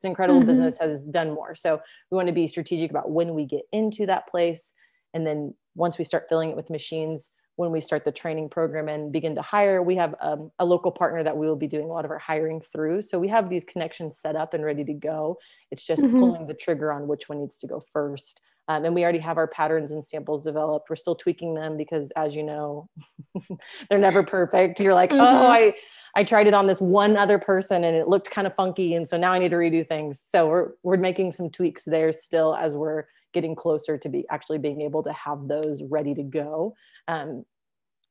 this 0.00 0.08
incredible 0.08 0.40
mm-hmm. 0.40 0.48
business 0.48 0.78
has 0.80 1.04
done 1.06 1.34
more. 1.34 1.54
So 1.54 1.80
we 2.10 2.16
want 2.16 2.28
to 2.28 2.34
be 2.34 2.46
strategic 2.46 2.90
about 2.90 3.10
when 3.10 3.34
we 3.34 3.44
get 3.44 3.62
into 3.72 4.06
that 4.06 4.28
place. 4.28 4.72
And 5.12 5.26
then 5.26 5.54
once 5.74 5.98
we 5.98 6.04
start 6.04 6.26
filling 6.28 6.50
it 6.50 6.56
with 6.56 6.70
machines, 6.70 7.30
when 7.56 7.72
we 7.72 7.80
start 7.80 8.04
the 8.04 8.12
training 8.12 8.48
program 8.48 8.88
and 8.88 9.12
begin 9.12 9.34
to 9.34 9.42
hire, 9.42 9.82
we 9.82 9.94
have 9.96 10.14
um, 10.20 10.50
a 10.58 10.64
local 10.64 10.90
partner 10.90 11.22
that 11.22 11.36
we 11.36 11.46
will 11.46 11.56
be 11.56 11.66
doing 11.66 11.84
a 11.84 11.92
lot 11.92 12.06
of 12.06 12.10
our 12.10 12.18
hiring 12.18 12.60
through. 12.60 13.02
So 13.02 13.18
we 13.18 13.28
have 13.28 13.50
these 13.50 13.64
connections 13.64 14.18
set 14.18 14.34
up 14.34 14.54
and 14.54 14.64
ready 14.64 14.84
to 14.84 14.94
go. 14.94 15.36
It's 15.70 15.84
just 15.84 16.02
mm-hmm. 16.02 16.18
pulling 16.18 16.46
the 16.46 16.54
trigger 16.54 16.90
on 16.90 17.06
which 17.06 17.28
one 17.28 17.40
needs 17.40 17.58
to 17.58 17.66
go 17.66 17.82
first. 17.92 18.40
Um, 18.68 18.84
and 18.84 18.94
we 18.94 19.02
already 19.02 19.18
have 19.18 19.36
our 19.36 19.48
patterns 19.48 19.90
and 19.90 20.04
samples 20.04 20.42
developed. 20.42 20.88
We're 20.88 20.96
still 20.96 21.16
tweaking 21.16 21.54
them 21.54 21.76
because, 21.76 22.12
as 22.12 22.36
you 22.36 22.42
know, 22.42 22.88
they're 23.90 23.98
never 23.98 24.22
perfect. 24.22 24.78
You're 24.80 24.94
like, 24.94 25.12
oh, 25.12 25.16
mm-hmm. 25.16 25.24
oh, 25.24 25.46
I 25.48 25.74
I 26.14 26.24
tried 26.24 26.46
it 26.46 26.54
on 26.54 26.66
this 26.66 26.80
one 26.80 27.16
other 27.16 27.38
person 27.38 27.84
and 27.84 27.96
it 27.96 28.08
looked 28.08 28.30
kind 28.30 28.46
of 28.46 28.54
funky, 28.54 28.94
and 28.94 29.08
so 29.08 29.16
now 29.16 29.32
I 29.32 29.38
need 29.38 29.50
to 29.50 29.56
redo 29.56 29.86
things. 29.86 30.22
So 30.24 30.46
we're 30.48 30.70
we're 30.82 30.96
making 30.96 31.32
some 31.32 31.50
tweaks 31.50 31.82
there 31.84 32.12
still 32.12 32.54
as 32.54 32.76
we're 32.76 33.04
getting 33.32 33.54
closer 33.54 33.96
to 33.96 34.08
be 34.08 34.24
actually 34.30 34.58
being 34.58 34.80
able 34.82 35.02
to 35.04 35.12
have 35.12 35.48
those 35.48 35.82
ready 35.82 36.14
to 36.14 36.22
go. 36.22 36.74
Um, 37.08 37.44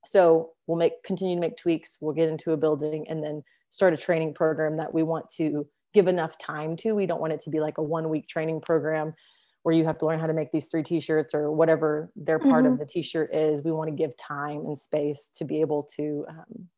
so 0.05 0.51
we'll 0.67 0.77
make 0.77 1.03
continue 1.03 1.35
to 1.35 1.41
make 1.41 1.57
tweaks. 1.57 1.97
We'll 2.01 2.15
get 2.15 2.29
into 2.29 2.51
a 2.51 2.57
building 2.57 3.07
and 3.09 3.23
then 3.23 3.43
start 3.69 3.93
a 3.93 3.97
training 3.97 4.33
program 4.33 4.77
that 4.77 4.93
we 4.93 5.03
want 5.03 5.29
to 5.37 5.67
give 5.93 6.07
enough 6.07 6.37
time 6.37 6.75
to. 6.77 6.93
We 6.93 7.05
don't 7.05 7.21
want 7.21 7.33
it 7.33 7.41
to 7.41 7.49
be 7.49 7.59
like 7.59 7.77
a 7.77 7.83
one 7.83 8.09
week 8.09 8.27
training 8.27 8.61
program 8.61 9.13
where 9.63 9.75
you 9.75 9.85
have 9.85 9.97
to 9.99 10.05
learn 10.05 10.19
how 10.19 10.27
to 10.27 10.33
make 10.33 10.51
these 10.51 10.67
three 10.67 10.83
t-shirts 10.83 11.33
or 11.33 11.51
whatever 11.51 12.09
their 12.15 12.39
part 12.39 12.63
mm-hmm. 12.63 12.73
of 12.73 12.79
the 12.79 12.85
t-shirt 12.85 13.33
is. 13.33 13.61
We 13.63 13.71
want 13.71 13.89
to 13.89 13.95
give 13.95 14.15
time 14.15 14.65
and 14.65 14.77
space 14.77 15.29
to 15.35 15.45
be 15.45 15.61
able 15.61 15.83
to 15.95 16.25
um, 16.29 16.69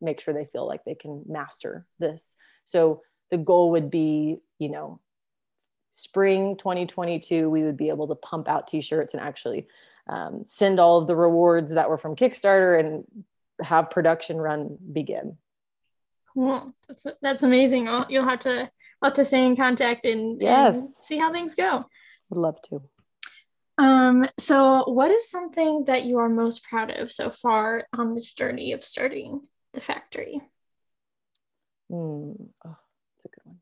make 0.00 0.20
sure 0.20 0.32
they 0.32 0.48
feel 0.52 0.66
like 0.66 0.84
they 0.84 0.94
can 0.94 1.24
master 1.26 1.86
this. 1.98 2.36
So 2.64 3.02
the 3.30 3.38
goal 3.38 3.72
would 3.72 3.90
be, 3.90 4.38
you 4.58 4.68
know, 4.68 5.00
spring 5.90 6.56
2022, 6.56 7.50
we 7.50 7.64
would 7.64 7.76
be 7.76 7.88
able 7.88 8.08
to 8.08 8.14
pump 8.14 8.48
out 8.48 8.68
t-shirts 8.68 9.14
and 9.14 9.22
actually 9.22 9.66
um, 10.08 10.42
send 10.44 10.78
all 10.78 10.98
of 10.98 11.06
the 11.06 11.16
rewards 11.16 11.72
that 11.72 11.90
were 11.90 11.98
from 11.98 12.16
Kickstarter 12.16 12.78
and 12.78 13.04
have 13.60 13.90
production 13.90 14.38
run 14.38 14.78
begin. 14.92 15.36
Cool. 16.32 16.72
That's, 16.86 17.06
that's 17.20 17.42
amazing. 17.42 17.88
You'll 18.08 18.24
have 18.24 18.40
to 18.40 18.70
love 19.02 19.14
to 19.14 19.24
stay 19.24 19.44
in 19.44 19.56
contact 19.56 20.06
and, 20.06 20.40
yes. 20.40 20.76
and 20.76 20.88
see 20.88 21.18
how 21.18 21.32
things 21.32 21.54
go. 21.54 21.84
Would 22.30 22.40
love 22.40 22.60
to. 22.62 22.82
Um, 23.78 24.26
so 24.38 24.84
what 24.88 25.10
is 25.10 25.30
something 25.30 25.84
that 25.84 26.04
you 26.04 26.18
are 26.18 26.28
most 26.28 26.64
proud 26.64 26.90
of 26.90 27.12
so 27.12 27.30
far 27.30 27.86
on 27.96 28.14
this 28.14 28.32
journey 28.32 28.72
of 28.72 28.82
starting 28.82 29.42
the 29.72 29.80
factory? 29.80 30.42
Mm, 31.90 32.48
oh, 32.66 32.76
that's 33.16 33.24
a 33.24 33.28
good 33.28 33.44
one. 33.44 33.60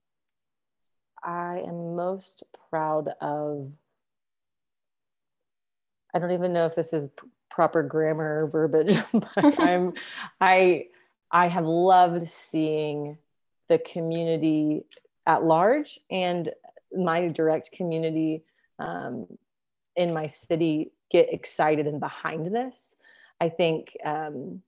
I 1.23 1.61
am 1.67 1.97
most 1.97 2.45
proud 2.71 3.09
of. 3.21 3.71
I 6.15 6.19
don't 6.19 6.31
even 6.31 6.55
know 6.55 6.65
if 6.65 6.75
this 6.75 6.95
is 6.95 7.09
p- 7.09 7.29
proper 7.51 7.83
grammar 7.83 8.45
or 8.45 8.49
verbiage, 8.49 8.97
but 9.13 9.61
I'm. 9.61 9.93
I 10.41 10.87
I 11.31 11.49
have 11.49 11.67
loved 11.67 12.27
seeing 12.27 13.19
the 13.69 13.79
community 13.79 14.85
at 15.27 15.43
large 15.43 15.99
and 16.11 16.51
my 16.97 17.29
direct 17.29 17.73
community 17.73 18.45
um, 18.79 19.27
in 19.97 20.13
my 20.13 20.27
city 20.27 20.93
get 21.11 21.33
excited 21.33 21.87
and 21.87 22.01
behind 22.01 22.55
this. 22.55 22.97
I 23.41 23.49
think 23.49 23.97
um, 24.05 24.63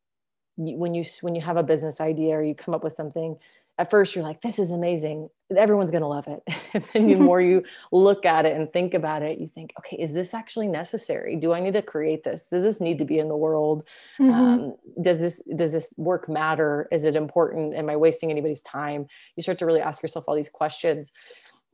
when 0.56 0.94
you 0.94 1.04
when 1.20 1.34
you 1.34 1.40
have 1.40 1.56
a 1.56 1.62
business 1.62 2.00
idea 2.00 2.36
or 2.36 2.42
you 2.42 2.54
come 2.54 2.74
up 2.74 2.84
with 2.84 2.92
something, 2.92 3.36
at 3.78 3.90
first 3.90 4.14
you're 4.14 4.24
like, 4.24 4.42
"This 4.42 4.58
is 4.58 4.70
amazing! 4.70 5.30
Everyone's 5.56 5.90
going 5.90 6.02
to 6.02 6.08
love 6.08 6.26
it." 6.28 6.42
and 6.74 6.84
then 6.92 7.08
the 7.08 7.14
more 7.20 7.40
you 7.40 7.62
look 7.92 8.26
at 8.26 8.44
it 8.44 8.56
and 8.56 8.70
think 8.72 8.92
about 8.92 9.22
it, 9.22 9.38
you 9.38 9.48
think, 9.48 9.72
"Okay, 9.78 9.96
is 9.96 10.12
this 10.12 10.34
actually 10.34 10.66
necessary? 10.66 11.36
Do 11.36 11.52
I 11.52 11.60
need 11.60 11.74
to 11.74 11.82
create 11.82 12.24
this? 12.24 12.46
Does 12.50 12.62
this 12.62 12.80
need 12.80 12.98
to 12.98 13.04
be 13.04 13.18
in 13.18 13.28
the 13.28 13.36
world? 13.36 13.84
Mm-hmm. 14.20 14.30
Um, 14.30 14.74
does 15.00 15.18
this 15.18 15.40
does 15.56 15.72
this 15.72 15.92
work 15.96 16.28
matter? 16.28 16.88
Is 16.92 17.04
it 17.04 17.16
important? 17.16 17.74
Am 17.74 17.88
I 17.88 17.96
wasting 17.96 18.30
anybody's 18.30 18.62
time?" 18.62 19.06
You 19.36 19.42
start 19.42 19.58
to 19.60 19.66
really 19.66 19.80
ask 19.80 20.02
yourself 20.02 20.26
all 20.28 20.34
these 20.34 20.50
questions 20.50 21.12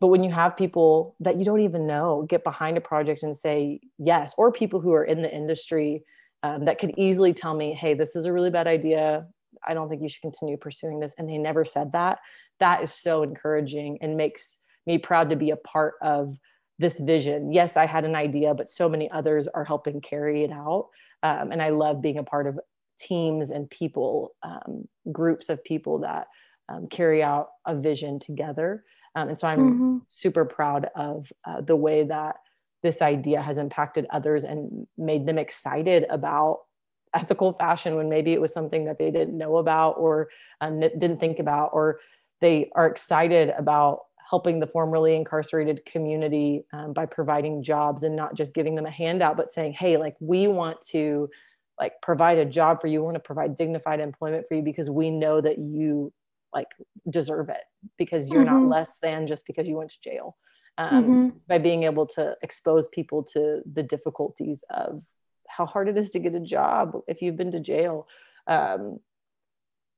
but 0.00 0.08
when 0.08 0.24
you 0.24 0.30
have 0.30 0.56
people 0.56 1.14
that 1.20 1.36
you 1.36 1.44
don't 1.44 1.60
even 1.60 1.86
know 1.86 2.26
get 2.28 2.44
behind 2.44 2.76
a 2.76 2.80
project 2.80 3.22
and 3.22 3.36
say 3.36 3.80
yes 3.98 4.34
or 4.36 4.52
people 4.52 4.80
who 4.80 4.92
are 4.92 5.04
in 5.04 5.22
the 5.22 5.34
industry 5.34 6.02
um, 6.42 6.64
that 6.64 6.78
could 6.78 6.92
easily 6.96 7.32
tell 7.32 7.54
me 7.54 7.72
hey 7.72 7.94
this 7.94 8.16
is 8.16 8.26
a 8.26 8.32
really 8.32 8.50
bad 8.50 8.66
idea. 8.66 9.26
I 9.66 9.72
don't 9.72 9.88
think 9.88 10.02
you 10.02 10.08
should 10.08 10.22
continue 10.22 10.56
pursuing 10.56 11.00
this 11.00 11.14
and 11.18 11.28
they 11.28 11.38
never 11.38 11.64
said 11.64 11.92
that 11.92 12.18
that 12.60 12.82
is 12.82 12.92
so 12.92 13.22
encouraging 13.22 13.98
and 14.00 14.16
makes 14.16 14.58
me 14.86 14.98
proud 14.98 15.30
to 15.30 15.36
be 15.36 15.50
a 15.50 15.56
part 15.56 15.94
of 16.02 16.36
this 16.78 16.98
vision. 16.98 17.52
Yes 17.52 17.76
i 17.76 17.86
had 17.86 18.04
an 18.04 18.14
idea 18.14 18.54
but 18.54 18.68
so 18.68 18.88
many 18.88 19.10
others 19.10 19.48
are 19.48 19.64
helping 19.64 20.00
carry 20.00 20.44
it 20.44 20.52
out 20.52 20.88
um, 21.22 21.52
and 21.52 21.62
i 21.62 21.70
love 21.70 22.02
being 22.02 22.18
a 22.18 22.24
part 22.24 22.46
of 22.46 22.58
teams 22.98 23.50
and 23.50 23.68
people 23.70 24.34
um, 24.42 24.86
groups 25.10 25.48
of 25.48 25.64
people 25.64 25.98
that 26.00 26.28
um, 26.68 26.86
carry 26.88 27.22
out 27.22 27.48
a 27.66 27.74
vision 27.74 28.18
together 28.18 28.84
um, 29.14 29.28
and 29.28 29.38
so 29.38 29.46
I'm 29.46 29.58
mm-hmm. 29.58 29.98
super 30.08 30.44
proud 30.44 30.90
of 30.96 31.32
uh, 31.44 31.60
the 31.60 31.76
way 31.76 32.04
that 32.04 32.36
this 32.82 33.00
idea 33.00 33.40
has 33.40 33.58
impacted 33.58 34.06
others 34.10 34.44
and 34.44 34.86
made 34.98 35.26
them 35.26 35.38
excited 35.38 36.04
about 36.10 36.60
ethical 37.14 37.52
fashion 37.52 37.94
when 37.94 38.08
maybe 38.08 38.32
it 38.32 38.40
was 38.40 38.52
something 38.52 38.86
that 38.86 38.98
they 38.98 39.10
didn't 39.10 39.38
know 39.38 39.58
about 39.58 39.92
or 39.92 40.28
um, 40.60 40.80
didn't 40.80 41.20
think 41.20 41.38
about, 41.38 41.70
or 41.72 42.00
they 42.40 42.70
are 42.74 42.86
excited 42.86 43.50
about 43.56 44.00
helping 44.28 44.58
the 44.58 44.66
formerly 44.66 45.14
incarcerated 45.14 45.84
community 45.84 46.64
um, 46.72 46.92
by 46.92 47.06
providing 47.06 47.62
jobs 47.62 48.02
and 48.02 48.16
not 48.16 48.34
just 48.34 48.54
giving 48.54 48.74
them 48.74 48.86
a 48.86 48.90
handout, 48.90 49.36
but 49.36 49.50
saying, 49.50 49.72
hey, 49.72 49.96
like 49.96 50.16
we 50.18 50.48
want 50.48 50.80
to 50.80 51.30
like 51.78 51.92
provide 52.02 52.38
a 52.38 52.44
job 52.44 52.80
for 52.80 52.88
you, 52.88 53.00
we 53.00 53.04
want 53.04 53.14
to 53.14 53.20
provide 53.20 53.54
dignified 53.54 54.00
employment 54.00 54.44
for 54.48 54.54
you 54.54 54.62
because 54.62 54.90
we 54.90 55.10
know 55.10 55.40
that 55.40 55.58
you 55.58 56.12
like 56.54 56.68
deserve 57.10 57.48
it 57.48 57.64
because 57.98 58.30
you're 58.30 58.44
mm-hmm. 58.44 58.68
not 58.68 58.68
less 58.68 58.98
than 58.98 59.26
just 59.26 59.46
because 59.46 59.66
you 59.66 59.76
went 59.76 59.90
to 59.90 60.00
jail 60.00 60.36
um, 60.78 61.04
mm-hmm. 61.04 61.28
by 61.48 61.58
being 61.58 61.82
able 61.82 62.06
to 62.06 62.36
expose 62.42 62.88
people 62.88 63.22
to 63.22 63.60
the 63.70 63.82
difficulties 63.82 64.64
of 64.70 65.04
how 65.48 65.66
hard 65.66 65.88
it 65.88 65.96
is 65.96 66.10
to 66.10 66.18
get 66.18 66.34
a 66.34 66.40
job 66.40 66.96
if 67.06 67.20
you've 67.20 67.36
been 67.36 67.52
to 67.52 67.60
jail 67.60 68.06
um, 68.46 68.98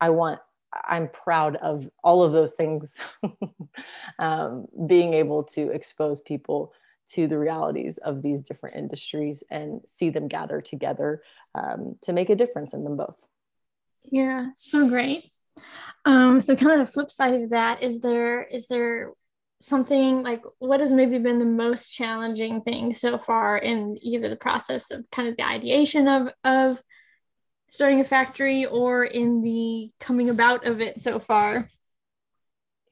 i 0.01 0.11
want 0.11 0.41
i'm 0.85 1.09
proud 1.09 1.57
of 1.57 1.89
all 2.03 2.23
of 2.23 2.33
those 2.33 2.53
things 2.53 2.99
um, 4.19 4.67
being 4.87 5.15
able 5.15 5.43
to 5.43 5.71
expose 5.71 6.21
people 6.21 6.73
to 7.09 7.29
the 7.29 7.39
realities 7.39 7.99
of 7.99 8.21
these 8.21 8.41
different 8.41 8.75
industries 8.75 9.45
and 9.49 9.81
see 9.87 10.11
them 10.11 10.27
gather 10.27 10.61
together 10.61 11.23
um, 11.55 11.95
to 12.03 12.13
make 12.13 12.31
a 12.31 12.35
difference 12.35 12.73
in 12.73 12.85
them 12.85 12.97
both 12.97 13.17
yeah 14.05 14.49
so 14.55 14.89
great 14.89 15.25
um, 16.07 16.41
so 16.41 16.57
kind 16.57 16.81
of 16.81 16.87
the 16.87 16.93
flip 16.93 17.11
side 17.11 17.35
of 17.35 17.51
that 17.51 17.83
is 17.83 18.01
there 18.01 18.45
is 18.45 18.69
there 18.69 19.13
something 19.61 20.23
like 20.23 20.43
what 20.59 20.81
has 20.81 20.93
maybe 20.93 21.19
been 21.19 21.39
the 21.39 21.45
most 21.45 21.91
challenging 21.91 22.61
thing 22.61 22.95
so 22.95 23.19
far 23.19 23.59
in 23.59 23.99
either 24.01 24.29
the 24.29 24.37
process 24.37 24.91
of 24.91 25.05
kind 25.11 25.29
of 25.29 25.37
the 25.37 25.47
ideation 25.47 26.09
of 26.09 26.29
of 26.45 26.81
starting 27.69 28.01
a 28.01 28.05
factory 28.05 28.67
or 28.67 29.05
in 29.05 29.43
the 29.43 29.91
coming 29.99 30.31
about 30.31 30.67
of 30.67 30.81
it 30.81 31.01
so 31.01 31.19
far? 31.19 31.69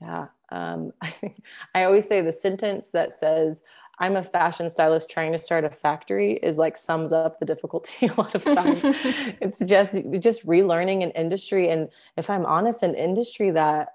Yeah, 0.01 0.27
um, 0.51 0.93
I, 1.01 1.11
think 1.11 1.43
I 1.75 1.85
always 1.85 2.07
say 2.07 2.21
the 2.21 2.33
sentence 2.33 2.91
that 2.91 3.19
says, 3.19 3.62
I'm 3.99 4.17
a 4.17 4.25
fashion 4.25 4.69
stylist 4.69 5.11
trying 5.11 5.33
to 5.33 5.39
start 5.39 5.65
a 5.65 5.71
factory 5.71 6.35
is 6.35 6.57
like 6.57 6.77
sums 6.77 7.13
up 7.13 7.39
the 7.39 7.47
difficulty 7.47 8.07
a 8.07 8.15
lot 8.15 8.35
of 8.35 8.45
times. 8.45 8.81
it's 8.85 9.65
just 9.65 9.97
just 10.19 10.47
relearning 10.47 11.03
an 11.03 11.11
industry, 11.11 11.69
and 11.71 11.89
if 12.17 12.31
I'm 12.31 12.47
honest, 12.47 12.83
an 12.83 12.95
industry 12.95 13.51
that 13.53 13.89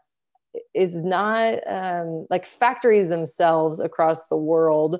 is 0.74 0.96
not 0.96 1.60
um, 1.68 2.26
like 2.30 2.46
factories 2.46 3.08
themselves 3.10 3.80
across 3.80 4.26
the 4.28 4.38
world 4.38 5.00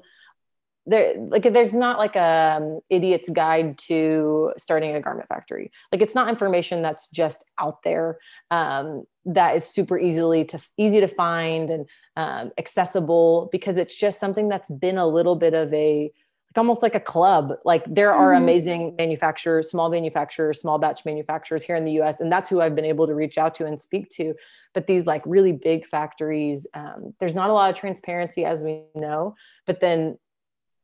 there 0.90 1.16
like 1.18 1.44
there's 1.44 1.76
not 1.76 2.00
like 2.00 2.16
a 2.16 2.58
um, 2.58 2.80
idiot's 2.90 3.30
guide 3.30 3.78
to 3.78 4.52
starting 4.58 4.96
a 4.96 5.02
garment 5.02 5.28
factory. 5.28 5.72
Like 5.92 6.02
it's 6.02 6.16
not 6.16 6.30
information 6.30 6.82
that's 6.82 7.10
just 7.10 7.46
out 7.60 7.84
there. 7.84 8.18
Um, 8.50 9.04
that 9.34 9.56
is 9.56 9.64
super 9.64 9.98
easily 9.98 10.44
to 10.46 10.60
easy 10.78 11.00
to 11.00 11.08
find 11.08 11.70
and 11.70 11.86
um, 12.16 12.52
accessible 12.58 13.50
because 13.52 13.78
it's 13.78 13.96
just 13.96 14.20
something 14.20 14.50
that's 14.50 14.70
been 14.70 14.98
a 14.98 15.08
little 15.08 15.36
bit 15.36 15.54
of 15.54 15.74
a 15.74 16.12
like 16.50 16.58
almost 16.58 16.82
like 16.82 16.96
a 16.96 17.00
club 17.00 17.54
like 17.64 17.84
there 17.86 18.12
are 18.12 18.34
mm-hmm. 18.34 18.44
amazing 18.44 18.96
manufacturers 18.98 19.70
small 19.70 19.90
manufacturers 19.90 20.60
small 20.60 20.80
batch 20.80 21.06
manufacturers 21.06 21.64
here 21.64 21.76
in 21.76 21.86
the 21.86 21.94
us 21.94 22.20
and 22.20 22.32
that's 22.32 22.50
who 22.50 22.60
i've 22.60 22.76
been 22.76 22.86
able 22.86 23.06
to 23.06 23.14
reach 23.14 23.38
out 23.38 23.54
to 23.54 23.66
and 23.66 23.80
speak 23.80 24.10
to 24.10 24.34
but 24.74 24.88
these 24.88 25.06
like 25.06 25.22
really 25.26 25.52
big 25.52 25.86
factories 25.86 26.66
um, 26.74 27.14
there's 27.20 27.36
not 27.36 27.52
a 27.52 27.54
lot 27.54 27.70
of 27.70 27.76
transparency 27.76 28.46
as 28.46 28.64
we 28.64 28.82
know 28.96 29.36
but 29.68 29.80
then 29.80 30.18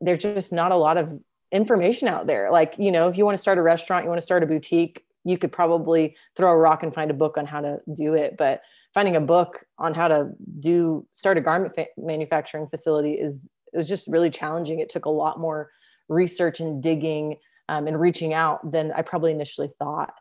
there's 0.01 0.21
just 0.21 0.53
not 0.53 0.71
a 0.71 0.75
lot 0.75 0.97
of 0.97 1.19
information 1.51 2.07
out 2.07 2.27
there. 2.27 2.51
Like, 2.51 2.77
you 2.77 2.91
know, 2.91 3.07
if 3.07 3.17
you 3.17 3.25
want 3.25 3.37
to 3.37 3.41
start 3.41 3.57
a 3.57 3.61
restaurant, 3.61 4.03
you 4.03 4.09
want 4.09 4.19
to 4.19 4.25
start 4.25 4.43
a 4.43 4.45
boutique, 4.45 5.04
you 5.25 5.37
could 5.37 5.51
probably 5.51 6.15
throw 6.37 6.51
a 6.51 6.57
rock 6.57 6.83
and 6.83 6.93
find 6.93 7.11
a 7.11 7.15
book 7.15 7.37
on 7.37 7.45
how 7.45 7.59
to 7.59 7.79
do 7.93 8.13
it. 8.13 8.35
But 8.37 8.61
finding 8.93 9.15
a 9.15 9.21
book 9.21 9.65
on 9.77 9.93
how 9.93 10.07
to 10.07 10.29
do 10.59 11.05
start 11.13 11.37
a 11.37 11.41
garment 11.41 11.75
fa- 11.75 11.87
manufacturing 11.97 12.67
facility 12.67 13.13
is 13.13 13.45
it 13.73 13.77
was 13.77 13.87
just 13.87 14.07
really 14.07 14.29
challenging. 14.29 14.79
It 14.79 14.89
took 14.89 15.05
a 15.05 15.09
lot 15.09 15.39
more 15.39 15.71
research 16.07 16.59
and 16.59 16.81
digging 16.81 17.37
um, 17.67 17.87
and 17.87 17.99
reaching 17.99 18.33
out 18.33 18.71
than 18.71 18.91
I 18.93 19.01
probably 19.01 19.31
initially 19.31 19.71
thought. 19.79 20.13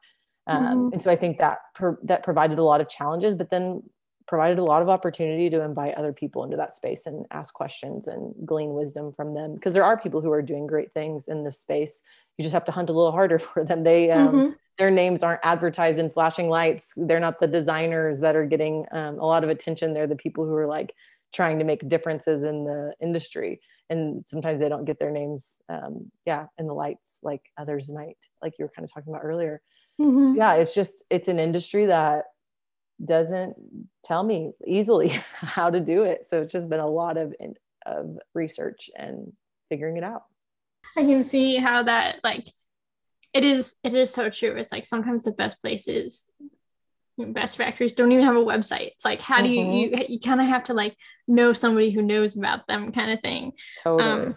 Um, 0.46 0.64
mm-hmm. 0.64 0.92
And 0.94 1.02
so 1.02 1.10
I 1.10 1.16
think 1.16 1.38
that 1.38 1.58
per, 1.74 1.98
that 2.04 2.24
provided 2.24 2.58
a 2.58 2.64
lot 2.64 2.80
of 2.80 2.88
challenges. 2.88 3.34
But 3.34 3.50
then 3.50 3.82
provided 4.26 4.58
a 4.58 4.64
lot 4.64 4.82
of 4.82 4.88
opportunity 4.88 5.50
to 5.50 5.62
invite 5.62 5.94
other 5.94 6.12
people 6.12 6.44
into 6.44 6.56
that 6.56 6.74
space 6.74 7.06
and 7.06 7.26
ask 7.30 7.52
questions 7.52 8.06
and 8.06 8.34
glean 8.44 8.72
wisdom 8.72 9.12
from 9.12 9.34
them 9.34 9.54
because 9.54 9.74
there 9.74 9.84
are 9.84 9.98
people 9.98 10.20
who 10.20 10.32
are 10.32 10.42
doing 10.42 10.66
great 10.66 10.92
things 10.92 11.28
in 11.28 11.44
this 11.44 11.60
space 11.60 12.02
you 12.38 12.42
just 12.42 12.52
have 12.52 12.64
to 12.64 12.72
hunt 12.72 12.90
a 12.90 12.92
little 12.92 13.12
harder 13.12 13.38
for 13.50 13.64
them 13.64 13.82
they 13.84 14.10
um, 14.10 14.28
mm-hmm. 14.28 14.50
their 14.78 14.90
names 14.90 15.22
aren't 15.22 15.40
advertised 15.42 15.98
in 15.98 16.10
flashing 16.10 16.48
lights 16.48 16.92
they're 16.96 17.20
not 17.20 17.40
the 17.40 17.46
designers 17.46 18.20
that 18.20 18.36
are 18.36 18.46
getting 18.46 18.84
um, 18.92 19.18
a 19.18 19.26
lot 19.26 19.44
of 19.44 19.50
attention 19.50 19.92
they're 19.92 20.06
the 20.06 20.16
people 20.16 20.44
who 20.44 20.54
are 20.54 20.66
like 20.66 20.92
trying 21.32 21.58
to 21.58 21.64
make 21.64 21.88
differences 21.88 22.44
in 22.44 22.64
the 22.64 22.92
industry 23.00 23.60
and 23.90 24.24
sometimes 24.26 24.60
they 24.60 24.68
don't 24.68 24.84
get 24.84 24.98
their 24.98 25.10
names 25.10 25.56
um, 25.68 26.10
yeah 26.26 26.46
in 26.58 26.66
the 26.66 26.74
lights 26.74 27.18
like 27.22 27.42
others 27.58 27.90
might 27.90 28.18
like 28.42 28.54
you 28.58 28.64
were 28.64 28.72
kind 28.74 28.84
of 28.84 28.92
talking 28.92 29.12
about 29.12 29.24
earlier 29.24 29.60
mm-hmm. 30.00 30.24
so 30.24 30.34
yeah 30.34 30.54
it's 30.54 30.74
just 30.74 31.02
it's 31.10 31.28
an 31.28 31.38
industry 31.38 31.86
that 31.86 32.24
doesn't 33.02 33.56
tell 34.04 34.22
me 34.22 34.52
easily 34.66 35.08
how 35.34 35.70
to 35.70 35.80
do 35.80 36.04
it. 36.04 36.26
So 36.28 36.42
it's 36.42 36.52
just 36.52 36.68
been 36.68 36.80
a 36.80 36.88
lot 36.88 37.16
of 37.16 37.34
of 37.86 38.18
research 38.34 38.88
and 38.96 39.32
figuring 39.68 39.96
it 39.96 40.04
out. 40.04 40.22
I 40.96 41.02
can 41.02 41.24
see 41.24 41.56
how 41.56 41.84
that 41.84 42.20
like 42.22 42.46
it 43.32 43.44
is 43.44 43.74
it 43.82 43.94
is 43.94 44.12
so 44.12 44.30
true. 44.30 44.52
It's 44.52 44.72
like 44.72 44.86
sometimes 44.86 45.24
the 45.24 45.32
best 45.32 45.60
places 45.62 46.28
best 47.16 47.56
factories 47.56 47.92
don't 47.92 48.10
even 48.12 48.24
have 48.24 48.36
a 48.36 48.40
website. 48.40 48.88
It's 48.88 49.04
like 49.04 49.20
how 49.20 49.40
do 49.40 49.48
mm-hmm. 49.48 49.72
you 49.72 49.88
you, 49.90 50.04
you 50.08 50.20
kind 50.20 50.40
of 50.40 50.46
have 50.46 50.64
to 50.64 50.74
like 50.74 50.96
know 51.28 51.52
somebody 51.52 51.90
who 51.90 52.02
knows 52.02 52.36
about 52.36 52.66
them 52.66 52.92
kind 52.92 53.12
of 53.12 53.20
thing. 53.20 53.52
Totally. 53.82 54.10
Um, 54.10 54.36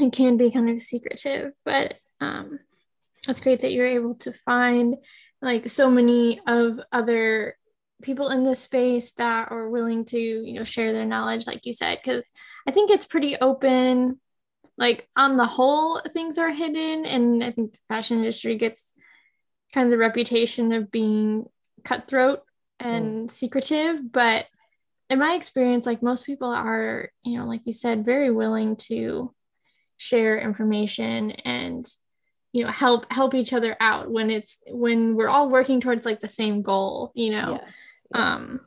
it 0.00 0.12
can 0.12 0.36
be 0.36 0.50
kind 0.50 0.70
of 0.70 0.80
secretive, 0.80 1.52
but 1.64 1.94
um, 2.20 2.58
it's 3.28 3.40
great 3.40 3.60
that 3.60 3.72
you're 3.72 3.86
able 3.86 4.14
to 4.16 4.32
find 4.44 4.96
like 5.40 5.68
so 5.68 5.90
many 5.90 6.40
of 6.46 6.80
other 6.92 7.56
people 8.02 8.28
in 8.28 8.44
this 8.44 8.60
space 8.60 9.12
that 9.12 9.50
are 9.50 9.68
willing 9.68 10.04
to 10.04 10.18
you 10.18 10.52
know 10.54 10.64
share 10.64 10.92
their 10.92 11.06
knowledge 11.06 11.46
like 11.46 11.64
you 11.64 11.72
said 11.72 11.98
because 12.02 12.32
i 12.66 12.70
think 12.70 12.90
it's 12.90 13.06
pretty 13.06 13.36
open 13.36 14.20
like 14.76 15.08
on 15.16 15.36
the 15.36 15.46
whole 15.46 16.00
things 16.12 16.38
are 16.38 16.50
hidden 16.50 17.04
and 17.04 17.42
i 17.42 17.50
think 17.50 17.72
the 17.72 17.78
fashion 17.88 18.18
industry 18.18 18.56
gets 18.56 18.94
kind 19.72 19.86
of 19.86 19.90
the 19.90 19.98
reputation 19.98 20.72
of 20.72 20.90
being 20.90 21.44
cutthroat 21.84 22.40
and 22.80 23.28
mm. 23.28 23.30
secretive 23.30 24.12
but 24.12 24.46
in 25.10 25.18
my 25.18 25.34
experience 25.34 25.86
like 25.86 26.02
most 26.02 26.26
people 26.26 26.50
are 26.50 27.10
you 27.24 27.38
know 27.38 27.46
like 27.46 27.62
you 27.64 27.72
said 27.72 28.04
very 28.04 28.30
willing 28.30 28.76
to 28.76 29.32
share 29.96 30.38
information 30.38 31.30
and 31.30 31.86
you 32.52 32.64
know 32.64 32.70
help 32.70 33.10
help 33.12 33.34
each 33.34 33.52
other 33.52 33.76
out 33.80 34.10
when 34.10 34.30
it's 34.30 34.58
when 34.68 35.14
we're 35.14 35.28
all 35.28 35.48
working 35.50 35.80
towards 35.80 36.04
like 36.04 36.20
the 36.20 36.28
same 36.28 36.62
goal 36.62 37.12
you 37.14 37.30
know 37.30 37.60
yes, 37.62 37.76
yes. 38.14 38.22
um 38.22 38.60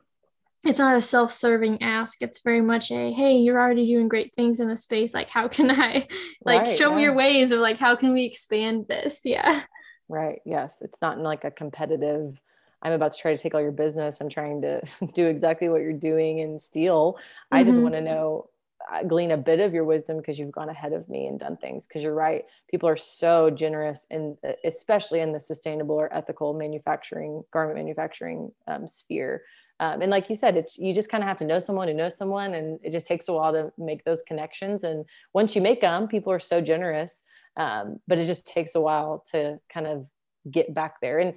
it's 0.68 0.78
not 0.78 0.96
a 0.96 1.02
self-serving 1.02 1.82
ask. 1.82 2.22
It's 2.22 2.40
very 2.40 2.60
much 2.60 2.90
a 2.90 3.12
hey 3.12 3.38
you're 3.38 3.58
already 3.58 3.86
doing 3.86 4.08
great 4.08 4.34
things 4.34 4.60
in 4.60 4.68
the 4.68 4.76
space. 4.76 5.14
Like 5.14 5.30
how 5.30 5.48
can 5.48 5.70
i 5.72 6.06
like 6.44 6.62
right, 6.62 6.76
show 6.76 6.90
yeah. 6.90 6.96
me 6.96 7.02
your 7.02 7.14
ways 7.14 7.50
of 7.50 7.60
like 7.60 7.78
how 7.78 7.96
can 7.96 8.12
we 8.12 8.24
expand 8.24 8.86
this? 8.88 9.20
Yeah. 9.28 9.62
Right 10.08 10.40
yes. 10.44 10.80
It's 10.82 11.00
not 11.00 11.18
in 11.18 11.22
like 11.24 11.44
a 11.44 11.50
competitive 11.50 12.40
i'm 12.80 12.92
about 12.92 13.12
to 13.12 13.18
try 13.18 13.34
to 13.34 13.42
take 13.42 13.54
all 13.54 13.60
your 13.60 13.72
business. 13.72 14.18
I'm 14.20 14.28
trying 14.28 14.62
to 14.62 14.82
do 15.14 15.26
exactly 15.26 15.68
what 15.68 15.80
you're 15.80 15.92
doing 15.92 16.40
and 16.40 16.62
steal 16.62 17.14
mm-hmm. 17.14 17.56
i 17.56 17.64
just 17.64 17.74
mm-hmm. 17.74 17.82
want 17.82 17.94
to 17.94 18.00
know 18.00 18.48
uh, 18.90 19.02
glean 19.02 19.32
a 19.32 19.36
bit 19.36 19.60
of 19.60 19.74
your 19.74 19.84
wisdom 19.84 20.16
because 20.16 20.38
you've 20.38 20.52
gone 20.52 20.68
ahead 20.68 20.92
of 20.92 21.08
me 21.08 21.26
and 21.26 21.38
done 21.40 21.56
things. 21.56 21.86
Because 21.86 22.02
you're 22.02 22.14
right. 22.14 22.44
People 22.70 22.88
are 22.88 22.96
so 22.96 23.50
generous 23.50 24.06
and 24.10 24.36
especially 24.64 25.20
in 25.20 25.32
the 25.32 25.40
sustainable 25.40 25.96
or 25.96 26.14
ethical 26.14 26.54
manufacturing 26.54 27.42
garment 27.52 27.76
manufacturing 27.76 28.50
um, 28.66 28.88
sphere 28.88 29.42
um, 29.80 30.02
and 30.02 30.10
like 30.10 30.28
you 30.28 30.36
said 30.36 30.56
it's 30.56 30.78
you 30.78 30.94
just 30.94 31.10
kind 31.10 31.22
of 31.22 31.28
have 31.28 31.36
to 31.36 31.44
know 31.44 31.58
someone 31.58 31.88
who 31.88 31.94
knows 31.94 32.16
someone 32.16 32.54
and 32.54 32.78
it 32.82 32.90
just 32.90 33.06
takes 33.06 33.28
a 33.28 33.32
while 33.32 33.52
to 33.52 33.72
make 33.78 34.04
those 34.04 34.22
connections 34.22 34.84
and 34.84 35.04
once 35.32 35.54
you 35.54 35.62
make 35.62 35.80
them 35.80 36.08
people 36.08 36.32
are 36.32 36.38
so 36.38 36.60
generous 36.60 37.22
um, 37.56 37.98
but 38.06 38.18
it 38.18 38.26
just 38.26 38.46
takes 38.46 38.74
a 38.74 38.80
while 38.80 39.24
to 39.30 39.58
kind 39.72 39.86
of 39.86 40.06
get 40.50 40.72
back 40.72 41.00
there 41.00 41.18
and 41.18 41.34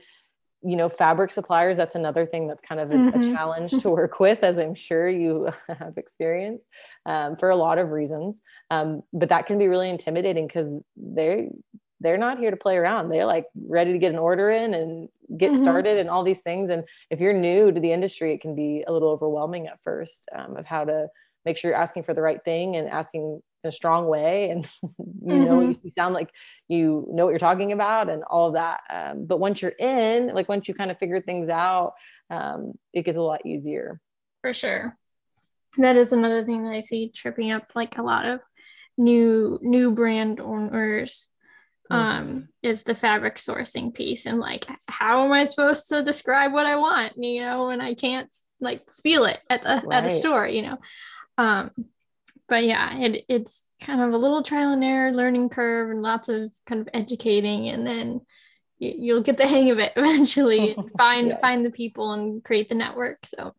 you 0.63 0.75
know 0.75 0.89
fabric 0.89 1.31
suppliers 1.31 1.77
that's 1.77 1.95
another 1.95 2.25
thing 2.25 2.47
that's 2.47 2.61
kind 2.61 2.79
of 2.79 2.91
a, 2.91 2.93
mm-hmm. 2.93 3.19
a 3.19 3.33
challenge 3.33 3.71
to 3.71 3.89
work 3.89 4.19
with 4.19 4.43
as 4.43 4.59
i'm 4.59 4.75
sure 4.75 5.09
you 5.09 5.49
have 5.67 5.97
experienced 5.97 6.65
um, 7.05 7.35
for 7.35 7.49
a 7.49 7.55
lot 7.55 7.77
of 7.77 7.89
reasons 7.89 8.41
um, 8.69 9.01
but 9.13 9.29
that 9.29 9.45
can 9.45 9.57
be 9.57 9.67
really 9.67 9.89
intimidating 9.89 10.47
because 10.47 10.67
they 10.95 11.49
they're 12.01 12.17
not 12.17 12.39
here 12.39 12.51
to 12.51 12.57
play 12.57 12.75
around 12.75 13.09
they're 13.09 13.25
like 13.25 13.45
ready 13.67 13.93
to 13.93 13.99
get 13.99 14.11
an 14.11 14.19
order 14.19 14.49
in 14.49 14.73
and 14.73 15.09
get 15.37 15.51
mm-hmm. 15.51 15.61
started 15.61 15.97
and 15.97 16.09
all 16.09 16.23
these 16.23 16.39
things 16.39 16.69
and 16.69 16.83
if 17.09 17.19
you're 17.19 17.33
new 17.33 17.71
to 17.71 17.79
the 17.79 17.91
industry 17.91 18.33
it 18.33 18.41
can 18.41 18.55
be 18.55 18.83
a 18.87 18.91
little 18.91 19.09
overwhelming 19.09 19.67
at 19.67 19.79
first 19.83 20.27
um, 20.35 20.57
of 20.57 20.65
how 20.65 20.83
to 20.83 21.07
make 21.45 21.57
sure 21.57 21.71
you're 21.71 21.79
asking 21.79 22.03
for 22.03 22.13
the 22.13 22.21
right 22.21 22.43
thing 22.43 22.75
and 22.75 22.89
asking 22.89 23.41
in 23.63 23.67
a 23.67 23.71
strong 23.71 24.07
way 24.07 24.49
and 24.51 24.67
you 24.81 25.33
mm-hmm. 25.33 25.43
know 25.45 25.61
you, 25.61 25.75
sound 25.97 26.13
like 26.13 26.31
you 26.67 27.07
know 27.11 27.25
what 27.25 27.31
you're 27.31 27.39
talking 27.39 27.71
about 27.71 28.09
and 28.09 28.23
all 28.23 28.47
of 28.47 28.53
that 28.53 28.81
um, 28.89 29.25
but 29.25 29.39
once 29.39 29.61
you're 29.61 29.71
in 29.71 30.33
like 30.33 30.49
once 30.49 30.67
you 30.67 30.73
kind 30.73 30.91
of 30.91 30.97
figure 30.97 31.21
things 31.21 31.49
out 31.49 31.93
um, 32.29 32.73
it 32.93 33.03
gets 33.03 33.17
a 33.17 33.21
lot 33.21 33.45
easier 33.45 33.99
for 34.41 34.53
sure 34.53 34.97
that 35.77 35.95
is 35.95 36.11
another 36.11 36.43
thing 36.43 36.63
that 36.63 36.73
i 36.73 36.79
see 36.81 37.09
tripping 37.09 37.51
up 37.51 37.71
like 37.75 37.97
a 37.97 38.03
lot 38.03 38.25
of 38.25 38.41
new 38.97 39.59
new 39.61 39.91
brand 39.91 40.39
owners 40.39 41.29
mm-hmm. 41.29 41.40
Um 41.91 42.47
is 42.63 42.83
the 42.83 42.95
fabric 42.95 43.35
sourcing 43.35 43.93
piece 43.93 44.25
and 44.25 44.39
like 44.39 44.65
how 44.87 45.25
am 45.25 45.31
i 45.31 45.45
supposed 45.45 45.89
to 45.89 46.03
describe 46.03 46.53
what 46.53 46.65
i 46.65 46.75
want 46.75 47.13
you 47.17 47.41
know 47.41 47.69
and 47.69 47.81
i 47.81 47.93
can't 47.93 48.33
like 48.59 48.83
feel 48.93 49.23
it 49.23 49.39
at 49.49 49.61
the 49.63 49.81
right. 49.85 49.97
at 49.97 50.05
a 50.05 50.09
store 50.09 50.47
you 50.47 50.61
know 50.61 50.77
um 51.37 51.71
but 52.51 52.65
yeah, 52.65 52.97
it, 52.97 53.23
it's 53.29 53.65
kind 53.79 54.01
of 54.01 54.11
a 54.11 54.17
little 54.17 54.43
trial 54.43 54.73
and 54.73 54.83
error 54.83 55.13
learning 55.13 55.47
curve 55.47 55.89
and 55.89 56.01
lots 56.01 56.27
of 56.27 56.51
kind 56.67 56.81
of 56.81 56.89
educating 56.93 57.69
and 57.69 57.87
then 57.87 58.19
you, 58.77 59.13
will 59.13 59.21
get 59.21 59.37
the 59.37 59.47
hang 59.47 59.71
of 59.71 59.79
it 59.79 59.93
eventually 59.95 60.75
find 60.97 61.27
yes. 61.29 61.39
find 61.39 61.65
the 61.65 61.71
people 61.71 62.11
and 62.11 62.43
create 62.43 62.67
the 62.67 62.75
network 62.75 63.25
so 63.25 63.55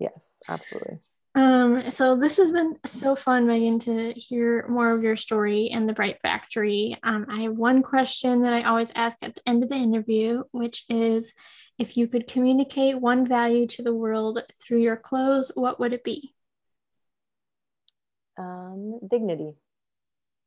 yes 0.00 0.42
absolutely 0.48 0.98
um 1.34 1.90
so 1.90 2.16
this 2.16 2.36
has 2.36 2.52
been 2.52 2.76
so 2.84 3.16
fun 3.16 3.46
Meghan 3.46 3.80
to 3.84 4.12
hear 4.18 4.66
more 4.68 4.90
of 4.92 5.02
your 5.02 5.16
story 5.16 5.70
and 5.70 5.88
the 5.88 5.94
bright 5.94 6.18
factory 6.22 6.96
um, 7.02 7.26
i 7.28 7.40
have 7.42 7.54
one 7.54 7.82
question 7.82 8.42
that 8.42 8.52
i 8.52 8.62
always 8.62 8.92
ask 8.94 9.18
at 9.22 9.34
the 9.34 9.42
end 9.46 9.62
of 9.62 9.70
the 9.70 9.76
interview 9.76 10.42
which 10.52 10.84
is 10.88 11.32
if 11.78 11.96
you 11.96 12.06
could 12.06 12.26
communicate 12.26 13.00
one 13.00 13.26
value 13.26 13.66
to 13.66 13.82
the 13.82 13.94
world 13.94 14.42
through 14.62 14.80
your 14.80 14.96
clothes 14.96 15.50
what 15.54 15.80
would 15.80 15.92
it 15.92 16.04
be 16.04 16.34
um, 18.38 19.00
dignity. 19.08 19.52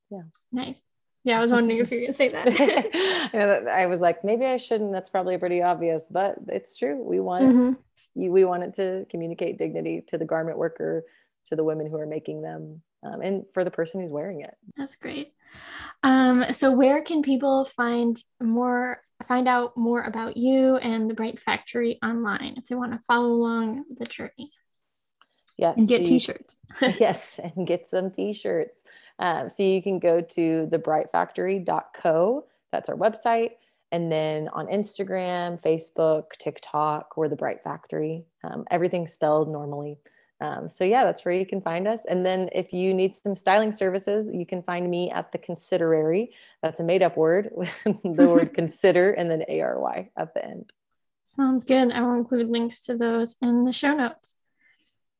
Yeah. 0.10 0.24
Nice. 0.52 0.88
Yeah, 1.26 1.40
I 1.40 1.42
was 1.42 1.52
wondering 1.52 1.80
if 1.80 1.92
you 1.92 1.98
were 1.98 2.02
going 2.02 2.14
to 2.14 2.18
say 2.18 2.30
that. 3.34 3.68
I 3.68 3.88
was 3.88 4.00
like, 4.00 4.24
maybe 4.24 4.46
I 4.46 4.58
shouldn't. 4.58 4.92
That's 4.92 5.10
probably 5.10 5.38
pretty 5.40 5.62
obvious, 5.62 6.06
but 6.10 6.36
it's 6.48 6.78
true. 6.78 7.04
We 7.04 7.20
want 7.20 7.46
mm-hmm. 7.46 8.30
we 8.30 8.46
wanted 8.46 8.76
to 8.76 9.08
communicate 9.10 9.58
dignity 9.58 10.04
to 10.08 10.20
the 10.20 10.26
garment 10.26 10.60
worker, 10.60 11.04
to 11.48 11.56
the 11.56 11.64
women 11.64 11.90
who 11.90 11.98
are 11.98 12.06
making 12.06 12.44
them, 12.44 12.84
um, 13.04 13.22
and 13.22 13.44
for 13.56 13.64
the 13.64 13.72
person 13.72 14.02
who's 14.02 14.12
wearing 14.12 14.42
it. 14.42 14.54
That's 14.78 14.96
great. 14.96 15.34
Um, 16.04 16.46
so, 16.52 16.72
where 16.72 17.02
can 17.02 17.24
people 17.24 17.66
find 17.66 18.22
more, 18.40 19.02
find 19.28 19.48
out 19.48 19.76
more 19.76 20.04
about 20.04 20.38
you 20.38 20.78
and 20.78 21.10
the 21.10 21.16
Bright 21.16 21.40
Factory 21.40 21.98
online 22.04 22.54
if 22.58 22.66
they 22.66 22.76
want 22.76 22.92
to 22.92 23.00
follow 23.00 23.32
along 23.32 23.84
the 23.98 24.06
journey? 24.06 24.52
Yes. 25.58 25.78
And 25.78 25.88
get 25.88 26.06
t-shirts. 26.06 26.58
yes, 26.82 27.40
and 27.44 27.66
get 27.66 27.90
some 27.90 28.12
t-shirts. 28.12 28.80
Um, 29.20 29.50
so 29.50 29.64
you 29.64 29.82
can 29.82 30.00
go 30.00 30.22
to 30.22 30.68
thebrightfactory.co. 30.72 32.46
That's 32.72 32.90
our 32.90 32.96
website. 32.96 33.52
And 33.92 34.12
then 34.12 34.50
on 34.50 34.68
Instagram, 34.68 35.62
Facebook, 35.62 36.32
TikTok, 36.38 37.16
we're 37.16 37.30
the 37.30 37.36
Bright 37.36 37.64
Factory. 37.64 38.26
Um, 38.44 38.66
everything's 38.70 39.14
spelled 39.14 39.50
normally. 39.50 40.00
Um, 40.42 40.68
so 40.68 40.84
yeah, 40.84 41.06
that's 41.06 41.24
where 41.24 41.34
you 41.34 41.46
can 41.46 41.62
find 41.62 41.88
us. 41.88 42.02
And 42.08 42.26
then 42.26 42.50
if 42.54 42.74
you 42.74 42.94
need 42.94 43.16
some 43.16 43.34
styling 43.34 43.72
services, 43.72 44.28
you 44.32 44.46
can 44.46 44.64
find 44.64 44.90
me 44.90 45.12
at 45.12 45.32
the 45.32 45.38
Considerary. 45.38 46.32
That's 46.62 46.80
a 46.80 46.84
made-up 46.84 47.16
word, 47.16 47.52
the 47.86 48.28
word 48.28 48.54
consider 48.54 49.12
and 49.12 49.32
then 49.32 49.44
A-R-Y 49.48 50.10
at 50.18 50.34
the 50.34 50.44
end. 50.44 50.72
Sounds 51.26 51.64
good. 51.64 51.92
I 51.92 52.02
will 52.02 52.16
include 52.16 52.50
links 52.50 52.82
to 52.82 52.98
those 52.98 53.36
in 53.42 53.64
the 53.64 53.72
show 53.72 53.96
notes. 53.96 54.36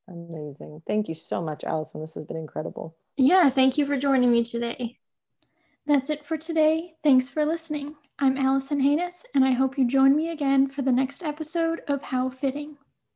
Amazing. 0.08 0.82
Thank 0.86 1.08
you 1.08 1.14
so 1.14 1.42
much, 1.42 1.64
Allison. 1.64 2.00
This 2.00 2.14
has 2.14 2.24
been 2.24 2.36
incredible. 2.36 2.96
Yeah, 3.18 3.48
thank 3.48 3.78
you 3.78 3.86
for 3.86 3.96
joining 3.96 4.30
me 4.30 4.44
today. 4.44 4.98
That's 5.86 6.10
it 6.10 6.26
for 6.26 6.36
today. 6.36 6.96
Thanks 7.02 7.30
for 7.30 7.46
listening. 7.46 7.94
I'm 8.18 8.36
Allison 8.36 8.80
Haynes, 8.80 9.24
and 9.34 9.42
I 9.42 9.52
hope 9.52 9.78
you 9.78 9.86
join 9.86 10.14
me 10.14 10.28
again 10.28 10.68
for 10.68 10.82
the 10.82 10.92
next 10.92 11.22
episode 11.22 11.80
of 11.88 12.02
How 12.02 12.28
Fitting. 12.28 12.76